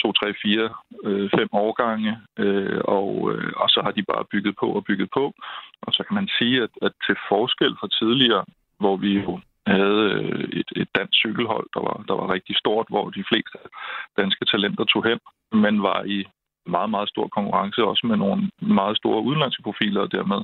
2, 0.02 0.12
3, 0.12 0.34
4, 0.42 0.70
øh, 1.04 1.30
5 1.36 1.48
årgange, 1.54 2.18
øh, 2.38 2.82
og, 2.84 3.12
øh, 3.32 3.52
og 3.56 3.70
så 3.70 3.80
har 3.86 3.92
de 3.92 4.04
bare 4.04 4.30
bygget 4.32 4.56
på 4.60 4.68
og 4.78 4.84
bygget 4.86 5.10
på. 5.14 5.34
Og 5.82 5.94
så 5.94 6.04
kan 6.04 6.16
man 6.16 6.28
sige, 6.38 6.64
at, 6.64 6.74
at 6.82 6.92
til 7.06 7.16
forskel 7.30 7.74
fra 7.80 7.88
tidligere, 8.00 8.46
hvor 8.80 8.96
vi 8.98 9.12
jo 9.20 9.40
havde 9.68 10.04
øh, 10.20 10.50
et, 10.60 10.70
et 10.82 10.90
dansk 10.98 11.16
cykelhold, 11.24 11.68
der 11.76 11.82
var, 11.88 12.04
der 12.08 12.16
var 12.20 12.34
rigtig 12.34 12.56
stort, 12.58 12.88
hvor 12.90 13.10
de 13.10 13.24
fleste 13.30 13.58
danske 14.18 14.46
talenter 14.46 14.84
tog 14.84 15.04
hen, 15.10 15.20
men 15.64 15.84
var 15.84 16.04
i 16.04 16.20
meget, 16.78 16.90
meget 16.90 17.10
stor 17.10 17.28
konkurrence, 17.28 17.84
også 17.92 18.08
med 18.08 18.18
nogle 18.18 18.52
meget 18.62 18.98
store 18.98 19.22
udenlandske 19.28 19.64
profiler, 19.64 20.02
og 20.02 20.12
dermed 20.12 20.42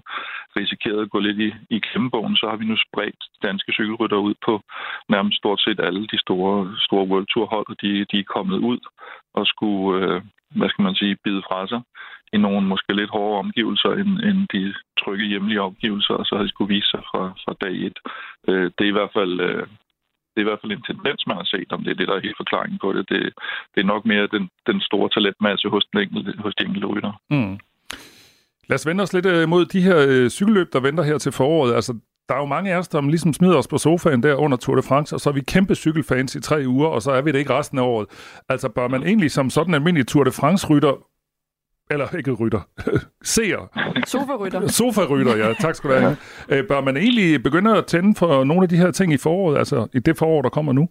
risikeret 0.59 1.01
at 1.01 1.09
gå 1.09 1.19
lidt 1.19 1.39
i, 1.47 1.49
i 1.75 1.77
klemmebogen, 1.79 2.35
så 2.35 2.45
har 2.49 2.57
vi 2.57 2.65
nu 2.65 2.77
spredt 2.87 3.21
danske 3.43 3.71
cykelrytter 3.71 4.17
ud 4.17 4.35
på 4.45 4.53
nærmest 5.09 5.37
stort 5.37 5.61
set 5.61 5.79
alle 5.79 6.07
de 6.07 6.19
store, 6.25 6.75
store 6.79 7.05
World 7.11 7.27
Tour 7.33 7.45
hold, 7.45 7.67
og 7.69 7.77
de, 7.81 8.05
de 8.11 8.19
er 8.19 8.33
kommet 8.35 8.57
ud 8.57 8.79
og 9.33 9.45
skulle, 9.47 10.05
øh, 10.05 10.21
hvad 10.57 10.69
skal 10.69 10.83
man 10.83 10.95
sige, 10.95 11.17
bide 11.23 11.43
fra 11.49 11.67
sig 11.67 11.81
i 12.33 12.37
nogle 12.37 12.67
måske 12.67 12.93
lidt 12.95 13.09
hårdere 13.09 13.39
omgivelser 13.39 13.91
end, 14.01 14.13
end 14.27 14.39
de 14.53 14.73
trygge 15.01 15.25
hjemlige 15.25 15.61
omgivelser, 15.61 16.13
og 16.13 16.25
så 16.25 16.35
har 16.35 16.43
de 16.43 16.49
skulle 16.49 16.73
vise 16.75 16.89
sig 16.89 17.03
fra, 17.11 17.21
fra 17.43 17.53
dag 17.63 17.75
et. 17.87 17.97
Øh, 18.49 18.71
det 18.75 18.83
er 18.83 18.93
i 18.93 18.97
hvert 18.99 19.13
fald... 19.17 19.39
Øh, 19.39 19.67
det 20.35 20.41
er 20.41 20.45
i 20.45 20.49
hvert 20.49 20.61
fald 20.61 20.71
en 20.71 20.89
tendens, 20.91 21.27
man 21.27 21.37
har 21.37 21.47
set, 21.53 21.69
om 21.75 21.83
det 21.83 21.91
er 21.91 21.99
det, 21.99 22.07
der 22.07 22.15
er 22.15 22.27
helt 22.27 22.41
forklaringen 22.43 22.79
på 22.79 22.93
det. 22.93 23.09
Det, 23.09 23.21
det 23.73 23.79
er 23.81 23.91
nok 23.93 24.05
mere 24.05 24.27
den, 24.35 24.49
den 24.69 24.81
store 24.81 25.09
talentmasse 25.09 25.69
hos, 25.69 25.85
den 25.91 25.99
enkelte, 26.01 26.41
hos 26.45 26.55
de 26.55 26.65
enkelte 26.65 26.87
rytter. 26.87 27.13
Mm. 27.29 27.59
Lad 28.69 28.75
os 28.79 28.87
vende 28.87 29.01
os 29.03 29.13
lidt 29.13 29.25
øh, 29.25 29.49
mod 29.49 29.65
de 29.65 29.81
her 29.81 29.97
øh, 30.09 30.29
cykelløb, 30.29 30.73
der 30.73 30.79
venter 30.79 31.03
her 31.03 31.17
til 31.17 31.31
foråret. 31.31 31.73
Altså, 31.73 31.93
der 32.29 32.35
er 32.35 32.39
jo 32.39 32.45
mange 32.45 32.73
af 32.73 32.77
os, 32.77 32.87
der 32.87 33.01
ligesom 33.01 33.33
smider 33.33 33.57
os 33.57 33.67
på 33.67 33.77
sofaen 33.77 34.23
der 34.23 34.35
under 34.35 34.57
Tour 34.57 34.75
de 34.75 34.83
France, 34.83 35.15
og 35.15 35.19
så 35.19 35.29
er 35.29 35.33
vi 35.33 35.41
kæmpe 35.41 35.75
cykelfans 35.75 36.35
i 36.35 36.41
tre 36.41 36.63
uger, 36.67 36.87
og 36.87 37.01
så 37.01 37.11
er 37.11 37.21
vi 37.21 37.31
det 37.31 37.39
ikke 37.39 37.53
resten 37.53 37.77
af 37.77 37.83
året. 37.83 38.07
Altså, 38.49 38.69
bør 38.69 38.87
man 38.87 39.03
egentlig 39.03 39.31
som 39.31 39.49
sådan 39.49 39.71
en 39.71 39.75
almindelig 39.75 40.07
Tour 40.07 40.23
de 40.23 40.31
France-rytter 40.31 40.93
eller 41.91 42.15
ikke 42.17 42.31
rytter, 42.31 42.61
seer. 43.33 43.61
Sofa-rytter. 44.05 44.67
Sofa-rytter, 44.67 45.35
ja. 45.35 45.53
Tak 45.53 45.75
skal 45.75 45.89
du 45.89 45.95
have. 45.95 46.17
Øh, 46.51 46.67
Bør 46.67 46.81
man 46.81 46.97
egentlig 46.97 47.43
begynde 47.43 47.77
at 47.77 47.85
tænde 47.85 48.15
for 48.19 48.43
nogle 48.43 48.63
af 48.63 48.69
de 48.69 48.77
her 48.77 48.91
ting 48.91 49.13
i 49.13 49.17
foråret, 49.17 49.57
altså 49.57 49.87
i 49.93 49.99
det 49.99 50.17
forår, 50.17 50.41
der 50.41 50.49
kommer 50.49 50.73
nu? 50.73 50.89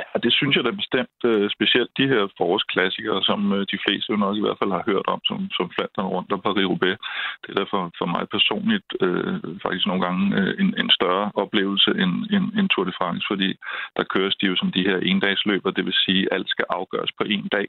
Ja, 0.00 0.06
det 0.24 0.32
synes 0.38 0.56
jeg 0.56 0.64
da 0.64 0.70
bestemt. 0.82 1.18
øh, 1.24 1.50
Specielt 1.56 1.90
de 2.00 2.06
her 2.12 2.22
forårsklassikere, 2.38 3.22
som 3.22 3.40
øh, 3.56 3.60
de 3.72 3.78
fleste 3.84 4.08
jo 4.12 4.16
nok 4.24 4.36
i 4.36 4.44
hvert 4.44 4.58
fald 4.60 4.70
har 4.78 4.84
hørt 4.90 5.06
om, 5.14 5.20
som, 5.28 5.38
som 5.56 5.66
Flandern 5.74 6.12
rundt 6.14 6.32
og 6.32 6.40
Paris-Roubaix. 6.46 6.96
Det 7.42 7.48
er 7.50 7.58
derfor 7.62 7.80
for 8.00 8.06
mig 8.14 8.22
personligt 8.36 8.88
øh, 9.06 9.34
faktisk 9.64 9.86
nogle 9.86 10.02
gange 10.06 10.22
øh, 10.40 10.52
en, 10.62 10.70
en 10.82 10.90
større 10.98 11.26
oplevelse 11.42 11.90
end, 12.02 12.12
end, 12.34 12.46
end 12.58 12.68
Tour 12.68 12.84
de 12.88 12.98
France, 13.00 13.24
fordi 13.30 13.48
der 13.96 14.04
køres 14.14 14.34
de 14.40 14.46
jo 14.50 14.56
som 14.56 14.70
de 14.76 14.86
her 14.88 14.98
endagsløb, 15.10 15.62
og 15.68 15.72
det 15.76 15.84
vil 15.86 15.96
sige, 16.06 16.22
at 16.22 16.28
alt 16.36 16.48
skal 16.54 16.66
afgøres 16.78 17.12
på 17.18 17.24
en 17.36 17.46
dag. 17.56 17.66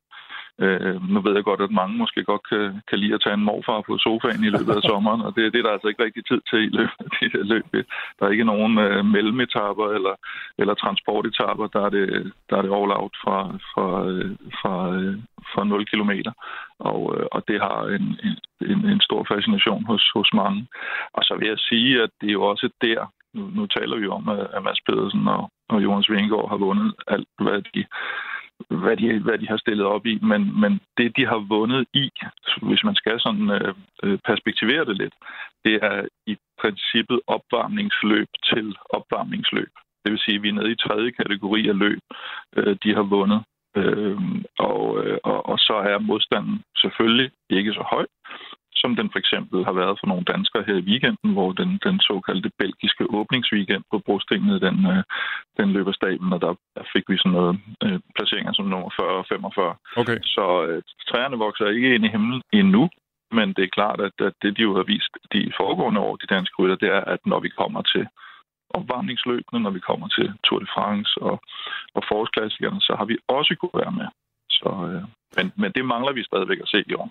Øh, 0.62 1.10
nu 1.10 1.22
ved 1.22 1.34
jeg 1.36 1.44
godt, 1.44 1.62
at 1.62 1.72
mange 1.72 1.98
måske 1.98 2.24
godt 2.24 2.44
kan, 2.50 2.82
kan 2.90 3.00
lide 3.00 3.14
at 3.14 3.22
tage 3.24 3.34
en 3.34 3.48
morfar 3.50 3.82
på 3.82 3.98
sofaen 3.98 4.44
i 4.44 4.50
løbet 4.56 4.76
af 4.76 4.84
sommeren, 4.92 5.22
og 5.22 5.36
det, 5.36 5.54
det 5.54 5.60
er 5.60 5.64
der 5.64 5.74
altså 5.78 5.88
ikke 5.88 6.04
rigtig 6.04 6.24
tid 6.26 6.42
til 6.50 6.60
i 6.64 6.76
løbet 6.80 7.00
af 7.06 7.10
de 7.18 7.30
her 7.34 7.44
løb. 7.54 7.66
Der 8.20 8.26
er 8.26 8.30
ikke 8.30 8.52
nogen 8.54 8.78
øh, 8.80 9.06
mellemetapper 9.06 9.88
eller, 9.98 10.16
eller 10.58 10.74
transportetapper, 10.74 11.68
der 11.68 11.82
er 11.86 11.90
det, 11.90 12.34
der 12.50 12.58
er 12.58 12.62
det 12.62 12.76
all 12.78 12.92
out 13.02 13.16
fra, 13.24 13.38
fra, 13.72 13.88
øh, 14.12 14.32
fra, 14.60 14.76
øh, 14.96 15.16
fra 15.54 15.64
0 15.64 15.86
km. 15.86 16.12
Og, 16.80 17.02
øh, 17.16 17.26
og 17.32 17.44
det 17.48 17.60
har 17.62 17.80
en, 17.98 18.06
en, 18.72 18.80
en 18.92 19.02
stor 19.02 19.26
fascination 19.32 19.86
hos, 19.86 20.12
hos 20.16 20.30
mange. 20.34 20.68
Og 21.14 21.24
så 21.24 21.36
vil 21.40 21.48
jeg 21.48 21.60
sige, 21.60 22.04
at 22.04 22.10
det 22.22 22.28
er 22.30 22.38
jo 22.40 22.44
også 22.44 22.70
der, 22.82 23.00
nu, 23.34 23.44
nu 23.56 23.66
taler 23.66 23.98
vi 23.98 24.08
om, 24.08 24.30
at 24.30 24.64
Mads 24.64 24.82
Pedersen 24.86 25.28
og, 25.28 25.52
og 25.70 25.84
Jonas 25.84 26.10
Vingegaard 26.10 26.50
har 26.50 26.58
vundet 26.58 26.94
alt, 27.08 27.28
hvad 27.40 27.62
de 27.76 27.86
hvad 28.70 28.98
de, 28.98 29.20
hvad 29.20 29.38
de 29.38 29.48
har 29.48 29.58
stillet 29.58 29.86
op 29.86 30.06
i, 30.06 30.20
men, 30.22 30.62
men 30.62 30.82
det, 30.98 31.18
de 31.18 31.26
har 31.26 31.48
vundet 31.56 31.88
i, 31.94 32.12
hvis 32.62 32.84
man 32.84 32.96
skal 32.96 33.20
sådan 33.20 33.50
øh, 33.50 33.74
øh, 34.04 34.18
perspektivere 34.26 34.86
det 34.86 34.98
lidt, 34.98 35.14
det 35.66 35.76
er 35.82 36.08
i 36.28 36.36
princippet 36.62 37.20
opvarmningsløb 37.28 38.28
til 38.50 38.76
opvarmningsløb. 38.90 39.72
Det 40.04 40.12
vil 40.12 40.20
sige, 40.20 40.36
at 40.36 40.44
vi 40.44 40.50
er 40.50 40.54
nede 40.54 40.72
i 40.72 40.84
tredje 40.86 41.12
kategori 41.12 41.68
af 41.68 41.78
løb, 41.78 42.00
øh, 42.58 42.76
de 42.84 42.94
har 42.96 43.04
vundet. 43.04 43.44
Øh, 43.78 44.18
og, 44.60 45.06
øh, 45.06 45.18
og, 45.24 45.46
og 45.46 45.60
så 45.60 45.74
er 45.74 45.98
modstanden 46.00 46.64
selvfølgelig 46.78 47.32
ikke 47.50 47.74
så 47.74 47.84
høj, 47.92 48.06
som 48.84 48.92
den 49.00 49.10
for 49.14 49.20
eksempel 49.24 49.58
har 49.68 49.76
været 49.82 49.96
for 50.00 50.08
nogle 50.12 50.30
danskere 50.34 50.64
her 50.68 50.78
i 50.80 50.88
weekenden, 50.90 51.30
hvor 51.36 51.50
den, 51.60 51.70
den 51.88 51.98
såkaldte 52.10 52.52
belgiske 52.62 53.04
åbningsweekend 53.18 53.84
på 53.92 53.98
brostenene, 54.06 54.60
den, 54.68 54.78
øh, 54.94 55.04
den 55.60 55.68
løber 55.76 55.94
staben, 56.02 56.34
og 56.36 56.40
der, 56.46 56.54
der 56.78 56.84
fik 56.94 57.06
vi 57.12 57.18
sådan 57.18 57.36
noget 57.38 57.54
øh, 57.84 58.00
placeringer 58.16 58.54
som 58.54 58.66
nummer 58.66 58.90
40 59.00 59.22
og 59.22 59.26
45. 59.30 59.76
Okay. 60.02 60.18
Så 60.36 60.46
øh, 60.68 60.82
træerne 61.10 61.38
vokser 61.46 61.76
ikke 61.76 61.96
ind 61.96 62.06
i 62.06 62.14
himlen 62.16 62.42
endnu, 62.60 62.84
men 63.38 63.48
det 63.56 63.64
er 63.64 63.78
klart, 63.78 64.00
at, 64.08 64.16
at 64.28 64.34
det, 64.42 64.58
de 64.58 64.62
jo 64.68 64.76
har 64.80 64.86
vist 64.94 65.14
de 65.34 65.42
foregående 65.60 66.00
år, 66.08 66.16
de 66.16 66.34
danske 66.36 66.56
rytter, 66.60 66.76
det 66.84 66.90
er, 66.98 67.04
at 67.14 67.22
når 67.32 67.40
vi 67.40 67.50
kommer 67.50 67.82
til 67.82 68.06
opvarmningsløbene, 68.80 69.60
når 69.64 69.74
vi 69.78 69.82
kommer 69.90 70.08
til 70.08 70.28
Tour 70.46 70.60
de 70.60 70.74
France 70.76 71.12
og, 71.22 71.36
og 71.96 72.02
forårsklassikerne, 72.10 72.82
så 72.82 72.94
har 73.00 73.06
vi 73.06 73.18
også 73.28 73.56
kunne 73.60 73.82
være 73.84 73.96
med. 74.00 74.08
Så, 74.58 74.70
øh, 74.90 75.04
men, 75.38 75.46
men 75.62 75.72
det 75.76 75.86
mangler 75.86 76.14
vi 76.14 76.24
stadigvæk 76.24 76.60
at 76.62 76.72
se 76.74 76.84
i 76.92 76.94
år. 77.02 77.10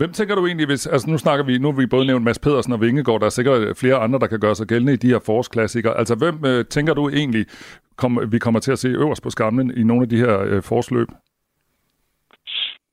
Hvem 0.00 0.12
tænker 0.12 0.34
du 0.34 0.46
egentlig, 0.46 0.66
hvis, 0.66 0.86
altså 0.86 1.10
nu 1.10 1.18
snakker 1.18 1.44
vi, 1.44 1.58
nu 1.58 1.66
har 1.70 1.80
vi 1.80 1.86
både 1.86 2.06
nævnt 2.06 2.24
Mads 2.24 2.38
Pedersen 2.38 2.72
og 2.72 2.80
Vingegaard, 2.80 3.20
der 3.20 3.26
er 3.26 3.36
sikkert 3.38 3.60
øh, 3.60 3.74
flere 3.74 3.96
andre, 4.04 4.18
der 4.18 4.26
kan 4.26 4.40
gøre 4.40 4.54
sig 4.54 4.66
gældende 4.66 4.92
i 4.92 5.02
de 5.04 5.12
her 5.12 5.20
forårsklassikere. 5.26 5.98
Altså 6.00 6.14
hvem 6.22 6.36
øh, 6.50 6.64
tænker 6.64 6.94
du 6.94 7.08
egentlig, 7.08 7.46
kom, 7.96 8.32
vi 8.32 8.38
kommer 8.38 8.60
til 8.60 8.72
at 8.72 8.78
se 8.78 8.88
øverst 8.88 9.22
på 9.22 9.30
skamlen 9.30 9.78
i 9.80 9.82
nogle 9.82 10.02
af 10.02 10.08
de 10.08 10.16
her 10.16 10.34
øh, 10.50 10.62
forårsløb? 10.62 11.08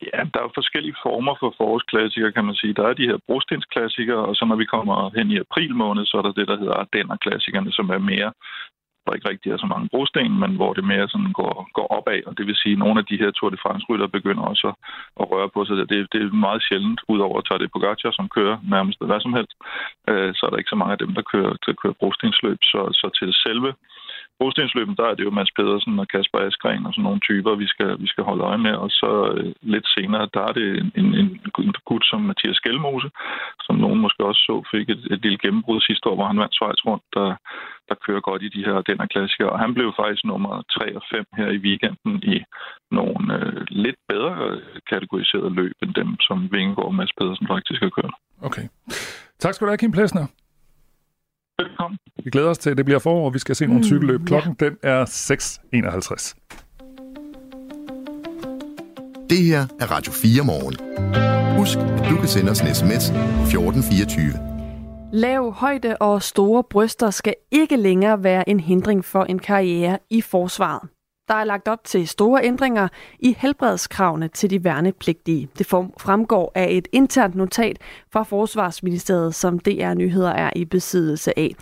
Ja, 0.01 0.19
der 0.31 0.39
er 0.39 0.45
jo 0.47 0.59
forskellige 0.59 0.95
former 1.05 1.35
for 1.39 1.53
forårsklassikere, 1.57 2.31
kan 2.31 2.45
man 2.45 2.55
sige. 2.55 2.73
Der 2.73 2.85
er 2.87 2.93
de 2.93 3.09
her 3.11 3.17
brostensklassikere, 3.27 4.23
og 4.29 4.35
så 4.35 4.45
når 4.45 4.55
vi 4.55 4.65
kommer 4.65 4.97
hen 5.17 5.27
i 5.31 5.37
april 5.45 5.75
måned, 5.75 6.05
så 6.05 6.17
er 6.17 6.21
der 6.21 6.31
det, 6.39 6.47
der 6.47 6.57
hedder 6.61 6.73
Ardenner-klassikerne, 6.83 7.71
som 7.71 7.89
er 7.89 7.97
mere 7.97 8.31
der 9.07 9.15
ikke 9.17 9.29
rigtig 9.29 9.49
er 9.51 9.57
så 9.57 9.69
mange 9.73 9.89
brosten, 9.93 10.39
men 10.43 10.51
hvor 10.59 10.71
det 10.73 10.83
mere 10.83 11.07
sådan 11.13 11.33
går, 11.39 11.55
går 11.77 11.87
opad, 11.97 12.21
og 12.29 12.37
det 12.37 12.45
vil 12.47 12.61
sige, 12.63 12.75
at 12.77 12.81
nogle 12.83 12.99
af 13.01 13.05
de 13.05 13.19
her 13.21 13.31
Tour 13.31 13.49
de 13.49 13.63
France-rytter 13.63 14.07
begynder 14.07 14.43
også 14.43 14.67
at 15.21 15.25
røre 15.31 15.49
på 15.55 15.65
sig. 15.65 15.75
Det, 15.77 15.89
det 16.11 16.19
er 16.21 16.43
meget 16.47 16.61
sjældent, 16.67 16.99
udover 17.13 17.37
at 17.39 17.61
det 17.61 17.71
på 17.71 17.79
Pogacar, 17.79 18.11
som 18.11 18.29
kører 18.37 18.57
nærmest 18.75 18.97
hvad 19.09 19.21
som 19.21 19.33
helst, 19.37 19.53
øh, 20.09 20.31
så 20.35 20.41
er 20.45 20.49
der 20.49 20.57
ikke 20.61 20.73
så 20.73 20.79
mange 20.81 20.93
af 20.95 21.01
dem, 21.03 21.11
der 21.17 21.23
kører, 21.31 21.53
der 21.65 21.73
kører 21.81 21.99
brostensløb. 22.01 22.59
Så, 22.71 22.81
så 22.99 23.07
til 23.19 23.29
selve 23.45 23.69
brostensløben, 24.39 24.95
der 24.99 25.05
er 25.07 25.15
det 25.15 25.23
jo 25.27 25.38
Mads 25.38 25.51
Pedersen 25.57 25.99
og 25.99 26.07
Kasper 26.07 26.39
Askren 26.39 26.85
og 26.85 26.93
sådan 26.93 27.03
nogle 27.03 27.25
typer, 27.29 27.55
vi 27.63 27.67
skal, 27.73 27.91
vi 28.03 28.07
skal 28.07 28.23
holde 28.23 28.43
øje 28.43 28.61
med. 28.67 28.75
Og 28.83 28.89
så 28.89 29.11
øh, 29.33 29.53
lidt 29.73 29.88
senere, 29.97 30.29
der 30.33 30.43
er 30.49 30.53
det 30.59 30.67
en, 30.81 30.91
en, 30.99 31.07
en 31.67 31.73
gut 31.89 32.05
som 32.05 32.21
Mathias 32.21 32.59
Gjelmose, 32.63 33.09
som 33.65 33.75
nogen 33.75 33.99
måske 34.05 34.21
også 34.29 34.41
så 34.49 34.55
fik 34.73 34.89
et, 34.89 35.03
et 35.13 35.19
lille 35.25 35.39
gennembrud 35.43 35.81
sidste 35.81 36.09
år, 36.09 36.15
hvor 36.15 36.27
han 36.31 36.39
vandt 36.39 36.55
Schweiz 36.55 36.79
rundt, 36.89 37.03
der, 37.17 37.29
der 37.89 37.95
kører 38.05 38.21
godt 38.29 38.41
i 38.43 38.49
de 38.55 38.65
her 38.67 38.77
den 38.89 38.97
her 38.99 39.07
klassikere. 39.13 39.49
Og 39.53 39.59
han 39.59 39.73
blev 39.73 39.88
faktisk 40.01 40.23
nummer 40.25 40.53
3 40.77 40.95
og 40.95 41.03
5 41.11 41.25
her 41.39 41.49
i 41.57 41.59
weekenden 41.67 42.13
i 42.33 42.38
nogle 42.91 43.21
øh, 43.38 43.61
lidt 43.83 43.99
bedre 44.11 44.33
øh, 44.47 44.61
kategoriserede 44.91 45.53
løb 45.59 45.75
end 45.83 45.93
dem, 45.93 46.09
som 46.27 46.38
Vingegaard 46.51 46.91
og 46.91 46.95
Mads 46.95 47.13
Pedersen 47.17 47.47
faktisk 47.53 47.79
har 47.81 47.93
kørt. 47.99 48.13
Okay. 48.47 48.65
Tak 49.39 49.53
skal 49.53 49.65
du 49.65 49.71
have, 49.71 49.83
Kim 49.83 49.91
Plesner. 49.91 50.25
Velkommen. 51.61 51.97
Vi 52.23 52.29
glæder 52.29 52.49
os 52.49 52.57
til, 52.57 52.69
at 52.69 52.77
det 52.77 52.85
bliver 52.85 52.99
forår, 52.99 53.25
og 53.25 53.33
vi 53.33 53.39
skal 53.39 53.55
se 53.55 53.65
nogle 53.65 53.79
mm, 53.79 53.83
cykelløb. 53.83 54.25
Klokken 54.25 54.55
ja. 54.61 54.65
den 54.65 54.77
er 54.83 55.05
6.51. 55.05 56.47
Det 59.29 59.37
her 59.37 59.67
er 59.79 59.91
Radio 59.91 60.11
4 60.11 60.43
morgen. 60.43 60.75
Husk, 61.57 61.77
at 61.77 62.09
du 62.09 62.15
kan 62.15 62.27
sende 62.27 62.51
os 62.51 62.61
en 62.61 62.75
sms 62.75 63.09
1424. 63.09 64.33
Lav 65.13 65.51
højde 65.51 65.97
og 65.97 66.23
store 66.23 66.63
bryster 66.69 67.09
skal 67.09 67.35
ikke 67.51 67.77
længere 67.77 68.23
være 68.23 68.49
en 68.49 68.59
hindring 68.59 69.05
for 69.05 69.23
en 69.23 69.39
karriere 69.39 69.99
i 70.09 70.21
forsvaret. 70.21 70.89
Der 71.28 71.34
er 71.34 71.43
lagt 71.43 71.67
op 71.67 71.84
til 71.84 72.07
store 72.07 72.43
ændringer 72.43 72.88
i 73.19 73.36
helbredskravene 73.39 74.28
til 74.28 74.49
de 74.49 74.63
værnepligtige. 74.63 75.49
Det 75.57 75.67
fremgår 75.99 76.51
af 76.55 76.67
et 76.71 76.88
internt 76.91 77.36
notat 77.36 77.78
fra 78.09 78.23
Forsvarsministeriet, 78.23 79.36
som 79.36 79.59
DR 79.59 79.93
Nyheder 79.93 80.32
er 80.32 80.49
i 80.55 80.65
besiddelse 80.65 81.39
af. 81.39 81.55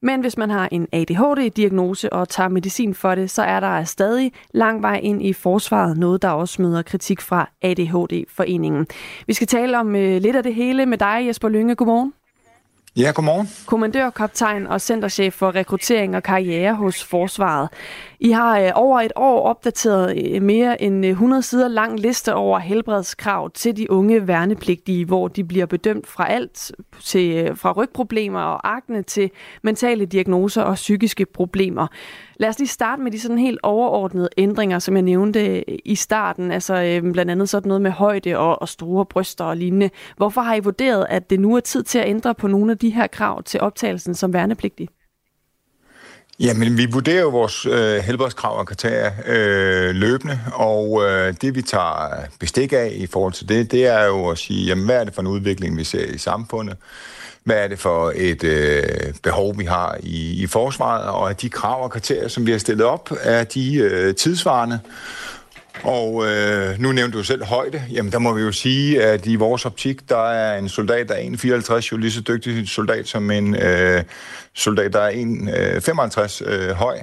Men 0.00 0.20
hvis 0.20 0.36
man 0.36 0.50
har 0.50 0.68
en 0.72 0.86
ADHD-diagnose 0.92 2.12
og 2.12 2.28
tager 2.28 2.48
medicin 2.48 2.94
for 2.94 3.14
det, 3.14 3.30
så 3.30 3.42
er 3.42 3.60
der 3.60 3.84
stadig 3.84 4.32
lang 4.52 4.82
vej 4.82 5.00
ind 5.02 5.22
i 5.22 5.32
forsvaret, 5.32 5.98
noget 5.98 6.22
der 6.22 6.28
også 6.28 6.62
møder 6.62 6.82
kritik 6.82 7.20
fra 7.20 7.50
ADHD-foreningen. 7.62 8.86
Vi 9.26 9.32
skal 9.32 9.46
tale 9.46 9.78
om 9.78 9.96
øh, 9.96 10.22
lidt 10.22 10.36
af 10.36 10.42
det 10.42 10.54
hele 10.54 10.86
med 10.86 10.98
dig, 10.98 11.24
Jesper 11.26 11.48
Lynge. 11.48 11.74
Godmorgen. 11.74 12.12
Ja, 12.96 13.10
godmorgen. 13.14 13.48
Kommandør, 13.66 14.10
kaptajn 14.10 14.66
og 14.66 14.80
centerchef 14.80 15.34
for 15.34 15.54
rekruttering 15.54 16.16
og 16.16 16.22
karriere 16.22 16.74
hos 16.74 17.04
Forsvaret. 17.04 17.68
I 18.20 18.30
har 18.30 18.60
øh, 18.60 18.70
over 18.74 19.00
et 19.00 19.12
år 19.16 19.42
opdateret 19.42 20.34
øh, 20.34 20.42
mere 20.42 20.82
end 20.82 21.06
øh, 21.06 21.10
100 21.10 21.42
sider 21.42 21.68
lang 21.68 22.00
liste 22.00 22.34
over 22.34 22.58
helbredskrav 22.58 23.50
til 23.50 23.76
de 23.76 23.90
unge 23.90 24.28
værnepligtige, 24.28 25.04
hvor 25.04 25.28
de 25.28 25.44
bliver 25.44 25.66
bedømt 25.66 26.06
fra 26.06 26.30
alt 26.30 26.72
til 27.00 27.36
øh, 27.36 27.56
fra 27.56 27.72
rygproblemer 27.72 28.40
og 28.40 28.74
akne 28.74 29.02
til 29.02 29.30
mentale 29.62 30.06
diagnoser 30.06 30.62
og 30.62 30.74
psykiske 30.74 31.26
problemer. 31.26 31.86
Lad 32.36 32.48
os 32.48 32.58
lige 32.58 32.68
starte 32.68 33.02
med 33.02 33.12
de 33.12 33.20
sådan 33.20 33.38
helt 33.38 33.60
overordnede 33.62 34.28
ændringer, 34.36 34.78
som 34.78 34.94
jeg 34.94 35.02
nævnte 35.02 35.56
øh, 35.56 35.62
i 35.84 35.94
starten, 35.94 36.50
altså 36.50 36.74
øh, 36.74 37.12
blandt 37.12 37.30
andet 37.30 37.48
sådan 37.48 37.68
noget 37.68 37.82
med 37.82 37.90
højde 37.90 38.38
og, 38.38 38.62
og 38.62 38.68
store 38.68 39.06
bryster 39.06 39.44
og 39.44 39.56
lignende. 39.56 39.90
Hvorfor 40.16 40.40
har 40.40 40.54
I 40.54 40.60
vurderet, 40.60 41.06
at 41.08 41.30
det 41.30 41.40
nu 41.40 41.56
er 41.56 41.60
tid 41.60 41.82
til 41.82 41.98
at 41.98 42.08
ændre 42.08 42.34
på 42.34 42.46
nogle 42.46 42.72
af 42.72 42.78
de 42.78 42.90
her 42.90 43.06
krav 43.06 43.42
til 43.42 43.60
optagelsen 43.60 44.14
som 44.14 44.32
værnepligtig? 44.32 44.88
Jamen, 46.40 46.76
vi 46.76 46.86
vurderer 46.86 47.20
jo 47.20 47.28
vores 47.28 47.66
øh, 47.66 47.96
helbredskrav 47.96 48.58
og 48.58 48.66
kriterier 48.66 49.12
øh, 49.26 49.94
løbende, 49.94 50.40
og 50.52 51.02
øh, 51.04 51.34
det 51.42 51.54
vi 51.54 51.62
tager 51.62 52.24
bestik 52.40 52.72
af 52.72 52.92
i 52.94 53.06
forhold 53.06 53.32
til 53.32 53.48
det, 53.48 53.72
det 53.72 53.86
er 53.86 54.04
jo 54.04 54.28
at 54.28 54.38
sige, 54.38 54.66
jamen, 54.66 54.84
hvad 54.84 55.00
er 55.00 55.04
det 55.04 55.14
for 55.14 55.22
en 55.22 55.26
udvikling, 55.26 55.76
vi 55.76 55.84
ser 55.84 56.04
i 56.04 56.18
samfundet? 56.18 56.76
Hvad 57.44 57.56
er 57.56 57.68
det 57.68 57.78
for 57.78 58.12
et 58.16 58.44
øh, 58.44 58.82
behov, 59.22 59.58
vi 59.58 59.64
har 59.64 59.96
i, 60.00 60.42
i 60.42 60.46
forsvaret? 60.46 61.04
Og 61.04 61.30
at 61.30 61.42
de 61.42 61.50
krav 61.50 61.82
og 61.82 61.90
kriterier, 61.90 62.28
som 62.28 62.46
vi 62.46 62.50
har 62.50 62.58
stillet 62.58 62.86
op, 62.86 63.10
er 63.20 63.44
de 63.44 63.74
øh, 63.74 64.14
tidsvarende? 64.14 64.80
Og 65.84 66.26
øh, 66.26 66.78
nu 66.78 66.92
nævnte 66.92 67.18
du 67.18 67.24
selv 67.24 67.44
højde. 67.44 67.82
Jamen, 67.92 68.12
der 68.12 68.18
må 68.18 68.32
vi 68.32 68.42
jo 68.42 68.52
sige, 68.52 69.02
at 69.02 69.26
i 69.26 69.36
vores 69.36 69.66
optik, 69.66 70.08
der 70.08 70.30
er 70.30 70.58
en 70.58 70.68
soldat, 70.68 71.08
der 71.08 71.14
er 71.14 71.80
1,54, 71.80 71.88
jo 71.92 71.96
lige 71.96 72.12
så 72.12 72.20
dygtig 72.20 72.68
soldat 72.68 73.08
som 73.08 73.30
en 73.30 73.56
øh, 73.56 74.02
soldat, 74.54 74.92
der 74.92 75.00
er 75.00 75.10
1,55 75.10 76.44
øh, 76.46 76.68
øh, 76.68 76.70
høj. 76.70 76.98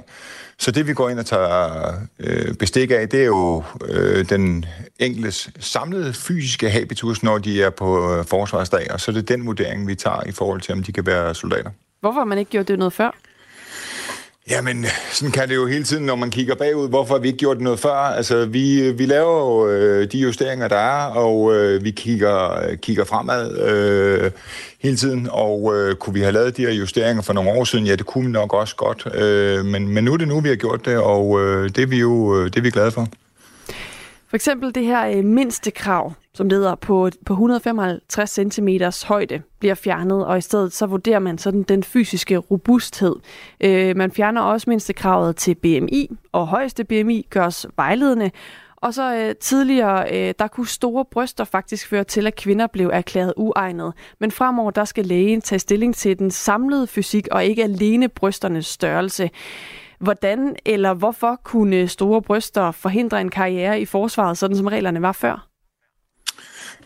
Så 0.58 0.70
det, 0.70 0.86
vi 0.86 0.94
går 0.94 1.08
ind 1.08 1.18
og 1.18 1.26
tager 1.26 1.92
øh, 2.20 2.54
bestik 2.54 2.90
af, 2.90 3.08
det 3.08 3.20
er 3.20 3.24
jo 3.24 3.64
øh, 3.88 4.28
den 4.28 4.64
enkeltes 4.98 5.50
samlede 5.60 6.12
fysiske 6.12 6.70
habitus, 6.70 7.22
når 7.22 7.38
de 7.38 7.62
er 7.62 7.70
på 7.70 8.14
øh, 8.14 8.24
forsvarsdag, 8.24 8.92
og 8.92 9.00
så 9.00 9.10
er 9.10 9.14
det 9.14 9.28
den 9.28 9.46
vurdering, 9.46 9.86
vi 9.86 9.94
tager 9.94 10.26
i 10.26 10.32
forhold 10.32 10.60
til, 10.60 10.72
om 10.72 10.82
de 10.82 10.92
kan 10.92 11.06
være 11.06 11.34
soldater. 11.34 11.70
Hvorfor 12.00 12.20
har 12.20 12.24
man 12.24 12.38
ikke 12.38 12.50
gjort 12.50 12.68
det 12.68 12.78
noget 12.78 12.92
før? 12.92 13.10
Jamen, 14.50 14.86
sådan 15.12 15.32
kan 15.32 15.48
det 15.48 15.54
jo 15.54 15.66
hele 15.66 15.84
tiden, 15.84 16.06
når 16.06 16.16
man 16.16 16.30
kigger 16.30 16.54
bagud. 16.54 16.88
Hvorfor 16.88 17.14
har 17.14 17.20
vi 17.20 17.28
ikke 17.28 17.38
gjort 17.38 17.60
noget 17.60 17.78
før? 17.78 17.94
Altså, 17.94 18.44
vi, 18.44 18.92
vi 18.92 19.06
laver 19.06 19.38
jo 19.38 19.68
øh, 19.68 20.12
de 20.12 20.18
justeringer, 20.18 20.68
der 20.68 20.76
er, 20.76 21.06
og 21.06 21.54
øh, 21.54 21.84
vi 21.84 21.90
kigger, 21.90 22.60
kigger 22.82 23.04
fremad 23.04 23.58
øh, 23.58 24.30
hele 24.78 24.96
tiden. 24.96 25.28
Og 25.32 25.76
øh, 25.76 25.96
kunne 25.96 26.14
vi 26.14 26.20
have 26.20 26.32
lavet 26.32 26.56
de 26.56 26.62
her 26.62 26.72
justeringer 26.72 27.22
for 27.22 27.32
nogle 27.32 27.50
år 27.50 27.64
siden? 27.64 27.86
Ja, 27.86 27.96
det 27.96 28.06
kunne 28.06 28.26
vi 28.26 28.32
nok 28.32 28.54
også 28.54 28.76
godt. 28.76 29.06
Øh, 29.14 29.64
men, 29.64 29.88
men 29.88 30.04
nu 30.04 30.12
er 30.12 30.16
det 30.16 30.28
nu, 30.28 30.40
vi 30.40 30.48
har 30.48 30.56
gjort 30.56 30.84
det, 30.84 30.98
og 30.98 31.40
øh, 31.40 31.68
det 31.68 31.78
er 31.78 31.86
vi 31.86 31.98
jo 31.98 32.38
øh, 32.38 32.44
det 32.44 32.56
er 32.56 32.62
vi 32.62 32.70
glade 32.70 32.90
for. 32.90 33.08
For 34.28 34.36
eksempel 34.36 34.74
det 34.74 34.84
her 34.84 35.06
øh, 35.06 35.24
mindste 35.24 35.70
krav, 35.70 36.12
som 36.34 36.48
leder 36.48 36.74
på, 36.74 37.10
på 37.26 37.32
155 37.32 38.30
cm 38.30 38.68
højde, 39.06 39.42
bliver 39.58 39.74
fjernet, 39.74 40.26
og 40.26 40.38
i 40.38 40.40
stedet 40.40 40.72
så 40.72 40.86
vurderer 40.86 41.18
man 41.18 41.38
sådan 41.38 41.62
den 41.62 41.82
fysiske 41.82 42.36
robusthed. 42.36 43.16
Øh, 43.60 43.96
man 43.96 44.10
fjerner 44.10 44.40
også 44.40 44.70
mindste 44.70 44.92
kravet 44.92 45.36
til 45.36 45.54
BMI, 45.54 46.10
og 46.32 46.46
højeste 46.46 46.84
BMI 46.84 47.26
gørs 47.30 47.66
vejledende, 47.76 48.30
Og 48.76 48.94
så 48.94 49.14
øh, 49.16 49.34
tidligere, 49.34 50.12
øh, 50.12 50.34
der 50.38 50.46
kunne 50.46 50.66
store 50.68 51.04
bryster 51.04 51.44
faktisk 51.44 51.88
føre 51.88 52.04
til, 52.04 52.26
at 52.26 52.36
kvinder 52.36 52.66
blev 52.66 52.90
erklæret 52.92 53.34
uegnet. 53.36 53.92
Men 54.20 54.30
fremover, 54.30 54.70
der 54.70 54.84
skal 54.84 55.06
lægen 55.06 55.40
tage 55.40 55.58
stilling 55.58 55.94
til 55.94 56.18
den 56.18 56.30
samlede 56.30 56.86
fysik, 56.86 57.28
og 57.30 57.44
ikke 57.44 57.62
alene 57.64 58.08
brysternes 58.08 58.66
størrelse. 58.66 59.30
Hvordan 60.00 60.56
eller 60.66 60.94
hvorfor 60.94 61.40
kunne 61.44 61.88
store 61.88 62.22
bryster 62.22 62.70
forhindre 62.70 63.20
en 63.20 63.30
karriere 63.30 63.80
i 63.80 63.84
forsvaret, 63.84 64.38
sådan 64.38 64.56
som 64.56 64.66
reglerne 64.66 65.02
var 65.02 65.12
før? 65.12 65.48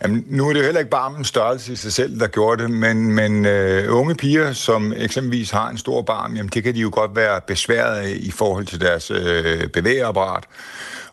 Jamen, 0.03 0.25
nu 0.29 0.49
er 0.49 0.53
det 0.53 0.61
jo 0.61 0.65
heller 0.65 0.79
ikke 0.79 0.91
barmens 0.91 1.29
størrelse 1.29 1.73
i 1.73 1.77
sig 1.77 1.93
selv, 1.93 2.21
der 2.21 2.27
gjorde 2.27 2.63
det, 2.63 2.71
men, 2.71 3.15
men 3.15 3.47
øh, 3.47 3.97
unge 3.97 4.15
piger, 4.15 4.53
som 4.53 4.93
eksempelvis 4.97 5.51
har 5.51 5.71
en 5.71 5.79
stor 5.79 6.03
barm, 6.03 6.37
jamen 6.37 6.51
det 6.55 6.63
kan 6.63 6.75
de 6.75 6.81
jo 6.81 6.91
godt 6.93 7.17
være 7.17 7.41
besværet 7.47 8.11
i 8.11 8.31
forhold 8.31 8.67
til 8.67 8.81
deres 8.81 9.11
øh, 9.11 9.69
bevægeapparat. 9.69 10.45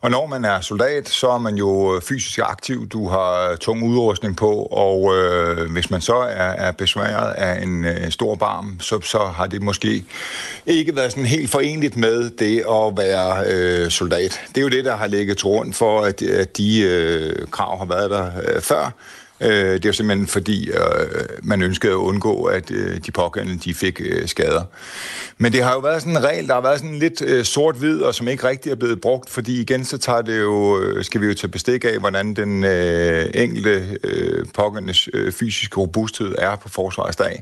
Og 0.07 0.11
når 0.11 0.27
man 0.27 0.45
er 0.45 0.61
soldat, 0.61 1.09
så 1.09 1.29
er 1.29 1.37
man 1.37 1.55
jo 1.55 1.95
øh, 1.95 2.01
fysisk 2.01 2.39
aktiv, 2.43 2.87
du 2.87 3.09
har 3.09 3.51
øh, 3.51 3.57
tung 3.57 3.83
udrustning 3.83 4.37
på, 4.37 4.51
og 4.71 5.15
øh, 5.17 5.71
hvis 5.71 5.89
man 5.89 6.01
så 6.01 6.15
er, 6.15 6.49
er 6.67 6.71
besværet 6.71 7.33
af 7.33 7.63
en 7.63 7.85
øh, 7.85 8.11
stor 8.11 8.35
barm, 8.35 8.79
så, 8.79 9.01
så 9.01 9.17
har 9.17 9.47
det 9.47 9.61
måske 9.61 10.03
ikke 10.65 10.95
været 10.95 11.11
sådan 11.11 11.25
helt 11.25 11.49
forenligt 11.49 11.97
med 11.97 12.29
det 12.29 12.57
at 12.59 12.97
være 12.97 13.43
øh, 13.47 13.91
soldat. 13.91 14.41
Det 14.49 14.57
er 14.57 14.61
jo 14.61 14.69
det, 14.69 14.85
der 14.85 14.95
har 14.95 15.07
ligget 15.07 15.37
til 15.37 15.43
grund 15.43 15.73
for, 15.73 16.01
at, 16.01 16.21
at 16.21 16.57
de 16.57 16.81
øh, 16.81 17.47
krav 17.51 17.77
har 17.77 17.85
været 17.85 18.11
der 18.11 18.31
øh, 18.47 18.61
før. 18.61 18.91
Øh, 19.41 19.49
det 19.49 19.85
er 19.85 19.89
jo 19.89 19.93
simpelthen 19.93 20.27
fordi, 20.27 20.69
øh, 20.69 20.79
man 21.43 21.61
ønskede 21.61 21.91
at 21.91 21.97
undgå, 21.97 22.43
at 22.43 22.71
øh, 22.71 22.97
de 23.05 23.11
pågældende 23.11 23.59
de 23.63 23.73
fik 23.73 24.01
øh, 24.05 24.27
skader. 24.27 24.63
Men 25.37 25.51
det 25.51 25.63
har 25.63 25.73
jo 25.73 25.79
været 25.79 26.01
sådan 26.01 26.17
en 26.17 26.23
regel, 26.23 26.47
der 26.47 26.53
har 26.53 26.61
været 26.61 26.79
sådan 26.79 26.99
lidt 26.99 27.21
øh, 27.21 27.45
sort-hvid, 27.45 28.01
og 28.01 28.15
som 28.15 28.27
ikke 28.27 28.47
rigtig 28.47 28.71
er 28.71 28.75
blevet 28.75 29.01
brugt, 29.01 29.29
fordi 29.29 29.61
igen 29.61 29.85
så 29.85 29.97
tager 29.97 30.21
det 30.21 30.39
jo, 30.39 30.81
øh, 30.81 31.03
skal 31.03 31.21
vi 31.21 31.25
jo 31.25 31.33
tage 31.33 31.51
bestik 31.51 31.85
af, 31.85 31.99
hvordan 31.99 32.33
den 32.33 32.63
øh, 32.63 33.25
enkelte 33.33 33.97
øh, 34.03 34.45
pågældendes 34.53 35.09
øh, 35.13 35.31
fysiske 35.31 35.77
robusthed 35.77 36.35
er 36.37 36.55
på 36.55 36.69
forsvarsdag. 36.69 37.41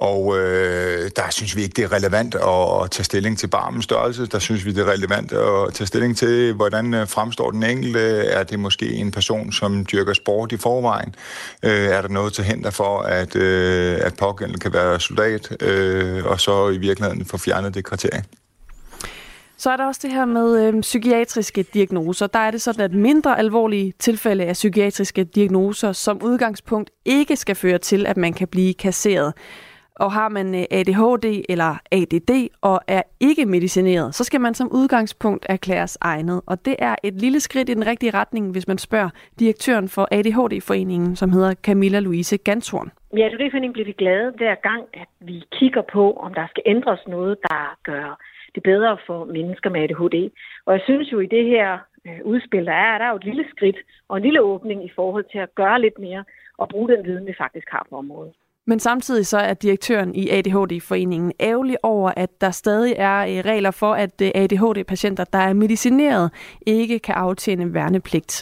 Og 0.00 0.38
øh, 0.38 1.10
der 1.16 1.30
synes 1.30 1.56
vi 1.56 1.62
ikke, 1.62 1.74
det 1.76 1.84
er 1.84 1.92
relevant 1.92 2.34
at, 2.34 2.82
at 2.82 2.90
tage 2.90 3.04
stilling 3.04 3.38
til 3.38 3.46
barmens 3.46 3.84
størrelse. 3.84 4.26
Der 4.26 4.38
synes 4.38 4.64
vi, 4.64 4.72
det 4.72 4.80
er 4.80 4.92
relevant 4.92 5.32
at 5.32 5.74
tage 5.74 5.86
stilling 5.86 6.16
til, 6.16 6.52
hvordan 6.52 6.94
øh, 6.94 7.08
fremstår 7.08 7.50
den 7.50 7.62
enkelte. 7.62 8.00
Er 8.18 8.42
det 8.42 8.58
måske 8.58 8.92
en 8.92 9.10
person, 9.10 9.52
som 9.52 9.86
dyrker 9.92 10.12
sport 10.12 10.52
i 10.52 10.56
forvejen? 10.56 11.14
Øh, 11.62 11.70
er 11.70 12.02
der 12.02 12.08
noget 12.08 12.32
til 12.32 12.44
hænder 12.44 12.70
for, 12.70 12.98
at, 12.98 13.36
øh, 13.36 13.98
at 14.02 14.14
pågældende 14.16 14.60
kan 14.60 14.72
være 14.72 15.00
soldat? 15.00 15.62
Øh, 15.62 16.24
og 16.26 16.40
så 16.40 16.68
i 16.68 16.78
virkeligheden 16.78 17.24
få 17.24 17.38
fjernet 17.38 17.74
det 17.74 17.84
kriterie. 17.84 18.24
Så 19.56 19.70
er 19.70 19.76
der 19.76 19.86
også 19.86 20.00
det 20.04 20.12
her 20.12 20.24
med 20.24 20.66
øh, 20.66 20.80
psykiatriske 20.80 21.62
diagnoser. 21.62 22.26
Der 22.26 22.38
er 22.38 22.50
det 22.50 22.62
sådan, 22.62 22.80
at 22.80 22.92
mindre 22.92 23.38
alvorlige 23.38 23.92
tilfælde 23.98 24.44
af 24.44 24.52
psykiatriske 24.52 25.24
diagnoser 25.24 25.92
som 25.92 26.22
udgangspunkt 26.22 26.90
ikke 27.04 27.36
skal 27.36 27.54
føre 27.54 27.78
til, 27.78 28.06
at 28.06 28.16
man 28.16 28.32
kan 28.32 28.48
blive 28.48 28.74
kasseret. 28.74 29.32
Og 29.94 30.12
har 30.12 30.28
man 30.28 30.54
øh, 30.54 30.64
ADHD 30.70 31.44
eller 31.48 31.72
ADD 31.92 32.48
og 32.60 32.80
er 32.88 33.02
ikke 33.20 33.46
medicineret, 33.46 34.14
så 34.14 34.24
skal 34.24 34.40
man 34.40 34.54
som 34.54 34.68
udgangspunkt 34.72 35.46
erklæres 35.48 35.98
egnet. 36.00 36.40
Og 36.46 36.64
det 36.64 36.76
er 36.78 36.96
et 37.02 37.14
lille 37.14 37.40
skridt 37.40 37.68
i 37.68 37.74
den 37.74 37.86
rigtige 37.86 38.14
retning, 38.14 38.52
hvis 38.52 38.68
man 38.68 38.78
spørger 38.78 39.10
direktøren 39.38 39.88
for 39.88 40.08
ADHD-foreningen, 40.10 41.16
som 41.16 41.32
hedder 41.32 41.54
Camilla 41.54 42.00
Louise 42.00 42.36
Gantorn. 42.36 42.90
Ja, 43.16 43.28
det 43.28 43.50
foreningen 43.50 43.72
bliver 43.72 43.86
vi 43.86 43.92
glade 43.92 44.32
hver 44.36 44.54
gang, 44.54 44.82
at 44.94 45.08
vi 45.20 45.44
kigger 45.52 45.82
på, 45.92 46.12
om 46.12 46.34
der 46.34 46.46
skal 46.50 46.62
ændres 46.66 47.00
noget, 47.06 47.36
der 47.42 47.78
gør 47.82 48.18
det 48.54 48.62
bedre 48.62 48.96
for 49.06 49.24
mennesker 49.24 49.70
med 49.70 49.80
ADHD. 49.80 50.30
Og 50.66 50.72
jeg 50.72 50.82
synes 50.84 51.12
jo, 51.12 51.20
i 51.20 51.26
det 51.26 51.44
her 51.44 51.78
øh, 52.06 52.20
udspil, 52.24 52.66
der 52.66 52.72
er, 52.72 52.98
der 52.98 53.04
er 53.04 53.10
jo 53.10 53.16
et 53.16 53.24
lille 53.24 53.44
skridt 53.50 53.76
og 54.08 54.16
en 54.16 54.22
lille 54.22 54.42
åbning 54.42 54.84
i 54.84 54.92
forhold 54.94 55.24
til 55.32 55.38
at 55.38 55.54
gøre 55.54 55.80
lidt 55.80 55.98
mere 55.98 56.24
og 56.58 56.68
bruge 56.68 56.88
den 56.88 57.04
viden, 57.04 57.26
vi 57.26 57.34
faktisk 57.38 57.68
har 57.70 57.86
på 57.90 57.96
området. 57.96 58.34
Men 58.70 58.78
samtidig 58.78 59.26
så 59.26 59.38
er 59.38 59.54
direktøren 59.54 60.14
i 60.14 60.28
ADHD-foreningen 60.28 61.32
ærgerlig 61.40 61.76
over, 61.82 62.10
at 62.16 62.30
der 62.40 62.50
stadig 62.50 62.94
er 62.98 63.18
øh, 63.30 63.38
regler 63.50 63.70
for, 63.70 63.92
at 64.04 64.14
øh, 64.22 64.30
ADHD-patienter, 64.34 65.24
der 65.24 65.38
er 65.38 65.52
medicineret, 65.52 66.26
ikke 66.66 66.98
kan 66.98 67.14
aftjene 67.14 67.74
værnepligt. 67.74 68.32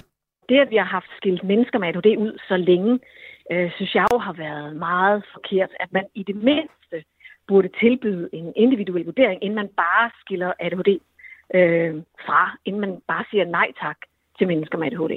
Det, 0.49 0.59
at 0.65 0.71
vi 0.71 0.77
har 0.77 0.91
haft 0.97 1.11
skilt 1.17 1.45
mennesker 1.45 1.79
med 1.79 1.89
ADHD 1.89 2.09
ud 2.25 2.39
så 2.49 2.57
længe, 2.57 2.99
øh, 3.53 3.71
synes 3.77 3.95
jeg 3.95 4.07
jo 4.13 4.19
har 4.19 4.33
været 4.33 4.77
meget 4.77 5.25
forkert. 5.35 5.71
At 5.81 5.93
man 5.93 6.05
i 6.15 6.23
det 6.23 6.37
mindste 6.37 6.97
burde 7.49 7.69
tilbyde 7.81 8.29
en 8.33 8.53
individuel 8.57 9.05
vurdering, 9.05 9.45
inden 9.45 9.57
man 9.63 9.71
bare 9.77 10.11
skiller 10.21 10.53
ADHD 10.61 10.91
øh, 11.55 11.95
fra, 12.27 12.57
inden 12.65 12.81
man 12.81 12.93
bare 13.09 13.25
siger 13.31 13.45
nej 13.45 13.69
tak 13.83 13.99
til 14.39 14.47
mennesker 14.47 14.79
med 14.79 14.87
ADHD. 14.87 15.15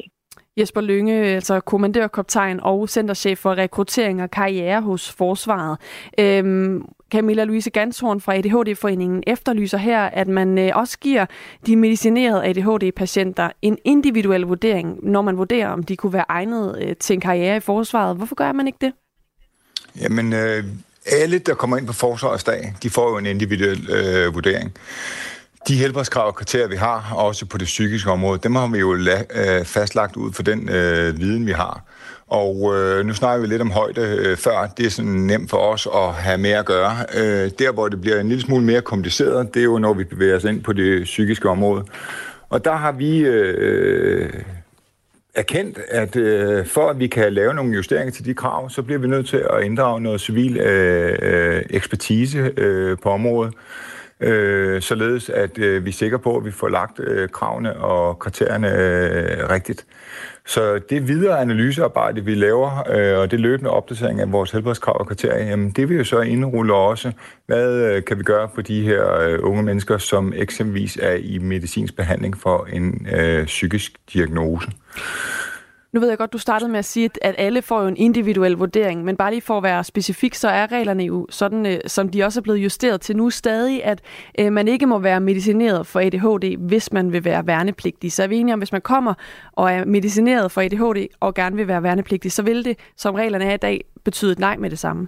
Jesper 0.57 0.81
Lønge, 0.81 1.13
altså 1.13 1.59
kommandørkoptegn 1.59 2.59
og 2.59 2.89
centerchef 2.89 3.39
for 3.39 3.57
rekruttering 3.57 4.23
og 4.23 4.31
karriere 4.31 4.81
hos 4.81 5.11
Forsvaret. 5.11 5.77
Øhm, 6.19 6.85
Camilla 7.11 7.43
Louise 7.43 7.69
Ganshorn 7.69 8.21
fra 8.21 8.35
ADHD-foreningen 8.35 9.23
efterlyser 9.27 9.77
her, 9.77 10.01
at 10.01 10.27
man 10.27 10.57
øh, 10.57 10.71
også 10.75 10.99
giver 10.99 11.25
de 11.65 11.75
medicinerede 11.75 12.45
ADHD-patienter 12.45 13.49
en 13.61 13.77
individuel 13.85 14.41
vurdering, 14.41 14.99
når 15.03 15.21
man 15.21 15.37
vurderer, 15.37 15.67
om 15.67 15.83
de 15.83 15.95
kunne 15.95 16.13
være 16.13 16.25
egnet 16.29 16.77
øh, 16.81 16.95
til 16.95 17.13
en 17.13 17.21
karriere 17.21 17.57
i 17.57 17.59
Forsvaret. 17.59 18.17
Hvorfor 18.17 18.35
gør 18.35 18.51
man 18.51 18.67
ikke 18.67 18.79
det? 18.81 18.93
Jamen, 20.01 20.33
øh, 20.33 20.63
alle, 21.05 21.39
der 21.39 21.53
kommer 21.53 21.77
ind 21.77 21.87
på 21.87 21.93
Forsvarets 21.93 22.43
dag, 22.43 22.73
de 22.83 22.89
får 22.89 23.09
jo 23.09 23.17
en 23.17 23.25
individuel 23.25 23.89
øh, 23.89 24.33
vurdering. 24.33 24.73
De 25.67 25.75
helbredskrav 25.75 26.27
og 26.27 26.35
kriterier, 26.35 26.67
vi 26.67 26.75
har, 26.75 27.13
også 27.15 27.45
på 27.45 27.57
det 27.57 27.65
psykiske 27.65 28.11
område, 28.11 28.39
dem 28.43 28.55
har 28.55 28.67
vi 28.67 28.79
jo 28.79 28.95
la- 28.95 29.57
øh, 29.59 29.65
fastlagt 29.65 30.15
ud 30.15 30.33
for 30.33 30.43
den 30.43 30.69
øh, 30.69 31.19
viden, 31.19 31.45
vi 31.45 31.51
har. 31.51 31.83
Og 32.27 32.75
øh, 32.75 33.05
nu 33.05 33.13
snakker 33.13 33.41
vi 33.41 33.47
lidt 33.47 33.61
om 33.61 33.71
højde 33.71 34.01
øh, 34.01 34.37
før. 34.37 34.73
Det 34.77 34.85
er 34.85 34.89
sådan 34.89 35.11
nemt 35.11 35.49
for 35.49 35.57
os 35.57 35.87
at 35.95 36.13
have 36.13 36.37
mere 36.37 36.57
at 36.57 36.65
gøre. 36.65 36.97
Øh, 37.17 37.51
der, 37.59 37.71
hvor 37.71 37.87
det 37.87 38.01
bliver 38.01 38.19
en 38.19 38.27
lille 38.29 38.41
smule 38.41 38.63
mere 38.65 38.81
kompliceret, 38.81 39.53
det 39.53 39.59
er 39.59 39.63
jo, 39.63 39.77
når 39.77 39.93
vi 39.93 40.03
bevæger 40.03 40.35
os 40.35 40.43
ind 40.43 40.63
på 40.63 40.73
det 40.73 41.03
psykiske 41.03 41.49
område. 41.49 41.85
Og 42.49 42.65
der 42.65 42.75
har 42.75 42.91
vi 42.91 43.19
øh, 43.19 44.33
erkendt, 45.35 45.79
at 45.89 46.15
øh, 46.15 46.65
for 46.65 46.89
at 46.89 46.99
vi 46.99 47.07
kan 47.07 47.33
lave 47.33 47.53
nogle 47.53 47.75
justeringer 47.75 48.11
til 48.11 48.25
de 48.25 48.33
krav, 48.33 48.69
så 48.69 48.81
bliver 48.81 48.99
vi 48.99 49.07
nødt 49.07 49.27
til 49.27 49.37
at 49.49 49.63
inddrage 49.63 50.01
noget 50.01 50.21
civil 50.21 50.57
øh, 50.57 51.17
øh, 51.21 51.61
ekspertise 51.69 52.51
øh, 52.57 52.97
på 53.03 53.09
området 53.09 53.53
øh, 54.21 54.81
således 54.81 55.29
at 55.29 55.57
øh, 55.57 55.85
vi 55.85 55.89
er 55.89 55.93
sikre 55.93 56.19
på, 56.19 56.37
at 56.37 56.45
vi 56.45 56.51
får 56.51 56.69
lagt 56.69 56.99
øh, 56.99 57.29
kravene 57.29 57.75
og 57.75 58.19
kriterierne 58.19 58.67
øh, 58.67 59.49
rigtigt. 59.49 59.85
Så 60.45 60.79
det 60.89 61.07
videre 61.07 61.39
analysearbejde, 61.39 62.25
vi 62.25 62.35
laver, 62.35 62.83
øh, 62.89 63.19
og 63.19 63.31
det 63.31 63.39
løbende 63.39 63.71
opdatering 63.71 64.19
af 64.19 64.31
vores 64.31 64.51
helbredskrav 64.51 64.99
og 64.99 65.07
kriterier, 65.07 65.49
jamen, 65.49 65.71
det 65.71 65.89
vil 65.89 65.97
jo 65.97 66.03
så 66.03 66.19
indrulle 66.19 66.73
også, 66.73 67.11
hvad 67.45 67.73
øh, 67.73 68.03
kan 68.03 68.17
vi 68.17 68.23
gøre 68.23 68.49
for 68.55 68.61
de 68.61 68.81
her 68.81 69.17
øh, 69.17 69.39
unge 69.41 69.63
mennesker, 69.63 69.97
som 69.97 70.33
eksempelvis 70.35 70.97
er 71.01 71.13
i 71.13 71.37
medicinsk 71.37 71.95
behandling 71.95 72.37
for 72.37 72.67
en 72.73 73.07
øh, 73.11 73.45
psykisk 73.45 73.91
diagnose. 74.13 74.71
Nu 75.93 75.99
ved 75.99 76.09
jeg 76.09 76.17
godt, 76.17 76.33
du 76.33 76.37
startede 76.37 76.71
med 76.71 76.79
at 76.79 76.85
sige, 76.85 77.09
at 77.21 77.35
alle 77.37 77.61
får 77.61 77.81
jo 77.81 77.87
en 77.87 77.97
individuel 77.97 78.51
vurdering, 78.51 79.03
men 79.03 79.17
bare 79.17 79.31
lige 79.31 79.41
for 79.41 79.57
at 79.57 79.63
være 79.63 79.83
specifik, 79.83 80.35
så 80.35 80.49
er 80.49 80.71
reglerne 80.71 81.03
jo 81.03 81.27
sådan, 81.29 81.65
øh, 81.65 81.79
som 81.87 82.09
de 82.09 82.23
også 82.23 82.39
er 82.39 82.41
blevet 82.41 82.57
justeret 82.57 83.01
til 83.01 83.17
nu 83.17 83.29
stadig, 83.29 83.83
at 83.85 84.01
øh, 84.39 84.53
man 84.53 84.67
ikke 84.67 84.85
må 84.85 84.99
være 84.99 85.19
medicineret 85.19 85.87
for 85.87 85.99
ADHD, 85.99 86.57
hvis 86.57 86.93
man 86.93 87.11
vil 87.11 87.25
være 87.25 87.47
værnepligtig. 87.47 88.11
Så 88.11 88.23
er 88.23 88.27
vi 88.27 88.37
enige 88.37 88.53
om, 88.53 88.59
hvis 88.59 88.71
man 88.71 88.81
kommer 88.81 89.13
og 89.51 89.71
er 89.71 89.85
medicineret 89.85 90.51
for 90.51 90.61
ADHD 90.61 91.07
og 91.19 91.33
gerne 91.33 91.55
vil 91.55 91.67
være 91.67 91.83
værnepligtig, 91.83 92.31
så 92.31 92.43
vil 92.43 92.65
det, 92.65 92.77
som 92.97 93.15
reglerne 93.15 93.45
er 93.45 93.53
i 93.53 93.57
dag, 93.57 93.83
betyde 94.03 94.31
et 94.31 94.39
nej 94.39 94.57
med 94.57 94.69
det 94.69 94.79
samme. 94.79 95.07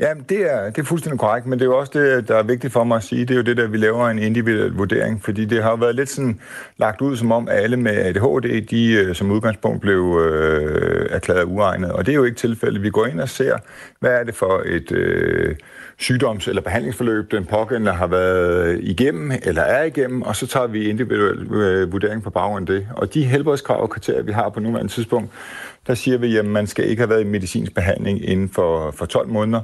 Ja, 0.00 0.14
det 0.28 0.52
er, 0.52 0.70
det 0.70 0.78
er 0.78 0.84
fuldstændig 0.84 1.20
korrekt, 1.20 1.46
men 1.46 1.58
det 1.58 1.64
er 1.64 1.68
jo 1.70 1.78
også 1.78 1.92
det, 1.94 2.28
der 2.28 2.36
er 2.36 2.42
vigtigt 2.42 2.72
for 2.72 2.84
mig 2.84 2.96
at 2.96 3.02
sige, 3.02 3.20
det 3.20 3.30
er 3.30 3.36
jo 3.36 3.42
det, 3.42 3.56
der 3.56 3.66
vi 3.66 3.76
laver 3.76 4.08
en 4.08 4.18
individuel 4.18 4.72
vurdering, 4.72 5.22
fordi 5.22 5.44
det 5.44 5.62
har 5.62 5.70
jo 5.70 5.76
været 5.76 5.94
lidt 5.94 6.08
sådan 6.08 6.40
lagt 6.76 7.00
ud 7.00 7.16
som 7.16 7.32
om, 7.32 7.48
alle 7.50 7.76
med 7.76 7.92
ADHD, 7.92 8.66
de 8.66 8.92
øh, 8.92 9.14
som 9.14 9.30
udgangspunkt 9.30 9.80
blev 9.80 10.20
øh, 10.26 11.06
erklæret 11.10 11.44
uegnet, 11.44 11.92
og 11.92 12.06
det 12.06 12.12
er 12.12 12.16
jo 12.16 12.24
ikke 12.24 12.36
tilfældet. 12.36 12.82
Vi 12.82 12.90
går 12.90 13.06
ind 13.06 13.20
og 13.20 13.28
ser, 13.28 13.58
hvad 14.00 14.10
er 14.10 14.24
det 14.24 14.34
for 14.34 14.62
et 14.66 14.92
øh, 14.92 15.56
sygdoms- 15.98 16.48
eller 16.48 16.62
behandlingsforløb, 16.62 17.32
den 17.32 17.44
pågældende 17.44 17.92
har 17.92 18.06
været 18.06 18.78
igennem 18.82 19.32
eller 19.42 19.62
er 19.62 19.84
igennem, 19.84 20.22
og 20.22 20.36
så 20.36 20.46
tager 20.46 20.66
vi 20.66 20.88
individuel 20.88 21.52
øh, 21.52 21.92
vurdering 21.92 22.22
på 22.22 22.30
baggrund 22.30 22.70
af 22.70 22.76
det. 22.76 22.88
Og 22.96 23.14
de 23.14 23.24
helbredskrav 23.24 23.82
og 23.82 23.90
kriterier, 23.90 24.22
vi 24.22 24.32
har 24.32 24.48
på 24.48 24.60
nuværende 24.60 24.92
tidspunkt, 24.92 25.30
der 25.86 25.94
siger 25.94 26.18
vi, 26.18 26.36
at 26.36 26.44
man 26.44 26.66
skal 26.66 26.88
ikke 26.88 27.00
have 27.00 27.10
været 27.10 27.20
i 27.20 27.24
medicinsk 27.24 27.74
behandling 27.74 28.28
inden 28.28 28.48
for, 28.48 28.90
for 28.90 29.06
12 29.06 29.28
måneder. 29.28 29.60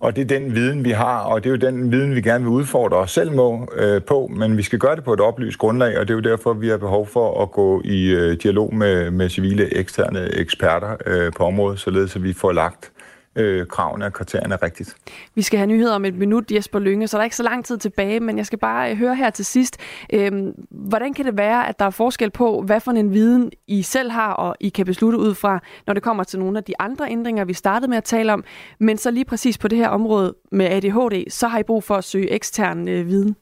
Og 0.00 0.16
det 0.16 0.22
er 0.22 0.38
den 0.38 0.54
viden, 0.54 0.84
vi 0.84 0.90
har, 0.90 1.20
og 1.20 1.44
det 1.44 1.50
er 1.50 1.54
jo 1.54 1.72
den 1.72 1.92
viden, 1.92 2.14
vi 2.14 2.20
gerne 2.20 2.44
vil 2.44 2.50
udfordre 2.50 2.96
os 2.96 3.10
selv 3.10 3.32
må, 3.32 3.68
øh, 3.76 4.02
på, 4.02 4.30
men 4.36 4.56
vi 4.56 4.62
skal 4.62 4.78
gøre 4.78 4.96
det 4.96 5.04
på 5.04 5.12
et 5.12 5.20
oplyst 5.20 5.58
grundlag, 5.58 5.98
og 5.98 6.08
det 6.08 6.14
er 6.14 6.14
jo 6.14 6.20
derfor, 6.20 6.52
vi 6.52 6.68
har 6.68 6.76
behov 6.76 7.06
for 7.06 7.42
at 7.42 7.50
gå 7.50 7.82
i 7.84 8.10
øh, 8.10 8.36
dialog 8.42 8.74
med, 8.74 9.10
med 9.10 9.28
civile 9.28 9.76
eksterne 9.76 10.34
eksperter 10.34 10.96
øh, 11.06 11.32
på 11.32 11.44
området, 11.44 11.80
således 11.80 12.16
at 12.16 12.22
vi 12.22 12.32
får 12.32 12.52
lagt 12.52 12.92
øh, 13.36 13.66
kravene 13.66 14.06
og 14.06 14.12
kriterierne 14.12 14.56
rigtigt. 14.56 14.96
Vi 15.34 15.42
skal 15.42 15.58
have 15.58 15.66
nyheder 15.66 15.94
om 15.94 16.04
et 16.04 16.14
minut, 16.14 16.50
Jesper 16.50 16.78
Lønge, 16.78 17.08
så 17.08 17.16
der 17.16 17.20
er 17.20 17.24
ikke 17.24 17.36
så 17.36 17.42
lang 17.42 17.64
tid 17.64 17.78
tilbage, 17.78 18.20
men 18.20 18.38
jeg 18.38 18.46
skal 18.46 18.58
bare 18.58 18.90
øh, 18.90 18.96
høre 18.96 19.14
her 19.14 19.30
til 19.30 19.44
sidst. 19.44 19.76
Øhm, 20.12 20.52
hvordan 20.70 21.14
kan 21.14 21.24
det 21.24 21.38
være, 21.38 21.68
at 21.68 21.78
der 21.78 21.84
er 21.84 21.90
forskel 21.90 22.30
på, 22.30 22.62
hvad 22.62 22.80
for 22.80 22.92
en 22.92 23.12
viden 23.12 23.50
I 23.66 23.82
selv 23.82 24.10
har, 24.10 24.32
og 24.32 24.56
I 24.60 24.68
kan 24.68 24.86
beslutte 24.86 25.18
ud 25.18 25.34
fra, 25.34 25.60
når 25.86 25.94
det 25.94 26.02
kommer 26.02 26.24
til 26.24 26.38
nogle 26.38 26.58
af 26.58 26.64
de 26.64 26.72
andre 26.78 27.10
ændringer, 27.10 27.44
vi 27.44 27.54
startede 27.54 27.90
med 27.90 27.96
at 27.96 28.04
tale 28.04 28.32
om, 28.32 28.44
men 28.78 28.98
så 28.98 29.10
lige 29.10 29.24
præcis 29.24 29.58
på 29.58 29.68
det 29.68 29.78
her 29.78 29.88
område 29.88 30.34
med 30.52 30.66
ADHD, 30.66 31.30
så 31.30 31.48
har 31.48 31.58
I 31.58 31.62
brug 31.62 31.84
for 31.84 31.94
at 31.94 32.04
søge 32.04 32.30
ekstern 32.30 32.88
øh, 32.88 33.06
viden? 33.06 33.36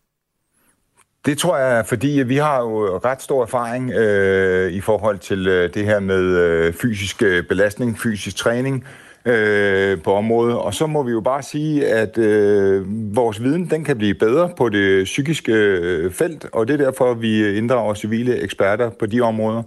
Det 1.26 1.38
tror 1.38 1.57
jeg, 1.57 1.86
fordi 1.86 2.22
vi 2.26 2.36
har 2.36 2.61
jo 2.61 2.99
ret 3.05 3.22
stor 3.22 3.43
erfaring 3.43 3.90
øh, 3.90 4.72
i 4.72 4.80
forhold 4.80 5.18
til 5.18 5.49
øh, 5.49 5.74
det 5.74 5.84
her 5.84 6.01
med 6.01 6.22
øh, 6.22 6.72
fysisk 6.72 7.22
øh, 7.22 7.45
belastning, 7.45 7.99
fysisk 7.99 8.36
træning 8.36 8.84
øh, 9.25 10.03
på 10.03 10.14
området. 10.14 10.57
Og 10.57 10.75
så 10.75 10.87
må 10.87 11.03
vi 11.03 11.11
jo 11.11 11.20
bare 11.20 11.43
sige, 11.43 11.87
at 11.87 12.18
øh, 12.18 12.85
vores 13.16 13.43
viden 13.43 13.70
den 13.70 13.85
kan 13.85 13.99
blive 13.99 14.14
bedre 14.14 14.51
på 14.57 14.68
det 14.68 15.05
psykiske 15.05 15.53
øh, 15.53 16.12
felt, 16.12 16.47
og 16.53 16.68
det 16.68 16.81
er 16.81 16.85
derfor, 16.85 17.14
vi 17.14 17.57
inddrager 17.57 17.95
civile 17.95 18.41
eksperter 18.41 18.91
på 18.91 19.07
de 19.07 19.20
områder. 19.20 19.62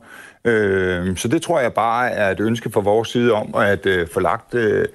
Øh, 0.46 1.18
så 1.18 1.28
det 1.28 1.42
tror 1.42 1.60
jeg 1.60 1.74
bare 1.74 2.12
er 2.12 2.32
et 2.32 2.40
ønske 2.40 2.72
fra 2.72 2.82
vores 2.82 3.10
side 3.10 3.32
om 3.32 3.56
at 3.56 3.86
øh, 3.86 4.08
få 4.08 4.20
lagt 4.20 4.54
øh, 4.54 4.86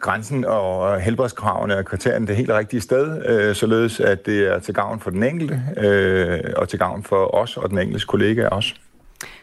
grænsen 0.00 0.44
og 0.44 1.00
helbredskravene 1.00 1.76
og 1.76 1.84
kriterierne 1.84 2.26
det 2.26 2.36
helt 2.36 2.50
rigtige 2.50 2.80
sted, 2.80 3.26
øh, 3.26 3.54
således 3.54 4.00
at 4.00 4.26
det 4.26 4.52
er 4.54 4.58
til 4.58 4.74
gavn 4.74 5.00
for 5.00 5.10
den 5.10 5.22
enkelte 5.22 5.60
øh, 5.76 6.40
og 6.56 6.68
til 6.68 6.78
gavn 6.78 7.02
for 7.02 7.34
os 7.34 7.56
og 7.56 7.70
den 7.70 7.78
enkeltes 7.78 8.04
kollega 8.04 8.46
også. 8.46 8.74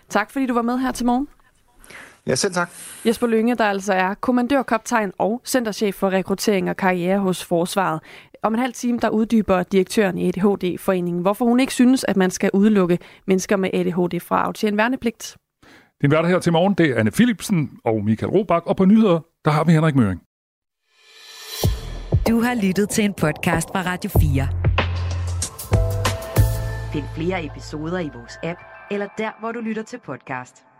Tak 0.10 0.32
fordi 0.32 0.46
du 0.46 0.54
var 0.54 0.62
med 0.62 0.78
her 0.78 0.92
til 0.92 1.06
morgen. 1.06 1.28
Ja, 2.28 2.36
selv 2.36 2.54
tak. 2.54 2.70
Jesper 3.06 3.28
Lynge, 3.28 3.56
der 3.56 3.66
altså 3.66 3.94
er 3.94 4.14
kommandørkaptajn 4.14 5.12
og 5.18 5.42
centerchef 5.46 5.96
for 5.96 6.10
rekruttering 6.10 6.70
og 6.70 6.78
karriere 6.78 7.20
hos 7.20 7.46
Forsvaret. 7.46 8.00
Om 8.44 8.54
en 8.54 8.60
halv 8.60 8.74
time, 8.74 9.00
der 9.00 9.10
uddyber 9.10 9.64
direktøren 9.64 10.18
i 10.18 10.28
ADHD-foreningen, 10.28 11.22
hvorfor 11.22 11.46
hun 11.46 11.60
ikke 11.60 11.74
synes, 11.74 12.04
at 12.08 12.18
man 12.18 12.32
skal 12.32 12.50
udelukke 12.54 13.00
mennesker 13.28 13.58
med 13.58 13.70
ADHD 13.74 14.20
fra 14.20 14.40
at 14.40 14.46
aftjene 14.48 14.78
værnepligt. 14.78 15.38
Din 16.02 16.12
værter 16.12 16.30
her 16.30 16.40
til 16.40 16.52
morgen, 16.52 16.74
det 16.74 16.90
er 16.90 16.96
Anne 16.96 17.12
Philipsen 17.12 17.70
og 17.86 18.04
Michael 18.04 18.32
Robach, 18.32 18.68
og 18.68 18.78
på 18.78 18.86
nyheder, 18.86 19.20
der 19.46 19.52
har 19.52 19.64
vi 19.64 19.72
Henrik 19.72 19.96
Møring. 19.96 20.22
Du 22.28 22.42
har 22.42 22.56
lyttet 22.68 22.90
til 22.90 23.04
en 23.04 23.14
podcast 23.14 23.68
fra 23.68 23.82
Radio 23.82 24.10
4. 24.10 24.48
Find 26.94 27.06
flere 27.16 27.46
episoder 27.46 28.00
i 28.00 28.10
vores 28.14 28.40
app, 28.44 28.60
eller 28.92 29.08
der, 29.18 29.32
hvor 29.40 29.52
du 29.52 29.60
lytter 29.60 29.84
til 29.84 30.00
podcast. 30.06 30.71